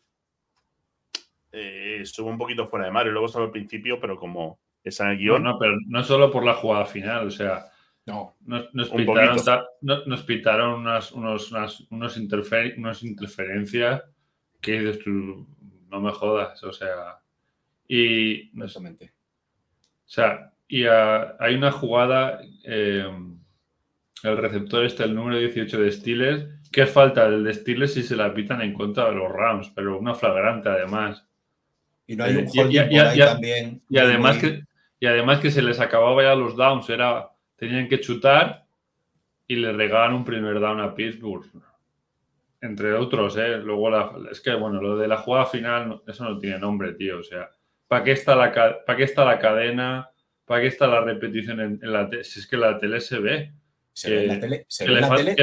eh, 1.56 1.98
estuvo 2.02 2.30
un 2.30 2.38
poquito 2.38 2.68
fuera 2.68 2.86
de 2.86 2.92
mar. 2.92 3.08
Y 3.08 3.12
luego 3.12 3.28
estaba 3.28 3.46
al 3.46 3.52
principio, 3.52 4.00
pero 4.00 4.18
como 4.18 4.60
está 4.84 5.06
en 5.06 5.12
el 5.12 5.16
No, 5.18 5.22
guion, 5.22 5.44
no, 5.44 5.58
pero 5.60 5.76
no 5.88 6.04
solo 6.04 6.30
por 6.32 6.46
la 6.46 6.54
jugada 6.54 6.86
final, 6.86 7.28
o 7.28 7.32
sea, 7.32 7.66
No. 8.06 8.36
nos, 8.46 8.72
nos 8.74 8.90
Un 8.92 8.98
pitaron, 8.98 9.44
ta- 9.44 9.66
no- 9.82 10.06
nos 10.06 10.22
pitaron 10.24 10.82
unas, 10.82 11.12
unos, 11.12 11.52
unas, 11.52 11.82
unos, 11.90 12.20
interfer- 12.20 12.78
unas 12.78 13.02
interferencias 13.04 14.04
que 14.62 14.80
dices 14.80 15.04
tú, 15.04 15.48
no 15.90 16.02
me 16.02 16.12
jodas, 16.12 16.64
o 16.64 16.72
sea, 16.74 17.20
y 17.88 18.50
Exactamente. 18.62 19.14
O 20.06 20.08
sea, 20.08 20.52
y 20.68 20.84
hay 20.86 21.56
una 21.56 21.72
jugada, 21.72 22.40
eh, 22.64 23.08
el 24.24 24.38
receptor 24.38 24.86
este, 24.86 25.04
el 25.04 25.16
número 25.16 25.38
18 25.40 25.80
de 25.82 25.92
Steelers, 25.92 26.48
qué 26.72 26.86
falta 26.88 27.26
el 27.26 27.44
de 27.44 27.54
Steelers 27.54 27.94
si 27.94 28.04
se 28.04 28.16
la 28.16 28.34
pitan 28.34 28.62
en 28.62 28.74
contra 28.74 29.06
de 29.10 29.16
los 29.16 29.32
Rams, 29.32 29.72
pero 29.76 29.98
una 30.00 30.14
flagrante 30.16 30.70
además. 30.70 31.28
Y 32.08 32.16
no 32.16 32.24
hay 32.24 32.36
un 32.36 32.46
Eh, 32.46 32.50
y- 32.54 32.60
holding 32.60 32.76
y- 32.76 32.84
por 32.84 32.92
y- 32.92 33.00
ahí 33.00 33.20
también. 33.20 33.82
Y 33.90 33.98
además, 33.98 34.42
muy- 34.42 34.52
que, 34.52 34.62
y 35.00 35.06
además 35.08 35.40
que 35.40 35.52
se 35.52 35.62
les 35.62 35.80
acababa 35.80 36.22
ya 36.24 36.36
los 36.36 36.56
downs, 36.56 36.90
era, 36.90 37.30
tenían 37.56 37.88
que 37.88 38.00
chutar 38.00 38.66
y 39.48 39.56
le 39.56 39.74
regalan 39.74 40.14
un 40.14 40.26
primer 40.26 40.60
down 40.60 40.80
a 40.82 40.94
Pittsburgh. 40.94 41.46
Entre 42.62 42.94
otros, 42.94 43.38
¿eh? 43.38 43.58
Luego, 43.58 43.90
la- 43.90 44.12
es 44.32 44.40
que, 44.42 44.54
bueno, 44.56 44.82
lo 44.82 44.98
de 44.98 45.08
la 45.08 45.18
jugada 45.18 45.46
final, 45.46 46.02
eso 46.08 46.24
no 46.24 46.38
tiene 46.40 46.58
nombre, 46.58 46.94
tío. 46.94 47.20
O 47.20 47.24
sea, 47.24 47.50
¿para 47.88 48.04
qué 48.04 48.12
está 48.14 48.36
la, 48.36 48.52
para 48.86 48.98
qué 48.98 49.04
está 49.04 49.24
la 49.26 49.38
cadena? 49.40 50.10
¿Para 50.46 50.62
qué 50.62 50.68
está 50.68 50.88
la 50.88 51.02
repetición 51.02 51.60
en, 51.60 51.80
en 51.82 51.94
la 51.94 52.10
tele? 52.10 52.24
Si 52.24 52.40
es 52.40 52.48
que 52.48 52.58
la 52.58 52.78
tele 52.78 53.02
se 53.02 53.20
ve. 53.20 53.54
Se 53.94 54.10
ve 54.10 54.22
en 54.24 54.28
la 54.28 54.40
tele, 54.40 54.66
se 54.68 54.88
ve 54.88 54.94
en 54.96 55.02
la 55.02 55.16
tele 55.16 55.36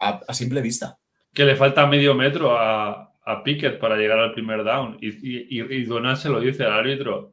a 0.00 0.34
simple 0.34 0.60
vista. 0.62 0.98
Que 1.34 1.44
le 1.44 1.56
falta 1.56 1.86
medio 1.86 2.14
metro 2.14 2.56
a, 2.58 3.12
a 3.30 3.42
Pickett 3.44 3.78
para 3.78 3.96
llegar 3.96 4.18
al 4.18 4.32
primer 4.32 4.64
down. 4.64 4.96
Y, 5.00 5.08
y, 5.08 5.62
y- 5.62 5.84
Donald 5.84 6.16
se 6.18 6.28
lo 6.28 6.40
dice 6.40 6.64
al 6.64 6.72
árbitro. 6.72 7.32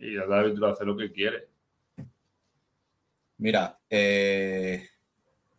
Y 0.00 0.16
el 0.16 0.32
árbitro 0.32 0.66
hace 0.68 0.84
lo 0.84 0.96
que 0.96 1.12
quiere. 1.12 1.48
Mira, 3.38 3.78
eh, 3.88 4.86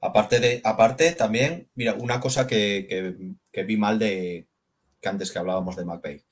aparte 0.01 0.39
de, 0.39 0.61
aparte 0.63 1.11
también, 1.13 1.69
mira, 1.75 1.93
una 1.95 2.19
cosa 2.19 2.45
que, 2.47 2.85
que- 2.87 3.15
que 3.51 3.63
vi 3.63 3.77
mal 3.77 3.97
de 3.97 4.47
que 5.01 5.09
antes 5.09 5.31
que 5.31 5.39
hablábamos 5.39 5.75
de 5.75 5.85
McVeigh. 5.85 6.23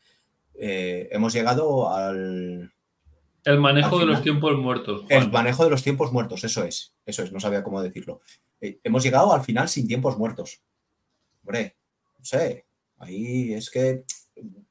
Eh, 0.62 1.08
hemos 1.12 1.34
llegado 1.34 1.92
al 1.94 2.72
El 3.46 3.60
manejo 3.60 3.96
Al 3.96 4.02
de 4.02 4.06
los 4.14 4.22
tiempos 4.22 4.56
muertos. 4.58 5.06
el 5.10 5.32
manejo 5.32 5.64
de 5.64 5.70
los 5.72 5.82
tiempos 5.82 6.12
muertos, 6.12 6.44
eso 6.44 6.64
es, 6.64 6.94
eso 7.06 7.24
es, 7.24 7.32
no 7.32 7.40
sabía 7.40 7.64
cómo 7.64 7.82
decirlo. 7.82 8.22
Eh, 8.62 8.80
hemos 8.84 9.02
llegado 9.04 9.34
al 9.34 9.42
final 9.42 9.70
sin 9.70 9.88
tiempos 9.88 10.18
muertos. 10.18 10.62
Hombre, 11.44 11.78
no 12.20 12.26
sé, 12.26 12.66
ahí 13.00 13.54
es 13.54 13.70
que 13.70 14.04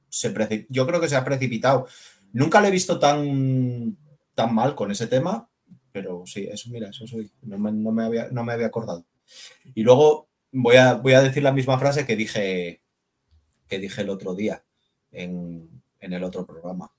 se 0.08 0.66
yo 0.68 0.86
creo 0.86 1.00
que 1.00 1.08
se 1.08 1.16
ha 1.16 1.24
precipitado. 1.24 1.86
Nunca 2.32 2.60
le 2.60 2.68
he 2.68 2.72
visto 2.72 2.98
tan, 2.98 3.96
tan 4.34 4.54
mal 4.54 4.74
con 4.74 4.90
ese 4.90 5.06
tema, 5.06 5.48
pero 5.92 6.24
sí, 6.26 6.48
eso, 6.50 6.70
mira, 6.70 6.90
eso 6.90 7.06
soy, 7.06 7.30
no 7.42 7.58
me, 7.58 7.72
no 7.72 7.90
me 7.92 8.04
había, 8.04 8.28
no 8.30 8.44
me 8.44 8.52
había 8.52 8.66
acordado. 8.66 9.04
Y 9.74 9.82
luego 9.82 10.28
voy 10.52 10.76
a, 10.76 10.94
voy 10.94 11.14
a 11.14 11.22
decir 11.22 11.42
la 11.42 11.52
misma 11.52 11.78
frase 11.78 12.06
que 12.06 12.16
dije, 12.16 12.82
que 13.66 13.78
dije 13.78 14.02
el 14.02 14.10
otro 14.10 14.34
día 14.34 14.64
en, 15.10 15.82
en 16.00 16.12
el 16.12 16.24
otro 16.24 16.46
programa. 16.46 16.92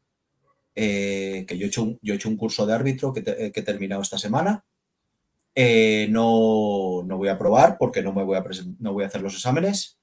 Eh, 0.75 1.45
que 1.47 1.57
yo 1.57 1.65
he, 1.65 1.67
hecho 1.67 1.83
un, 1.83 1.99
yo 2.01 2.13
he 2.13 2.15
hecho 2.15 2.29
un 2.29 2.37
curso 2.37 2.65
de 2.65 2.73
árbitro 2.73 3.11
que, 3.11 3.23
que 3.23 3.59
he 3.59 3.63
terminado 3.63 4.01
esta 4.01 4.17
semana. 4.17 4.63
Eh, 5.55 6.07
no, 6.09 7.03
no 7.05 7.17
voy 7.17 7.27
a 7.27 7.37
probar 7.37 7.77
porque 7.77 8.01
no, 8.01 8.13
me 8.13 8.23
voy 8.23 8.37
a 8.37 8.43
no 8.79 8.93
voy 8.93 9.03
a 9.03 9.07
hacer 9.07 9.21
los 9.21 9.33
exámenes, 9.33 9.98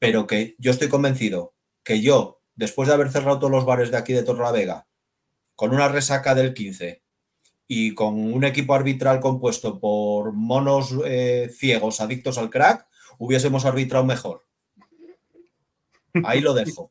pero 0.00 0.26
que 0.26 0.56
yo 0.58 0.72
estoy 0.72 0.88
convencido 0.88 1.54
que 1.84 2.00
yo, 2.00 2.40
después 2.56 2.88
de 2.88 2.94
haber 2.94 3.10
cerrado 3.10 3.38
todos 3.38 3.52
los 3.52 3.64
bares 3.64 3.92
de 3.92 3.98
aquí 3.98 4.12
de 4.12 4.24
Torrelavega, 4.24 4.88
con 5.54 5.72
una 5.72 5.88
resaca 5.88 6.34
del 6.34 6.54
15 6.54 7.02
y 7.68 7.94
con 7.94 8.14
un 8.14 8.44
equipo 8.44 8.74
arbitral 8.74 9.20
compuesto 9.20 9.78
por 9.78 10.32
monos 10.32 10.94
eh, 11.04 11.48
ciegos 11.54 12.00
adictos 12.00 12.38
al 12.38 12.50
crack, 12.50 12.86
hubiésemos 13.18 13.64
arbitrado 13.64 14.04
mejor. 14.04 14.46
Ahí 16.24 16.40
lo 16.40 16.54
dejo. 16.54 16.90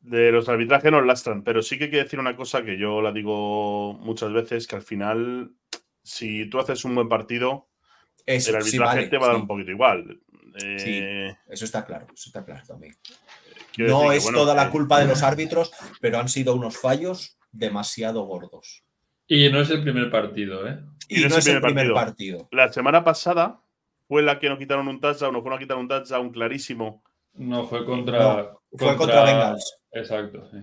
De 0.00 0.30
los 0.30 0.48
arbitrajes 0.48 0.92
nos 0.92 1.06
lastran, 1.06 1.42
pero 1.42 1.62
sí 1.62 1.78
que 1.78 1.84
hay 1.84 1.90
que 1.90 1.96
decir 1.96 2.20
una 2.20 2.36
cosa 2.36 2.64
que 2.64 2.78
yo 2.78 3.00
la 3.00 3.12
digo 3.12 3.94
muchas 3.94 4.32
veces, 4.32 4.66
que 4.66 4.76
al 4.76 4.82
final, 4.82 5.52
si 6.02 6.48
tú 6.50 6.58
haces 6.58 6.84
un 6.84 6.94
buen 6.94 7.08
partido, 7.08 7.68
Eso, 8.24 8.56
el 8.56 8.62
sí, 8.62 8.76
arbitraje 8.76 8.96
vale, 8.96 9.08
te 9.08 9.18
va 9.18 9.24
a 9.24 9.28
dar 9.28 9.36
sí, 9.36 9.42
un 9.42 9.48
poquito 9.48 9.70
igual. 9.70 10.20
Eh, 10.62 11.36
eso 11.48 11.64
está 11.64 11.84
claro, 11.84 12.06
eso 12.14 12.28
está 12.28 12.44
claro 12.44 12.62
también. 12.66 12.94
quiero 13.72 13.90
No 13.90 14.10
que, 14.10 14.16
es 14.16 14.22
bueno, 14.24 14.38
toda 14.38 14.54
la 14.54 14.66
eh, 14.66 14.70
culpa 14.70 15.00
de 15.00 15.06
los 15.06 15.22
árbitros, 15.22 15.72
pero 16.00 16.18
han 16.18 16.28
sido 16.28 16.54
unos 16.54 16.78
fallos 16.78 17.38
demasiado 17.52 18.22
gordos. 18.24 18.84
Y 19.26 19.48
no 19.50 19.60
es 19.60 19.70
el 19.70 19.82
primer 19.82 20.10
partido, 20.10 20.68
¿eh? 20.68 20.78
Y, 21.08 21.20
no, 21.24 21.36
es 21.36 21.46
el 21.46 21.60
primer 21.60 21.92
partido. 21.92 22.48
La 22.52 22.72
semana 22.72 23.02
pasada 23.04 23.60
fue 24.08 24.22
la 24.22 24.38
que 24.38 24.48
nos 24.48 24.58
quitaron 24.58 24.88
un 24.88 25.00
touchdown, 25.00 25.32
nos 25.32 25.42
fueron 25.42 25.58
a 25.58 25.60
quitar 25.60 25.76
un 25.76 25.88
touchdown 25.88 26.30
clarísimo. 26.30 27.02
No, 27.34 27.66
fue 27.66 27.84
contra. 27.84 28.18
No, 28.18 28.60
Fue 28.72 28.96
contra 28.96 29.24
Bengals. 29.24 29.82
Exacto, 29.92 30.48
sí. 30.50 30.58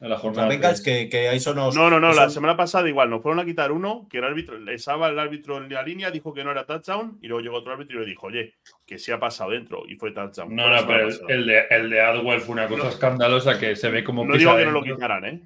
La 0.00 0.16
jornada. 0.16 0.48
Bengals 0.48 0.80
que, 0.80 1.08
que 1.10 1.28
a 1.28 1.32
eso 1.34 1.52
nos. 1.54 1.76
No, 1.76 1.90
no, 1.90 2.00
no, 2.00 2.12
la 2.14 2.30
semana 2.30 2.56
pasada 2.56 2.88
igual, 2.88 3.10
nos 3.10 3.22
fueron 3.22 3.38
a 3.38 3.44
quitar 3.44 3.70
uno, 3.70 4.08
que 4.10 4.16
el 4.18 4.24
árbitro, 4.24 4.56
estaba 4.70 5.08
el 5.08 5.18
árbitro 5.18 5.58
en 5.58 5.70
la 5.70 5.82
línea, 5.82 6.10
dijo 6.10 6.32
que 6.32 6.42
no 6.42 6.50
era 6.50 6.64
touchdown, 6.64 7.18
y 7.20 7.28
luego 7.28 7.42
llegó 7.42 7.56
otro 7.58 7.72
árbitro 7.74 7.98
y 7.98 8.00
le 8.04 8.10
dijo, 8.10 8.28
oye, 8.28 8.54
que 8.86 8.98
sí 8.98 9.12
ha 9.12 9.20
pasado 9.20 9.50
dentro, 9.50 9.82
y 9.86 9.96
fue 9.96 10.12
touchdown. 10.12 10.56
No, 10.56 10.70
la 10.70 10.80
no, 10.80 10.86
pero 10.86 11.10
semana 11.10 11.34
el, 11.34 11.46
de, 11.46 11.60
el 11.70 11.90
de 11.90 12.00
Adwell 12.00 12.40
fue 12.40 12.52
una 12.54 12.66
cosa 12.66 12.84
No. 12.84 12.88
escandalosa 12.88 13.58
que 13.58 13.76
se 13.76 13.90
ve 13.90 14.02
como 14.02 14.24
No 14.24 14.38
digo 14.38 14.56
que 14.56 14.64
no 14.64 14.70
lo 14.70 14.82
quitaran, 14.82 15.24
¿eh? 15.26 15.42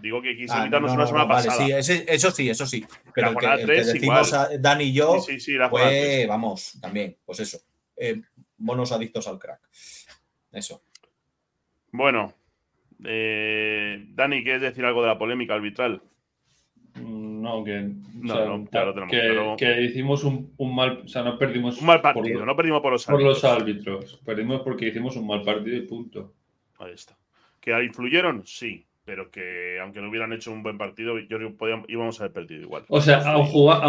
Digo 0.00 0.22
que 0.22 0.36
quiso 0.36 0.54
Ah, 0.54 0.60
no, 0.60 0.64
quitarnos 0.66 0.90
no, 0.90 0.94
una 0.94 1.02
no, 1.02 1.06
semana 1.08 1.24
no, 1.24 1.28
vale, 1.34 1.46
pasada. 1.48 1.66
sí, 1.66 1.72
ese- 1.72 2.04
eso 2.08 2.30
sí, 2.30 2.48
eso 2.48 2.66
sí. 2.66 2.86
Pero 3.12 3.30
el 3.30 3.34
que, 3.34 3.34
jornada 3.34 3.54
el 3.56 3.60
que 3.60 3.66
tres, 3.66 3.86
decimos 3.92 4.28
igual. 4.28 4.48
a 4.52 4.58
Dan 4.58 4.80
y 4.80 4.92
yo, 4.94 5.20
Sí, 5.20 5.32
sí, 5.34 5.40
sí, 5.40 5.52
la 5.54 5.68
jornada 5.68 5.90
tres. 5.90 6.16
fue, 6.18 6.26
vamos, 6.26 6.78
también, 6.80 7.16
pues 7.26 7.40
eso. 7.40 7.58
eh, 7.96 8.22
monos 8.58 8.92
adictos 8.92 9.26
al 9.28 9.38
crack. 9.40 9.60
Eso. 10.52 10.82
Bueno, 11.90 12.32
eh, 13.04 14.06
Dani, 14.14 14.42
¿quieres 14.42 14.62
decir 14.62 14.84
algo 14.84 15.02
de 15.02 15.08
la 15.08 15.18
polémica 15.18 15.54
arbitral? 15.54 16.00
Mm, 16.94 17.28
No, 17.42 17.62
que, 17.64 17.76
o 17.78 17.82
No, 18.22 18.34
sea, 18.34 18.44
tenemos, 18.44 19.10
que, 19.10 19.18
pero- 19.20 19.56
que 19.56 19.82
hicimos 19.82 20.24
un, 20.24 20.52
un 20.56 20.74
mal, 20.74 21.02
o 21.04 21.08
sea, 21.08 21.22
no 21.22 21.38
perdimos 21.38 21.80
Un 21.80 21.86
mal 21.86 22.00
por 22.02 22.14
partido, 22.14 22.44
no 22.44 22.56
perdimos 22.56 22.80
por 22.82 22.92
los 22.92 23.06
por 23.06 23.22
los 23.22 23.44
árbitros. 23.44 24.20
perdimos 24.24 24.62
porque 24.62 24.88
hicimos 24.88 25.16
un 25.16 25.26
mal 25.26 25.42
partido 25.42 25.76
y 25.76 25.82
punto. 25.82 26.32
Ahí 26.78 26.92
está. 26.92 27.16
¿Que 27.60 27.70
influyeron? 27.84 28.42
Sí, 28.44 28.84
pero 29.04 29.30
que 29.30 29.78
aunque 29.80 30.00
no 30.00 30.08
hubieran 30.08 30.32
hecho 30.32 30.50
un 30.52 30.62
buen 30.62 30.76
partido, 30.78 31.18
yo 31.18 31.26
creo 31.38 31.50
que 31.50 31.54
podíamos- 31.56 31.88
íbamos 31.88 32.20
a 32.20 32.24
haber 32.24 32.32
perdido 32.34 32.62
igual. 32.62 32.84
O 32.88 33.00
sea, 33.00 33.18
aun 33.32 33.46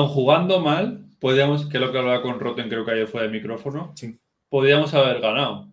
jugando 0.08 0.60
mal, 0.60 1.06
podíamos, 1.20 1.68
que 1.68 1.78
es 1.78 1.82
lo 1.82 1.92
que 1.92 1.98
hablaba 1.98 2.22
con 2.22 2.40
Roten, 2.40 2.70
creo 2.70 2.86
que 2.86 2.92
ayer 2.92 3.08
fue 3.08 3.24
de 3.24 3.30
micrófono, 3.30 3.92
Sí. 3.96 4.16
podíamos 4.50 4.94
haber 4.94 5.20
ganado. 5.20 5.68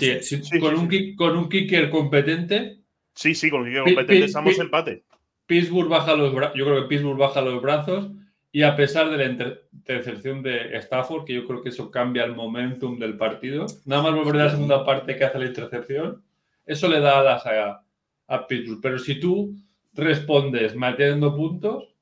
Si- 0.00 0.42
Sí, 0.42 0.58
con, 0.60 0.74
sí, 0.76 0.80
un 0.84 0.90
sí. 0.90 0.96
kick- 0.98 1.16
con 1.16 1.36
un 1.36 1.48
kicker 1.48 1.90
competente, 1.90 2.78
Sí, 3.14 3.34
sí, 3.34 3.48
con 3.50 3.64
que 3.64 3.70
Pi- 3.70 3.94
competente 3.94 4.24
estamos 4.26 4.58
empate. 4.58 5.04
Pittsburgh 5.46 5.88
baja 5.88 6.16
los 6.16 6.34
brazos, 6.34 6.56
yo 6.56 6.64
creo 6.64 6.82
que 6.82 6.88
Pittsburgh 6.88 7.18
baja 7.18 7.40
los 7.42 7.60
brazos 7.62 8.10
y 8.50 8.62
a 8.62 8.74
pesar 8.76 9.10
de 9.10 9.16
la 9.18 9.24
inter- 9.26 9.68
intercepción 9.72 10.42
de 10.42 10.76
Stafford, 10.78 11.24
que 11.24 11.34
yo 11.34 11.46
creo 11.46 11.62
que 11.62 11.68
eso 11.68 11.90
cambia 11.90 12.24
el 12.24 12.34
momentum 12.34 12.98
del 12.98 13.16
partido, 13.16 13.66
nada 13.84 14.02
más 14.02 14.14
volver 14.14 14.40
a 14.40 14.44
la 14.46 14.50
segunda 14.50 14.84
parte 14.84 15.16
que 15.16 15.24
hace 15.24 15.38
la 15.38 15.46
intercepción, 15.46 16.22
eso 16.66 16.88
le 16.88 17.00
da 17.00 17.20
alas 17.20 17.44
a, 17.46 17.84
a 18.28 18.46
Pittsburgh. 18.46 18.80
Pero 18.80 18.98
si 18.98 19.20
tú 19.20 19.54
respondes 19.92 20.74
metiendo 20.74 21.36
puntos, 21.36 21.94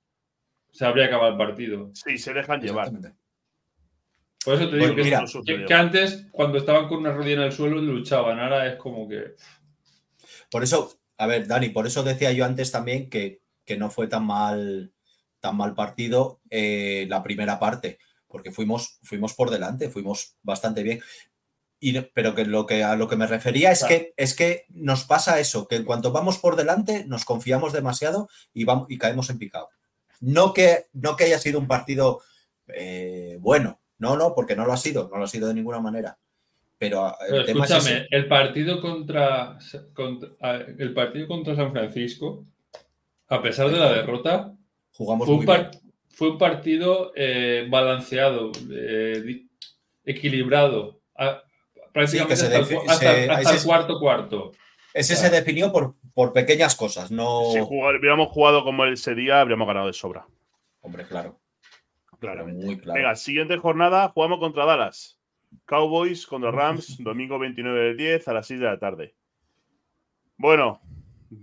se 0.70 0.84
habría 0.86 1.06
acabado 1.06 1.32
el 1.32 1.36
partido. 1.38 1.90
Sí, 1.94 2.16
se 2.18 2.32
dejan 2.32 2.60
llevar. 2.60 2.90
Por 4.44 4.54
eso 4.54 4.64
te 4.64 4.70
Pues 4.76 4.82
digo 4.82 4.96
que, 4.96 5.02
mira, 5.04 5.20
que- 5.20 5.26
sucedió. 5.28 5.66
que 5.66 5.74
antes, 5.74 6.26
cuando 6.32 6.58
estaban 6.58 6.88
con 6.88 6.98
una 6.98 7.12
rodilla 7.12 7.36
en 7.36 7.42
el 7.42 7.52
suelo, 7.52 7.80
luchaban. 7.80 8.40
Ahora 8.40 8.66
es 8.66 8.76
como 8.76 9.08
que. 9.08 9.34
Por 10.50 10.62
eso, 10.62 10.98
a 11.18 11.26
ver, 11.26 11.46
Dani, 11.46 11.68
por 11.70 11.86
eso 11.86 12.02
decía 12.02 12.32
yo 12.32 12.44
antes 12.44 12.70
también 12.72 13.08
que, 13.08 13.40
que 13.64 13.76
no 13.76 13.90
fue 13.90 14.08
tan 14.08 14.26
mal, 14.26 14.92
tan 15.40 15.56
mal 15.56 15.74
partido 15.74 16.40
eh, 16.50 17.06
la 17.08 17.22
primera 17.22 17.58
parte, 17.58 17.98
porque 18.26 18.50
fuimos, 18.50 18.98
fuimos 19.02 19.34
por 19.34 19.50
delante, 19.50 19.88
fuimos 19.90 20.36
bastante 20.42 20.82
bien. 20.82 21.00
Y, 21.78 22.00
pero 22.00 22.34
que 22.34 22.44
lo 22.44 22.64
que 22.64 22.84
a 22.84 22.94
lo 22.94 23.08
que 23.08 23.16
me 23.16 23.26
refería 23.26 23.72
es 23.72 23.80
Claro. 23.80 23.94
que 23.96 24.14
es 24.16 24.34
que 24.34 24.66
nos 24.68 25.04
pasa 25.04 25.40
eso, 25.40 25.66
que 25.66 25.74
en 25.76 25.84
cuanto 25.84 26.12
vamos 26.12 26.38
por 26.38 26.54
delante 26.56 27.04
nos 27.06 27.24
confiamos 27.24 27.72
demasiado 27.72 28.28
y 28.54 28.64
vamos 28.64 28.86
y 28.88 28.98
caemos 28.98 29.30
en 29.30 29.38
picado. 29.38 29.68
No 30.20 30.52
que, 30.52 30.86
no 30.92 31.16
que 31.16 31.24
haya 31.24 31.40
sido 31.40 31.58
un 31.58 31.66
partido 31.66 32.20
eh, 32.68 33.36
bueno, 33.40 33.80
no, 34.02 34.16
no, 34.16 34.34
porque 34.34 34.54
no 34.56 34.66
lo 34.66 34.72
ha 34.72 34.76
sido, 34.76 35.08
no 35.10 35.18
lo 35.18 35.24
ha 35.24 35.28
sido 35.28 35.48
de 35.48 35.54
ninguna 35.54 35.80
manera. 35.80 36.18
Pero 36.78 37.06
ah, 37.06 37.16
el 37.26 37.30
Pero 37.30 37.44
tema 37.44 37.64
es 37.64 37.70
escúchame, 37.70 37.96
ese. 38.00 38.08
el 38.10 38.26
partido 38.28 38.80
contra, 38.80 39.56
contra- 39.94 40.30
el 40.78 40.92
partido 40.92 41.28
contra 41.28 41.54
San 41.54 41.70
Francisco, 41.72 42.44
a 43.28 43.40
pesar 43.40 43.70
de 43.70 43.78
la 43.78 43.92
derrota, 43.92 44.52
jugamos 44.92 45.26
fue 45.26 45.36
muy 45.36 45.40
un, 45.42 45.46
par- 45.46 45.70
bien. 45.70 45.82
fue 46.10 46.30
un 46.30 46.38
partido 46.38 47.12
eh, 47.14 47.66
balanceado, 47.70 48.50
eh, 48.70 49.44
equilibrado, 50.04 51.00
a- 51.16 51.42
prácticamente 51.92 52.36
se 52.36 52.46
hasta, 52.46 52.56
el, 52.56 52.62
hasta- 52.90 52.98
se- 52.98 53.30
hasta 53.30 53.40
ese 53.40 53.50
el 53.50 53.56
es- 53.56 53.64
cuarto 53.64 53.98
cuarto. 54.00 54.52
Ese 54.94 55.14
Claro. 55.14 55.28
se 55.30 55.34
definió 55.40 55.72
por, 55.72 55.94
por 56.12 56.32
pequeñas 56.34 56.74
cosas, 56.76 57.10
no. 57.10 57.44
Si 57.52 57.60
jugar- 57.60 57.96
hubiéramos 57.96 58.28
jugado 58.28 58.62
como 58.64 58.84
ese 58.84 59.14
día, 59.14 59.40
habríamos 59.40 59.66
ganado 59.66 59.86
de 59.86 59.92
sobra. 59.94 60.26
Hombre, 60.82 61.04
claro. 61.04 61.38
Claramente. 62.22 62.64
Muy 62.66 62.78
claro. 62.78 62.98
Venga, 63.00 63.14
siguiente 63.16 63.56
jornada, 63.58 64.08
jugamos 64.08 64.38
contra 64.38 64.64
Dallas. 64.64 65.18
Cowboys 65.66 66.26
contra 66.26 66.50
Rams, 66.52 66.96
domingo 67.02 67.38
29 67.38 67.80
del 67.80 67.96
10 67.96 68.28
a 68.28 68.32
las 68.32 68.46
6 68.46 68.60
de 68.60 68.66
la 68.66 68.78
tarde. 68.78 69.14
Bueno, 70.36 70.80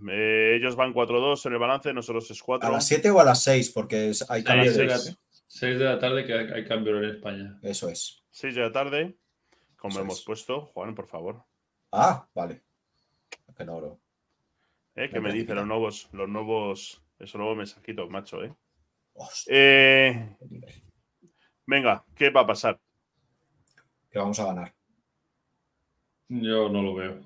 eh, 0.09 0.55
ellos 0.59 0.75
van 0.75 0.93
4-2 0.93 1.45
en 1.45 1.53
el 1.53 1.59
balance, 1.59 1.93
nosotros 1.93 2.29
es 2.31 2.41
4. 2.41 2.67
¿A 2.67 2.71
las 2.71 2.85
7 2.87 3.09
o 3.11 3.19
a 3.19 3.23
las 3.23 3.43
6? 3.43 3.71
Porque 3.71 4.09
es- 4.09 4.29
hay 4.29 4.43
cambio 4.43 4.71
de. 4.73 4.89
seis. 4.97 5.17
6 5.47 5.79
de 5.79 5.85
la 5.85 5.99
tarde 5.99 6.25
que 6.25 6.33
hay, 6.33 6.47
hay 6.51 6.65
cambio 6.65 6.97
en 6.97 7.09
España. 7.09 7.59
Eso 7.61 7.89
es. 7.89 8.23
6 8.31 8.55
de 8.55 8.61
la 8.61 8.71
tarde, 8.71 9.17
como 9.77 9.91
Eso 9.93 10.01
hemos 10.01 10.19
es. 10.19 10.25
puesto. 10.25 10.61
Juan, 10.67 10.93
por 10.95 11.07
favor. 11.07 11.43
Ah, 11.91 12.27
vale. 12.35 12.61
Que 13.57 13.65
no, 13.65 13.81
no. 13.81 13.99
¿Eh? 14.95 15.09
¿Qué 15.09 15.19
Me 15.19 15.29
me 15.29 15.33
dicen 15.33 15.55
los 15.55 15.65
nuevos, 15.67 16.07
los 16.13 16.29
nuevos, 16.29 17.01
esos 17.19 17.35
nuevos 17.39 17.57
mensajitos, 17.57 18.09
macho, 18.09 18.43
eh? 18.43 18.53
Eh. 19.47 20.35
Venga, 21.65 22.03
¿qué 22.15 22.29
va 22.29 22.41
a 22.41 22.47
pasar? 22.47 22.79
Que 24.09 24.19
vamos 24.19 24.39
a 24.39 24.45
ganar. 24.45 24.73
Yo 26.29 26.69
no 26.69 26.81
lo 26.81 26.95
veo. 26.95 27.19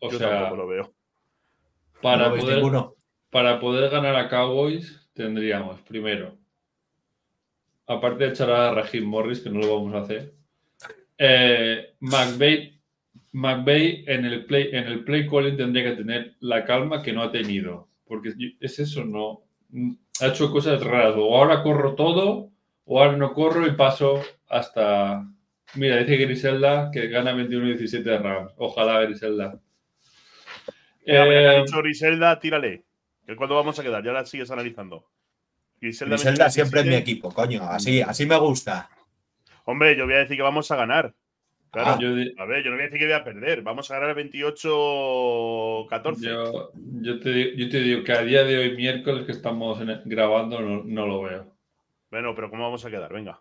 O 0.00 0.10
Yo 0.10 0.18
sea, 0.18 0.30
tampoco 0.30 0.56
lo 0.56 0.66
veo. 0.66 0.82
¿No 1.94 2.00
para 2.02 2.30
poder, 2.30 2.56
ninguno? 2.56 2.94
para 3.30 3.60
poder 3.60 3.90
ganar 3.90 4.16
a 4.16 4.28
Cowboys 4.28 5.08
tendríamos, 5.14 5.80
primero, 5.82 6.36
aparte 7.86 8.24
de 8.24 8.30
echar 8.30 8.50
a 8.50 8.74
Raheem 8.74 9.04
Morris, 9.04 9.40
que 9.40 9.50
no 9.50 9.60
lo 9.60 9.74
vamos 9.74 9.94
a 9.94 10.00
hacer, 10.00 10.34
eh, 11.16 11.94
McVay, 12.00 12.78
McVay 13.32 14.04
en 14.06 14.26
el 14.26 14.44
play 14.44 14.68
en 14.72 14.84
el 14.84 15.04
play 15.04 15.26
calling 15.26 15.56
tendría 15.56 15.84
que 15.84 15.96
tener 15.96 16.36
la 16.40 16.64
calma 16.64 17.02
que 17.02 17.14
no 17.14 17.22
ha 17.22 17.32
tenido, 17.32 17.88
porque 18.04 18.34
es 18.60 18.78
eso, 18.78 19.04
no 19.04 19.44
ha 20.20 20.26
hecho 20.28 20.50
cosas 20.50 20.82
raras, 20.82 21.14
o 21.16 21.36
ahora 21.36 21.62
corro 21.62 21.94
todo, 21.94 22.50
o 22.84 23.00
ahora 23.02 23.16
no 23.16 23.32
corro 23.32 23.66
y 23.66 23.72
paso 23.72 24.22
hasta 24.48 25.26
Mira, 25.74 25.96
dice 25.98 26.16
Griselda 26.16 26.90
que 26.92 27.08
gana 27.08 27.32
21-17 27.34 28.02
de 28.02 28.18
Rams. 28.18 28.52
Ojalá 28.56 29.00
Griselda. 29.00 29.58
Que 31.04 31.18
ha 31.18 31.26
Eh, 31.58 31.60
dicho 31.64 31.78
Griselda, 31.78 32.38
tírale. 32.38 32.84
¿Que 33.26 33.34
¿Cuándo 33.36 33.56
vamos 33.56 33.78
a 33.78 33.82
quedar? 33.82 34.02
Ya 34.04 34.12
la 34.12 34.24
sigues 34.24 34.50
analizando. 34.50 35.08
Griselda, 35.80 36.14
Griselda 36.14 36.44
27. 36.44 36.50
siempre 36.52 36.80
es 36.80 36.86
mi 36.86 36.94
equipo, 36.94 37.30
coño. 37.32 37.64
Así, 37.64 38.00
así 38.00 38.24
me 38.26 38.36
gusta. 38.38 38.88
Hombre, 39.64 39.96
yo 39.96 40.04
voy 40.04 40.14
a 40.14 40.18
decir 40.18 40.36
que 40.36 40.42
vamos 40.42 40.70
a 40.70 40.76
ganar. 40.76 41.12
Claro. 41.70 41.90
Ah. 41.90 41.98
yo, 42.00 42.08
A 42.42 42.46
ver, 42.46 42.64
yo 42.64 42.70
no 42.70 42.76
voy 42.76 42.82
a 42.82 42.86
decir 42.86 42.98
que 42.98 43.04
voy 43.06 43.14
a 43.14 43.24
perder. 43.24 43.62
Vamos 43.62 43.90
a 43.90 43.98
ganar 43.98 44.16
28-14. 44.16 46.20
yo- 46.22 46.70
yo 47.02 47.20
te, 47.20 47.32
di- 47.32 47.56
yo 47.56 47.68
te 47.68 47.80
digo 47.80 48.04
que 48.04 48.12
a 48.12 48.22
día 48.22 48.44
de 48.44 48.58
hoy, 48.58 48.76
miércoles 48.76 49.24
que 49.26 49.32
estamos 49.32 49.80
en- 49.80 50.02
grabando, 50.04 50.60
no, 50.60 50.82
no 50.84 51.06
lo 51.06 51.22
veo. 51.22 51.52
Bueno, 52.10 52.34
pero 52.34 52.50
¿cómo 52.50 52.62
vamos 52.64 52.84
a 52.84 52.90
quedar? 52.90 53.12
Venga. 53.12 53.40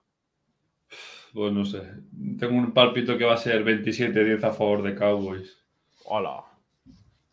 Pues 1.33 1.51
no 1.53 1.65
sé. 1.65 1.81
Tengo 2.39 2.55
un 2.57 2.73
palpito 2.73 3.17
que 3.17 3.25
va 3.25 3.33
a 3.33 3.37
ser 3.37 3.63
27-10 3.63 4.43
a 4.43 4.53
favor 4.53 4.81
de 4.83 4.95
Cowboys. 4.95 5.57
Hola. 6.05 6.43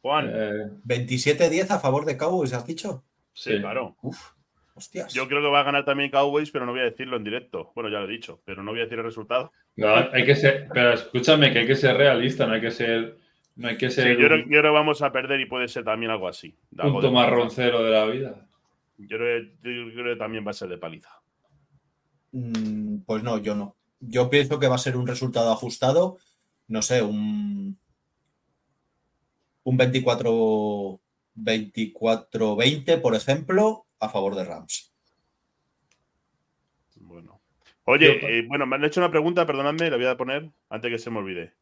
Juan. 0.00 0.30
Eh, 0.34 0.70
27-10 0.84 1.70
a 1.70 1.78
favor 1.78 2.04
de 2.04 2.16
Cowboys, 2.16 2.52
¿has 2.52 2.66
dicho? 2.66 3.04
sí, 3.32 3.52
sí. 3.54 3.60
claro. 3.60 3.96
Uf, 4.02 4.32
hostias. 4.74 5.12
Yo 5.12 5.28
creo 5.28 5.40
que 5.42 5.48
va 5.48 5.60
a 5.60 5.64
ganar 5.64 5.84
también 5.84 6.10
Cowboys, 6.10 6.50
pero 6.50 6.66
no 6.66 6.72
voy 6.72 6.80
a 6.80 6.84
decirlo 6.84 7.16
en 7.16 7.24
directo. 7.24 7.72
Bueno, 7.74 7.90
ya 7.90 8.00
lo 8.00 8.06
he 8.08 8.12
dicho, 8.12 8.40
pero 8.44 8.62
no 8.62 8.70
voy 8.72 8.80
a 8.80 8.84
decir 8.84 8.98
el 8.98 9.04
resultado. 9.04 9.52
no, 9.76 9.94
hay 10.12 10.24
que 10.24 10.34
ser, 10.36 10.68
pero 10.72 10.92
escúchame 10.92 11.52
que 11.52 11.60
hay 11.60 11.66
que 11.66 11.76
ser 11.76 11.96
realista, 11.96 12.46
no 12.46 12.54
hay 12.54 12.60
que 12.60 12.70
ser, 12.70 13.16
no 13.56 13.68
hay 13.68 13.76
que 13.76 13.90
Sí, 13.90 13.96
ser 14.02 14.18
yo, 14.18 14.26
creo, 14.26 14.38
yo 14.38 14.46
creo 14.46 14.62
que 14.62 14.68
vamos 14.70 15.02
a 15.02 15.12
perder 15.12 15.40
y 15.40 15.46
puede 15.46 15.68
ser 15.68 15.84
también 15.84 16.10
algo 16.12 16.28
así. 16.28 16.56
algo 16.78 16.94
punto 16.94 17.12
marroncero 17.12 17.82
de 17.82 17.90
la 17.90 18.04
vida. 18.06 18.46
Yo 18.98 19.16
creo, 19.18 19.42
yo 19.42 19.92
creo 19.94 20.14
que 20.14 20.18
también 20.18 20.46
va 20.46 20.50
a 20.50 20.54
ser 20.54 20.68
de 20.68 20.78
paliza. 20.78 21.10
Mm, 22.32 22.98
Pues 23.06 23.22
no, 23.22 23.38
yo 23.38 23.54
no. 23.54 23.76
Yo 24.00 24.28
pienso 24.30 24.58
que 24.58 24.68
va 24.68 24.74
a 24.76 24.78
ser 24.78 24.96
un 24.96 25.06
resultado 25.06 25.52
ajustado. 25.52 26.18
No 26.68 26.82
sé, 26.82 27.02
un. 27.02 27.78
Un 29.64 29.76
24. 29.76 31.00
24-20, 31.34 33.00
por 33.00 33.14
ejemplo, 33.14 33.86
a 34.02 34.08
favor 34.08 34.34
de 34.34 34.44
Rams. 34.44 34.92
Bueno. 36.96 37.40
Oye, 37.84 38.20
Yo- 38.20 38.28
eh, 38.28 38.44
bueno, 38.46 38.66
me 38.66 38.76
han 38.76 38.84
hecho 38.84 39.00
una 39.00 39.10
pregunta, 39.10 39.46
perdonadme, 39.46 39.90
la 39.90 39.96
voy 39.96 40.06
a 40.06 40.16
poner 40.16 40.50
antes 40.70 40.90
que 40.90 40.98
se 40.98 41.10
me 41.10 41.18
olvide. 41.18 41.54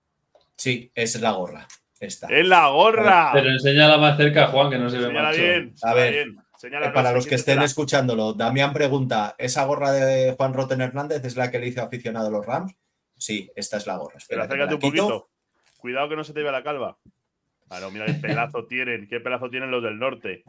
Sí, 0.57 0.91
es 0.95 1.21
la 1.21 1.33
gorra. 1.33 1.67
Esta. 1.99 2.29
¡Es 2.29 2.47
la 2.49 2.69
gorra! 2.69 3.31
Pero 3.35 3.51
enséñala 3.51 3.99
más 3.99 4.17
cerca, 4.17 4.47
Juan, 4.49 4.71
que 4.71 4.79
no 4.79 4.89
se 4.89 4.99
ve 4.99 5.11
macho. 5.13 5.39
bien. 5.41 5.75
A 5.83 5.93
ver, 5.95 6.13
bien, 6.15 6.37
señala, 6.57 6.87
Eh, 6.89 6.93
Para 6.93 7.13
los 7.13 7.27
que 7.27 7.35
estén 7.35 7.55
será. 7.57 7.67
escuchándolo, 7.67 8.33
Damián 8.33 8.73
pregunta: 8.73 9.35
¿esa 9.39 9.65
gorra 9.67 9.93
de 9.93 10.33
Juan 10.33 10.55
Roten 10.55 10.81
Hernández 10.81 11.23
es 11.27 11.37
la 11.37 11.51
que 11.51 11.59
le 11.59 11.67
hizo 11.69 11.83
aficionado 11.83 12.29
a 12.29 12.31
los 12.31 12.47
Rams? 12.47 12.75
Sí, 13.19 13.51
esta 13.55 13.77
es 13.77 13.87
la 13.87 13.99
gorra. 13.99 14.19
Pero 14.29 14.43
Espera, 14.43 14.45
acércate 14.65 14.75
un 14.75 14.81
poquito. 14.81 15.29
Cuidado 15.79 16.09
que 16.09 16.17
no 16.17 16.25
se 16.25 16.33
te 16.33 16.43
vea 16.43 16.53
la 16.53 16.63
calva. 16.63 16.97
Claro, 17.69 17.91
mira 17.91 18.07
qué 18.07 18.15
pelazo 18.15 18.65
tienen, 18.69 19.07
qué 19.07 19.21
pelazo 19.21 19.51
tienen 19.51 19.71
los 19.71 19.83
del 19.83 19.99
norte. 19.99 20.43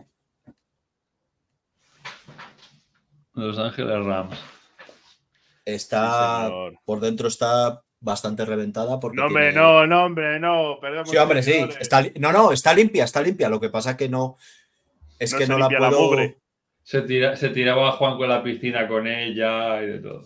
Los 3.34 3.58
Ángeles 3.58 4.06
Rams. 4.06 4.38
Está 5.66 6.48
Sí, 6.48 6.76
por 6.86 7.00
dentro 7.00 7.28
está 7.28 7.82
bastante 8.00 8.46
reventada 8.46 9.00
porque 9.00 9.18
No, 9.18 9.28
hombre, 9.28 9.52
tiene- 9.52 9.62
no, 9.62 9.86
no, 9.86 10.06
hombre, 10.06 10.40
no. 10.40 10.78
perdemos 10.82 11.10
Sí, 11.10 11.18
hombre, 11.18 11.44
sí. 11.44 11.52
seguidores. 11.52 11.78
Está, 11.80 12.02
li- 12.02 12.14
no, 12.20 12.32
no, 12.32 12.52
está 12.52 12.74
limpia, 12.74 13.04
está 13.04 13.22
limpia. 13.22 13.48
Lo 13.48 13.60
que 13.60 13.70
pasa 13.70 13.96
que 13.96 14.10
no 14.10 14.38
es 15.20 15.32
No 15.34 15.38
que 15.38 15.46
se 15.46 15.52
no 15.52 15.60
la 15.60 15.70
puedo. 15.70 16.00
mugre. 16.02 16.38
Se, 16.84 17.04
tira, 17.04 17.36
se 17.38 17.50
tiraba 17.50 17.90
a 17.90 17.92
Juan 17.94 18.18
con 18.18 18.28
la 18.28 18.42
piscina 18.42 18.88
con 18.88 19.06
ella 19.06 19.84
y 19.84 19.88
de 19.88 20.00
todo. 20.00 20.24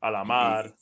A 0.00 0.10
la 0.10 0.24
mar. 0.24 0.72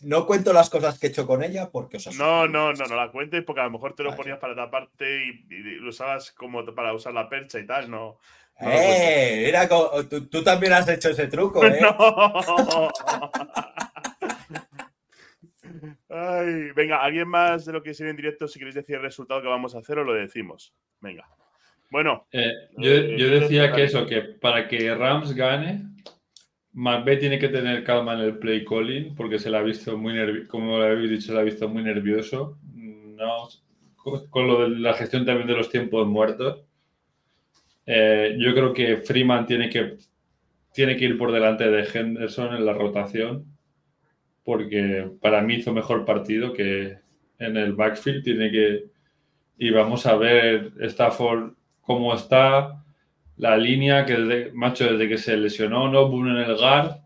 No 0.00 0.26
cuento 0.26 0.52
las 0.52 0.68
cosas 0.68 0.98
que 0.98 1.06
he 1.06 1.10
hecho 1.10 1.26
con 1.26 1.44
ella 1.44 1.70
porque 1.70 1.98
os. 1.98 2.06
No, 2.18 2.48
no, 2.48 2.72
no, 2.72 2.84
no 2.86 2.96
la 2.96 3.10
cuentes 3.12 3.44
porque 3.44 3.60
a 3.60 3.64
lo 3.64 3.70
mejor 3.70 3.94
te 3.94 4.02
lo 4.02 4.10
Vale. 4.10 4.22
ponías 4.22 4.38
para 4.40 4.54
taparte 4.56 5.24
y, 5.24 5.46
y 5.48 5.62
lo 5.76 5.88
usabas 5.88 6.32
como 6.32 6.64
para 6.74 6.92
usar 6.92 7.14
la 7.14 7.28
percha 7.28 7.58
y 7.60 7.66
tal, 7.66 7.88
no. 7.90 8.18
No 8.60 8.68
¡Eh! 8.70 9.42
Mira, 9.46 9.68
tú, 10.08 10.26
tú 10.28 10.42
también 10.42 10.72
has 10.72 10.88
hecho 10.88 11.10
ese 11.10 11.26
truco, 11.26 11.64
¿eh? 11.66 11.80
No. 11.80 12.90
Ay, 16.08 16.70
venga, 16.74 17.02
¿alguien 17.02 17.28
más 17.28 17.64
de 17.66 17.72
lo 17.72 17.82
que 17.82 17.92
sigue 17.92 18.10
en 18.10 18.16
directo? 18.16 18.48
Si 18.48 18.58
queréis 18.58 18.74
decir 18.74 18.96
el 18.96 19.02
resultado 19.02 19.42
que 19.42 19.48
vamos 19.48 19.74
a 19.74 19.78
hacer, 19.78 19.98
o 19.98 20.04
lo 20.04 20.14
decimos. 20.14 20.72
Venga. 21.00 21.28
Bueno, 21.90 22.26
Eh, 22.32 22.52
yo, 22.78 22.90
Eh, 22.90 23.16
yo 23.18 23.28
decía 23.28 23.72
que 23.72 23.84
eso, 23.84 24.06
que 24.06 24.22
para 24.22 24.66
que 24.68 24.94
Rams 24.94 25.34
gane, 25.34 25.84
McVeigh 26.72 27.18
tiene 27.18 27.38
que 27.38 27.48
tener 27.48 27.84
calma 27.84 28.14
en 28.14 28.20
el 28.20 28.38
play 28.38 28.64
calling, 28.64 29.14
porque 29.14 29.38
se 29.38 29.50
la 29.50 29.58
ha 29.58 29.62
visto 29.62 29.96
muy 29.96 30.14
nervioso, 30.14 30.48
como 30.48 30.78
lo 30.78 30.84
habéis 30.84 31.10
dicho, 31.10 31.26
se 31.28 31.32
la 31.34 31.40
ha 31.40 31.44
visto 31.44 31.68
muy 31.68 31.82
nervioso. 31.82 32.58
No, 32.74 33.48
con 33.96 34.26
con 34.28 34.46
lo 34.46 34.62
de 34.62 34.78
la 34.78 34.94
gestión 34.94 35.24
también 35.24 35.48
de 35.48 35.54
los 35.56 35.70
tiempos 35.70 36.06
muertos. 36.06 36.62
Eh, 37.86 38.36
yo 38.38 38.52
creo 38.54 38.72
que 38.74 38.98
Freeman 38.98 39.46
tiene 39.46 39.70
que, 39.70 39.96
tiene 40.74 40.96
que 40.96 41.06
ir 41.06 41.18
por 41.18 41.32
delante 41.32 41.70
de 41.70 41.84
Henderson 41.92 42.54
en 42.56 42.66
la 42.66 42.74
rotación, 42.74 43.46
porque 44.44 45.10
para 45.20 45.42
mí 45.42 45.54
hizo 45.54 45.72
mejor 45.72 46.04
partido 46.04 46.52
que 46.52 46.98
en 47.38 47.56
el 47.56 47.72
backfield. 47.74 48.22
Tiene 48.24 48.50
que. 48.50 48.84
Y 49.58 49.70
vamos 49.70 50.06
a 50.06 50.16
ver 50.16 50.72
Stafford 50.80 51.52
cómo 51.82 52.14
está, 52.14 52.84
la 53.36 53.56
línea, 53.56 54.06
que 54.06 54.14
desde, 54.16 54.52
macho, 54.52 54.84
desde 54.92 55.08
que 55.08 55.18
se 55.18 55.36
lesionó 55.36 55.90
no 55.90 56.06
en 56.30 56.36
el 56.38 56.56
guard 56.56 56.98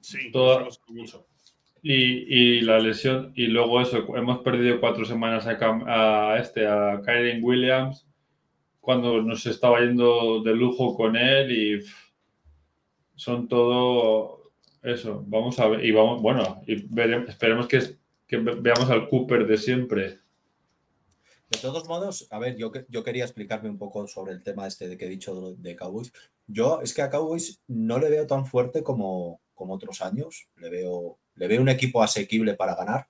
sí, 0.00 0.30
mucho. 0.88 1.26
y, 1.82 2.58
y 2.58 2.60
la 2.62 2.78
lesión, 2.78 3.32
y 3.34 3.46
luego 3.46 3.80
eso, 3.80 4.16
hemos 4.16 4.40
perdido 4.40 4.80
cuatro 4.80 5.04
semanas 5.04 5.46
a, 5.46 5.58
Cam- 5.58 5.84
a 5.86 6.38
este, 6.38 6.66
a 6.66 7.00
Kyren 7.04 7.42
Williams, 7.42 8.06
cuando 8.86 9.20
nos 9.20 9.44
estaba 9.46 9.80
yendo 9.80 10.40
de 10.44 10.54
lujo 10.54 10.94
con 10.96 11.16
él 11.16 11.50
y 11.50 11.84
son 13.16 13.48
todo 13.48 14.52
eso, 14.80 15.24
vamos 15.26 15.58
a 15.58 15.66
ver, 15.66 15.84
y 15.84 15.90
vamos, 15.90 16.22
bueno, 16.22 16.62
y 16.68 16.76
veremos, 16.88 17.28
esperemos 17.28 17.66
que, 17.66 17.80
que 18.28 18.36
ve- 18.36 18.54
veamos 18.60 18.88
al 18.88 19.08
Cooper 19.08 19.44
de 19.44 19.56
siempre. 19.58 20.20
De 21.50 21.58
todos 21.60 21.88
modos, 21.88 22.28
a 22.30 22.38
ver, 22.38 22.56
yo, 22.56 22.70
que- 22.70 22.86
yo 22.88 23.02
quería 23.02 23.24
explicarme 23.24 23.68
un 23.70 23.78
poco 23.78 24.06
sobre 24.06 24.32
el 24.34 24.44
tema 24.44 24.68
este 24.68 24.86
de 24.88 24.96
que 24.96 25.06
he 25.06 25.08
dicho 25.08 25.34
de, 25.52 25.56
de 25.70 25.74
Cowboys. 25.76 26.12
Yo 26.46 26.80
es 26.80 26.94
que 26.94 27.02
a 27.02 27.10
Cowboys 27.10 27.60
no 27.66 27.98
le 27.98 28.08
veo 28.08 28.26
tan 28.28 28.46
fuerte 28.46 28.84
como, 28.84 29.40
como 29.54 29.74
otros 29.74 30.00
años. 30.02 30.46
Le 30.58 30.70
veo, 30.70 31.18
le 31.34 31.48
veo 31.48 31.60
un 31.60 31.68
equipo 31.68 32.02
asequible 32.04 32.54
para 32.54 32.76
ganar. 32.76 33.08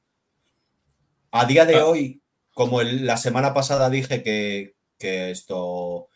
A 1.33 1.45
día 1.45 1.67
de 1.67 1.75
Ah. 1.77 1.87
hoy, 1.87 2.23
como 2.55 2.81
el- 2.81 3.05
la 3.05 3.19
semana 3.19 3.53
pasada 3.53 3.91
dije 3.91 4.23
que, 4.23 4.76
que 4.99 5.31
esto 5.31 6.09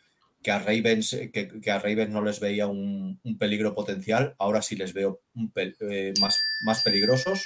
que 0.43 0.51
a 0.51 0.59
Ravens 0.59 1.15
que, 1.33 1.71
a 1.71 1.79
Ravens 1.79 2.09
no 2.11 2.23
les 2.23 2.39
veía 2.39 2.67
un, 2.67 3.19
peligro 3.39 3.73
potencial, 3.73 4.35
ahora 4.39 4.61
sí 4.61 4.75
les 4.75 4.93
veo 4.93 5.21
eh, 5.55 6.13
más, 6.19 6.41
más 6.65 6.83
peligrosos. 6.83 7.45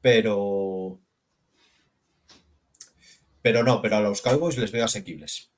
Pero 0.00 0.98
pero 3.42 3.62
no, 3.64 3.80
pero 3.82 3.96
a 3.96 4.00
los 4.00 4.22
Cowboys 4.22 4.58
les 4.58 4.72
veo 4.72 4.84
asequibles. 4.84 5.50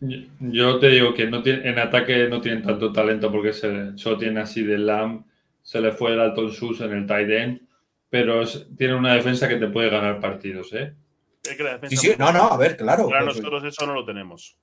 Yo- 0.00 0.18
Yo 0.40 0.78
te 0.78 0.88
digo 0.88 1.14
que 1.14 1.26
no 1.26 1.42
tiene, 1.42 1.68
en 1.68 1.78
ataque 1.78 2.28
no 2.28 2.40
tienen 2.40 2.62
tanto 2.62 2.92
talento 2.92 3.30
porque 3.30 3.52
se, 3.52 3.96
solo 3.96 4.18
tienen 4.18 4.38
así 4.38 4.62
de 4.62 4.78
Lamb, 4.78 5.24
se 5.62 5.80
le 5.80 5.92
fue 5.92 6.12
el 6.12 6.20
Alton 6.20 6.50
Sus 6.52 6.80
en 6.80 6.92
el 6.92 7.06
tight 7.06 7.30
end, 7.30 7.60
pero 8.08 8.42
es- 8.42 8.66
tiene 8.76 8.94
una 8.94 9.14
defensa 9.14 9.48
que 9.48 9.56
te 9.56 9.68
puede 9.68 9.90
ganar 9.90 10.20
partidos, 10.20 10.72
¿eh? 10.72 10.94
Es 11.42 11.56
que 11.56 11.62
la 11.62 11.72
defensa 11.78 11.88
Sí, 12.00 12.08
sí, 12.08 12.14
no, 12.18 12.32
no, 12.32 12.44
a 12.44 12.56
ver, 12.56 12.76
claro. 12.76 13.06
Claro, 13.08 13.26
pues, 13.26 13.36
nosotros 13.38 13.64
eso 13.64 13.86
no 13.86 13.94
lo 13.94 14.04
tenemos. 14.04 14.56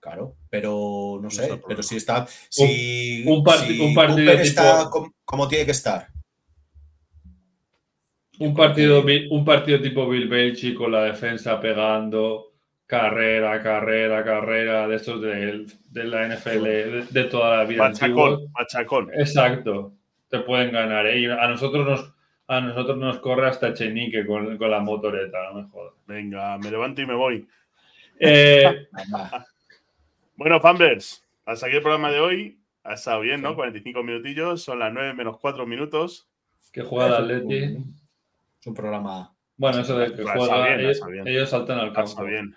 Claro, 0.00 0.36
pero 0.50 1.18
no 1.22 1.30
sé, 1.30 1.60
pero 1.66 1.82
si 1.82 1.96
está, 1.96 2.26
si, 2.50 2.62
un 2.62 2.68
si 2.68 3.80
un 3.80 3.94
partido 3.94 4.18
Cooper 4.24 4.40
está 4.40 4.78
tipo- 4.80 4.90
com- 4.90 5.12
como 5.24 5.48
tiene 5.48 5.64
que 5.64 5.70
estar. 5.70 6.08
Un 8.40 8.52
partido, 8.54 9.04
un 9.30 9.44
partido 9.44 9.80
tipo 9.80 10.08
Bill 10.08 10.28
Belichick 10.28 10.76
con 10.76 10.90
la 10.90 11.04
defensa 11.04 11.60
pegando, 11.60 12.52
carrera, 12.84 13.62
carrera, 13.62 14.24
carrera, 14.24 14.88
de 14.88 14.96
estos 14.96 15.22
de, 15.22 15.66
de 15.90 16.04
la 16.04 16.26
NFL, 16.26 16.62
de, 16.64 17.06
de 17.08 17.24
toda 17.24 17.58
la 17.58 17.64
vida. 17.64 17.84
Machacón, 17.88 18.46
machacón. 18.52 19.10
Exacto, 19.14 19.94
te 20.28 20.40
pueden 20.40 20.72
ganar. 20.72 21.06
¿eh? 21.06 21.20
Y 21.20 21.26
a 21.26 21.46
nosotros 21.46 21.86
nos, 21.86 22.13
a 22.46 22.60
nosotros 22.60 22.98
nos 22.98 23.18
corre 23.20 23.48
hasta 23.48 23.72
Chenique 23.74 24.26
con, 24.26 24.56
con 24.58 24.70
la 24.70 24.80
motoreta, 24.80 25.38
no 25.52 25.62
me 25.62 25.68
jodas. 25.68 25.94
Venga, 26.06 26.58
me 26.58 26.70
levanto 26.70 27.00
y 27.02 27.06
me 27.06 27.14
voy. 27.14 27.48
Eh. 28.20 28.86
Bueno, 30.36 30.60
Fambers, 30.60 31.24
hasta 31.46 31.66
aquí 31.66 31.76
el 31.76 31.82
programa 31.82 32.10
de 32.10 32.18
hoy. 32.18 32.58
Ha 32.82 32.94
estado 32.94 33.20
bien, 33.20 33.40
¿no? 33.40 33.50
Sí. 33.50 33.54
45 33.54 34.02
minutillos, 34.02 34.62
son 34.64 34.80
las 34.80 34.92
9 34.92 35.14
menos 35.14 35.38
4 35.38 35.64
minutos. 35.64 36.28
que 36.72 36.82
juega 36.82 37.18
el 37.18 37.30
Es 37.30 37.42
un- 37.76 37.94
un 38.66 38.74
programa. 38.74 39.32
Bueno, 39.56 39.78
eso 39.78 39.96
de 39.96 40.12
que 40.12 40.24
juega, 40.24 40.66
bien, 40.66 40.80
ellos, 40.80 40.90
está 40.96 41.06
bien. 41.06 41.28
ellos 41.28 41.48
saltan 41.48 41.78
al 41.78 41.92
campo. 41.92 42.24
bien. 42.24 42.56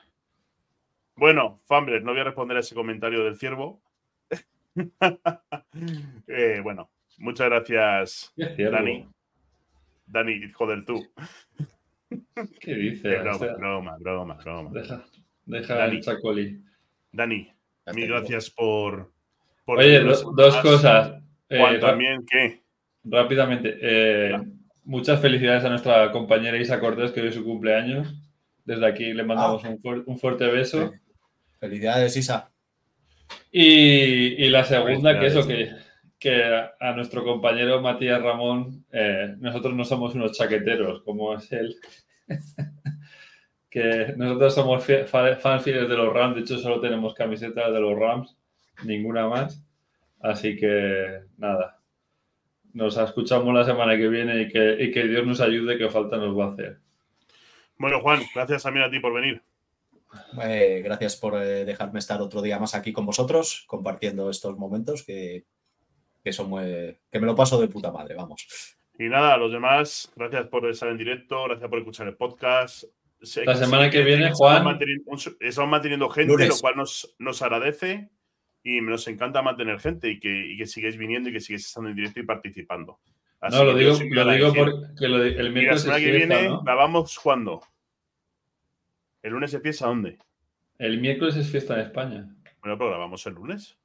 Bueno, 1.15 1.61
Fambers, 1.65 2.03
no 2.03 2.11
voy 2.13 2.21
a 2.21 2.23
responder 2.23 2.57
a 2.57 2.61
ese 2.61 2.73
comentario 2.73 3.23
del 3.23 3.37
ciervo. 3.37 3.79
Eh, 6.27 6.59
bueno, 6.63 6.89
muchas 7.19 7.47
gracias, 7.49 8.33
Qué 8.35 8.55
ciervo. 8.55 8.75
Dani. 8.77 9.07
Dani, 10.07 10.51
joder, 10.53 10.85
tú. 10.85 11.05
¿Qué 12.59 12.75
dices? 12.75 13.19
Broma, 13.21 13.31
Hostia, 13.31 13.53
broma, 13.55 13.97
broma, 13.99 14.33
broma. 14.43 14.69
Deja, 14.73 15.05
deja 15.45 15.75
Dani. 15.75 15.95
el 15.97 16.03
chacolí. 16.03 16.63
Dani, 17.11 17.51
mil 17.93 18.07
gracias 18.07 18.49
por. 18.49 19.11
por 19.65 19.79
Oye, 19.79 19.99
do- 19.99 20.31
dos 20.33 20.53
más. 20.55 20.63
cosas. 20.63 21.23
Eh, 21.49 21.57
Juan, 21.59 21.79
también, 21.79 22.25
¿qué? 22.29 22.63
Rápidamente. 23.03 23.77
eh, 23.81 24.37
muchas 24.83 25.19
felicidades 25.21 25.65
a 25.65 25.69
nuestra 25.69 26.11
compañera 26.11 26.57
Isa 26.57 26.79
Cortés, 26.79 27.11
que 27.11 27.21
hoy 27.21 27.27
es 27.29 27.35
su 27.35 27.43
cumpleaños. 27.43 28.13
Desde 28.63 28.85
aquí 28.85 29.13
le 29.13 29.23
mandamos 29.23 29.63
un, 29.63 29.81
fuer- 29.81 30.03
un 30.05 30.17
fuerte 30.17 30.45
beso. 30.47 30.91
Sí. 30.91 30.99
Felicidades, 31.59 32.15
Isa. 32.17 32.51
Y, 33.51 34.43
y 34.45 34.49
la 34.49 34.63
segunda, 34.63 35.19
que 35.19 35.25
eso, 35.27 35.41
que, 35.47 35.53
Felicidades. 35.55 35.86
Que 36.19 36.43
a, 36.79 36.93
nuestro 36.93 37.23
compañero 37.23 37.81
Matías 37.81 38.21
Ramón, 38.21 38.85
eh, 38.91 39.35
nosotros 39.39 39.73
no 39.75 39.85
somos 39.85 40.15
unos 40.15 40.31
chaqueteros, 40.31 41.03
como 41.03 41.33
es 41.35 41.51
él. 41.51 41.75
que 43.69 44.13
nosotros 44.17 44.55
somos 44.55 44.83
fans 44.83 45.63
fieles 45.63 45.87
de 45.87 45.97
los 45.97 46.13
Rams, 46.13 46.35
de 46.35 46.41
hecho 46.41 46.57
solo 46.57 46.79
tenemos 46.79 47.13
camisetas 47.13 47.71
de 47.71 47.79
los 47.79 47.97
Rams, 47.97 48.35
ninguna 48.83 49.27
más. 49.27 49.63
Así 50.19 50.55
que 50.55 51.21
nada, 51.37 51.79
nos 52.73 52.97
escuchamos 52.97 53.53
la 53.53 53.65
semana 53.65 53.95
que 53.95 54.07
viene 54.07 54.41
y 54.41 54.47
que, 54.49 54.77
y 54.79 54.91
que 54.91 55.07
Dios 55.07 55.25
nos 55.25 55.41
ayude, 55.41 55.77
que 55.77 55.89
falta 55.89 56.17
nos 56.17 56.37
va 56.37 56.45
a 56.45 56.51
hacer. 56.53 56.79
Bueno, 57.77 58.01
Juan, 58.01 58.21
gracias 58.33 58.63
también 58.63 58.85
a 58.85 58.89
ti 58.89 58.99
por 58.99 59.13
venir. 59.13 59.43
Eh, 60.41 60.81
gracias 60.83 61.15
por 61.15 61.35
eh, 61.35 61.65
dejarme 61.65 61.99
estar 61.99 62.21
otro 62.21 62.41
día 62.41 62.57
más 62.57 62.73
aquí 62.73 62.91
con 62.91 63.05
vosotros, 63.05 63.65
compartiendo 63.67 64.29
estos 64.31 64.57
momentos 64.57 65.03
que, 65.03 65.45
que 66.27 66.33
son 66.33 66.49
muy- 66.49 66.97
que 67.09 67.19
me 67.19 67.25
lo 67.25 67.35
paso 67.35 67.59
de 67.61 67.67
puta 67.69 67.89
madre, 67.91 68.13
vamos. 68.15 68.45
Y 68.99 69.05
nada, 69.09 69.35
a 69.35 69.37
los 69.37 69.51
demás, 69.51 70.11
gracias 70.15 70.47
por 70.47 70.67
estar 70.69 70.89
en 70.89 70.97
directo, 70.97 71.43
gracias 71.45 71.69
por 71.69 71.79
escuchar 71.79 72.07
el 72.07 72.15
podcast. 72.17 72.83
Sé 73.21 73.45
La 73.45 73.55
semana 73.55 73.89
que 73.89 74.03
viene, 74.03 74.23
estamos 74.23 74.37
Juan- 74.39 74.63
manteniendo, 74.65 75.11
estamos 75.39 75.69
manteniendo 75.71 76.09
gente, 76.09 76.33
Lunes. 76.33 76.49
lo 76.49 76.57
cual 76.57 76.75
nos, 76.75 77.15
nos 77.17 77.41
agradece 77.41 78.09
y 78.61 78.81
nos 78.81 79.07
encanta 79.07 79.41
mantener 79.41 79.79
gente 79.79 80.09
y 80.09 80.19
que, 80.19 80.47
y 80.51 80.57
que 80.57 80.67
sigáis 80.67 80.97
viniendo 80.97 81.29
y 81.29 81.33
que 81.33 81.39
sigáis 81.39 81.65
estando 81.65 81.89
en 81.89 81.95
directo 81.95 82.19
y 82.19 82.23
participando. 82.23 82.99
Así 83.39 83.55
No, 83.55 83.63
lo 83.63 83.75
digo, 83.75 83.91
lo 84.11 84.31
digo 84.31 84.53
porque 84.53 85.07
lo 85.07 85.19
de- 85.19 85.29
el 85.29 85.39
Y 85.39 85.43
la 85.43 85.49
miércoles 85.49 85.81
semana 85.83 85.99
que 85.99 86.11
fiesta, 86.11 86.33
viene, 86.35 86.49
¿no? 86.49 86.61
grabamos 86.63 87.19
cuándo? 87.19 87.61
¿El 89.23 89.31
lunes 89.33 89.53
es 89.53 89.61
fiesta 89.61 89.87
dónde? 89.87 90.17
El 90.79 90.99
miércoles 90.99 91.35
es 91.37 91.49
fiesta 91.49 91.75
en 91.75 91.81
España. 91.81 92.35
Bueno, 92.61 92.77
pero 92.77 92.89
grabamos 92.89 93.25
el 93.25 93.33
lunes. 93.33 93.77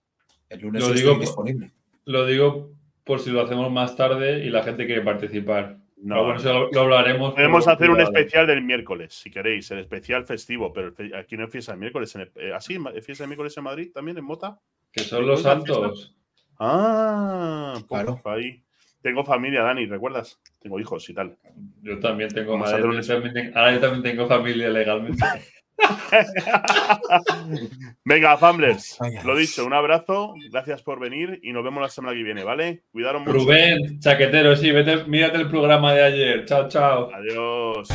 El 0.49 0.61
lunes 0.61 0.83
Lo 0.83 0.89
estoy 0.89 1.01
digo 1.03 1.13
por- 1.15 1.21
disponible. 1.21 1.71
Lo 2.05 2.27
digo 2.27 2.71
por 3.05 3.21
si 3.21 3.31
lo 3.31 3.41
hacemos 3.43 3.71
más 3.71 3.97
tarde 3.97 4.45
y 4.45 4.51
la 4.51 4.63
gente 4.63 4.87
quiere 4.87 5.03
participar. 5.03 5.77
No, 5.97 6.15
Pero 6.17 6.25
bueno, 6.25 6.41
eso 6.41 6.53
lo, 6.53 6.71
lo 6.73 6.81
hablaremos. 6.81 7.35
Podemos 7.35 7.69
hacer 7.69 7.89
un 7.91 8.01
especial 8.01 8.47
del 8.47 8.63
miércoles, 8.63 9.15
si 9.15 9.31
queréis, 9.31 9.71
el 9.71 9.79
especial 9.79 10.25
festivo, 10.27 10.73
pero 10.73 10.93
fe- 10.93 11.15
aquí 11.17 11.37
no 11.37 11.45
es 11.45 11.51
fiesta 11.51 11.73
de 11.73 11.79
miércoles. 11.79 12.13
En 12.17 12.23
el- 12.23 12.33
eh, 12.37 12.53
¿Así? 12.53 12.77
¿Es 12.95 13.07
fiesta 13.07 13.23
de 13.25 13.29
miércoles 13.29 13.57
en 13.57 13.65
Madrid 13.65 13.91
también, 13.95 14.19
en 14.19 14.25
Mota? 14.25 14.59
Que 14.91 15.01
son 15.01 15.27
los 15.27 15.43
santos. 15.43 16.17
Ah, 16.59 17.75
pues 17.89 18.03
Claro. 18.05 18.21
ahí. 18.25 18.63
Tengo 19.01 19.25
familia, 19.25 19.63
Dani, 19.63 19.87
¿recuerdas? 19.87 20.41
Tengo 20.61 20.79
hijos 20.79 21.09
y 21.11 21.15
tal. 21.15 21.37
Yo 21.83 21.99
también 21.99 22.31
tengo 22.31 22.57
madre, 22.57 22.83
yo 22.83 23.01
también 23.01 23.53
ahora 23.57 23.73
yo 23.75 23.81
también 23.81 24.03
tengo 24.03 24.29
familia 24.29 24.69
legalmente. 24.71 25.19
Venga, 28.05 28.37
Famblers, 28.37 28.99
lo 29.25 29.37
dicho, 29.37 29.65
un 29.65 29.73
abrazo, 29.73 30.35
gracias 30.51 30.83
por 30.83 31.01
venir 31.01 31.41
y 31.43 31.53
nos 31.53 31.65
vemos 31.65 31.83
la 31.83 31.89
semana 31.89 32.15
que 32.15 32.23
viene, 32.23 32.45
¿vale? 32.45 32.83
Cuidaros 32.93 33.23
mucho. 33.23 33.33
Rubén, 33.33 34.01
chaquetero, 34.01 34.57
sí, 34.57 34.71
vete, 34.71 35.05
mírate 35.05 35.39
el 35.39 35.49
programa 35.49 35.95
de 35.95 36.03
ayer. 36.03 36.45
Chao, 36.45 36.69
chao. 36.69 37.11
Adiós. 37.15 37.89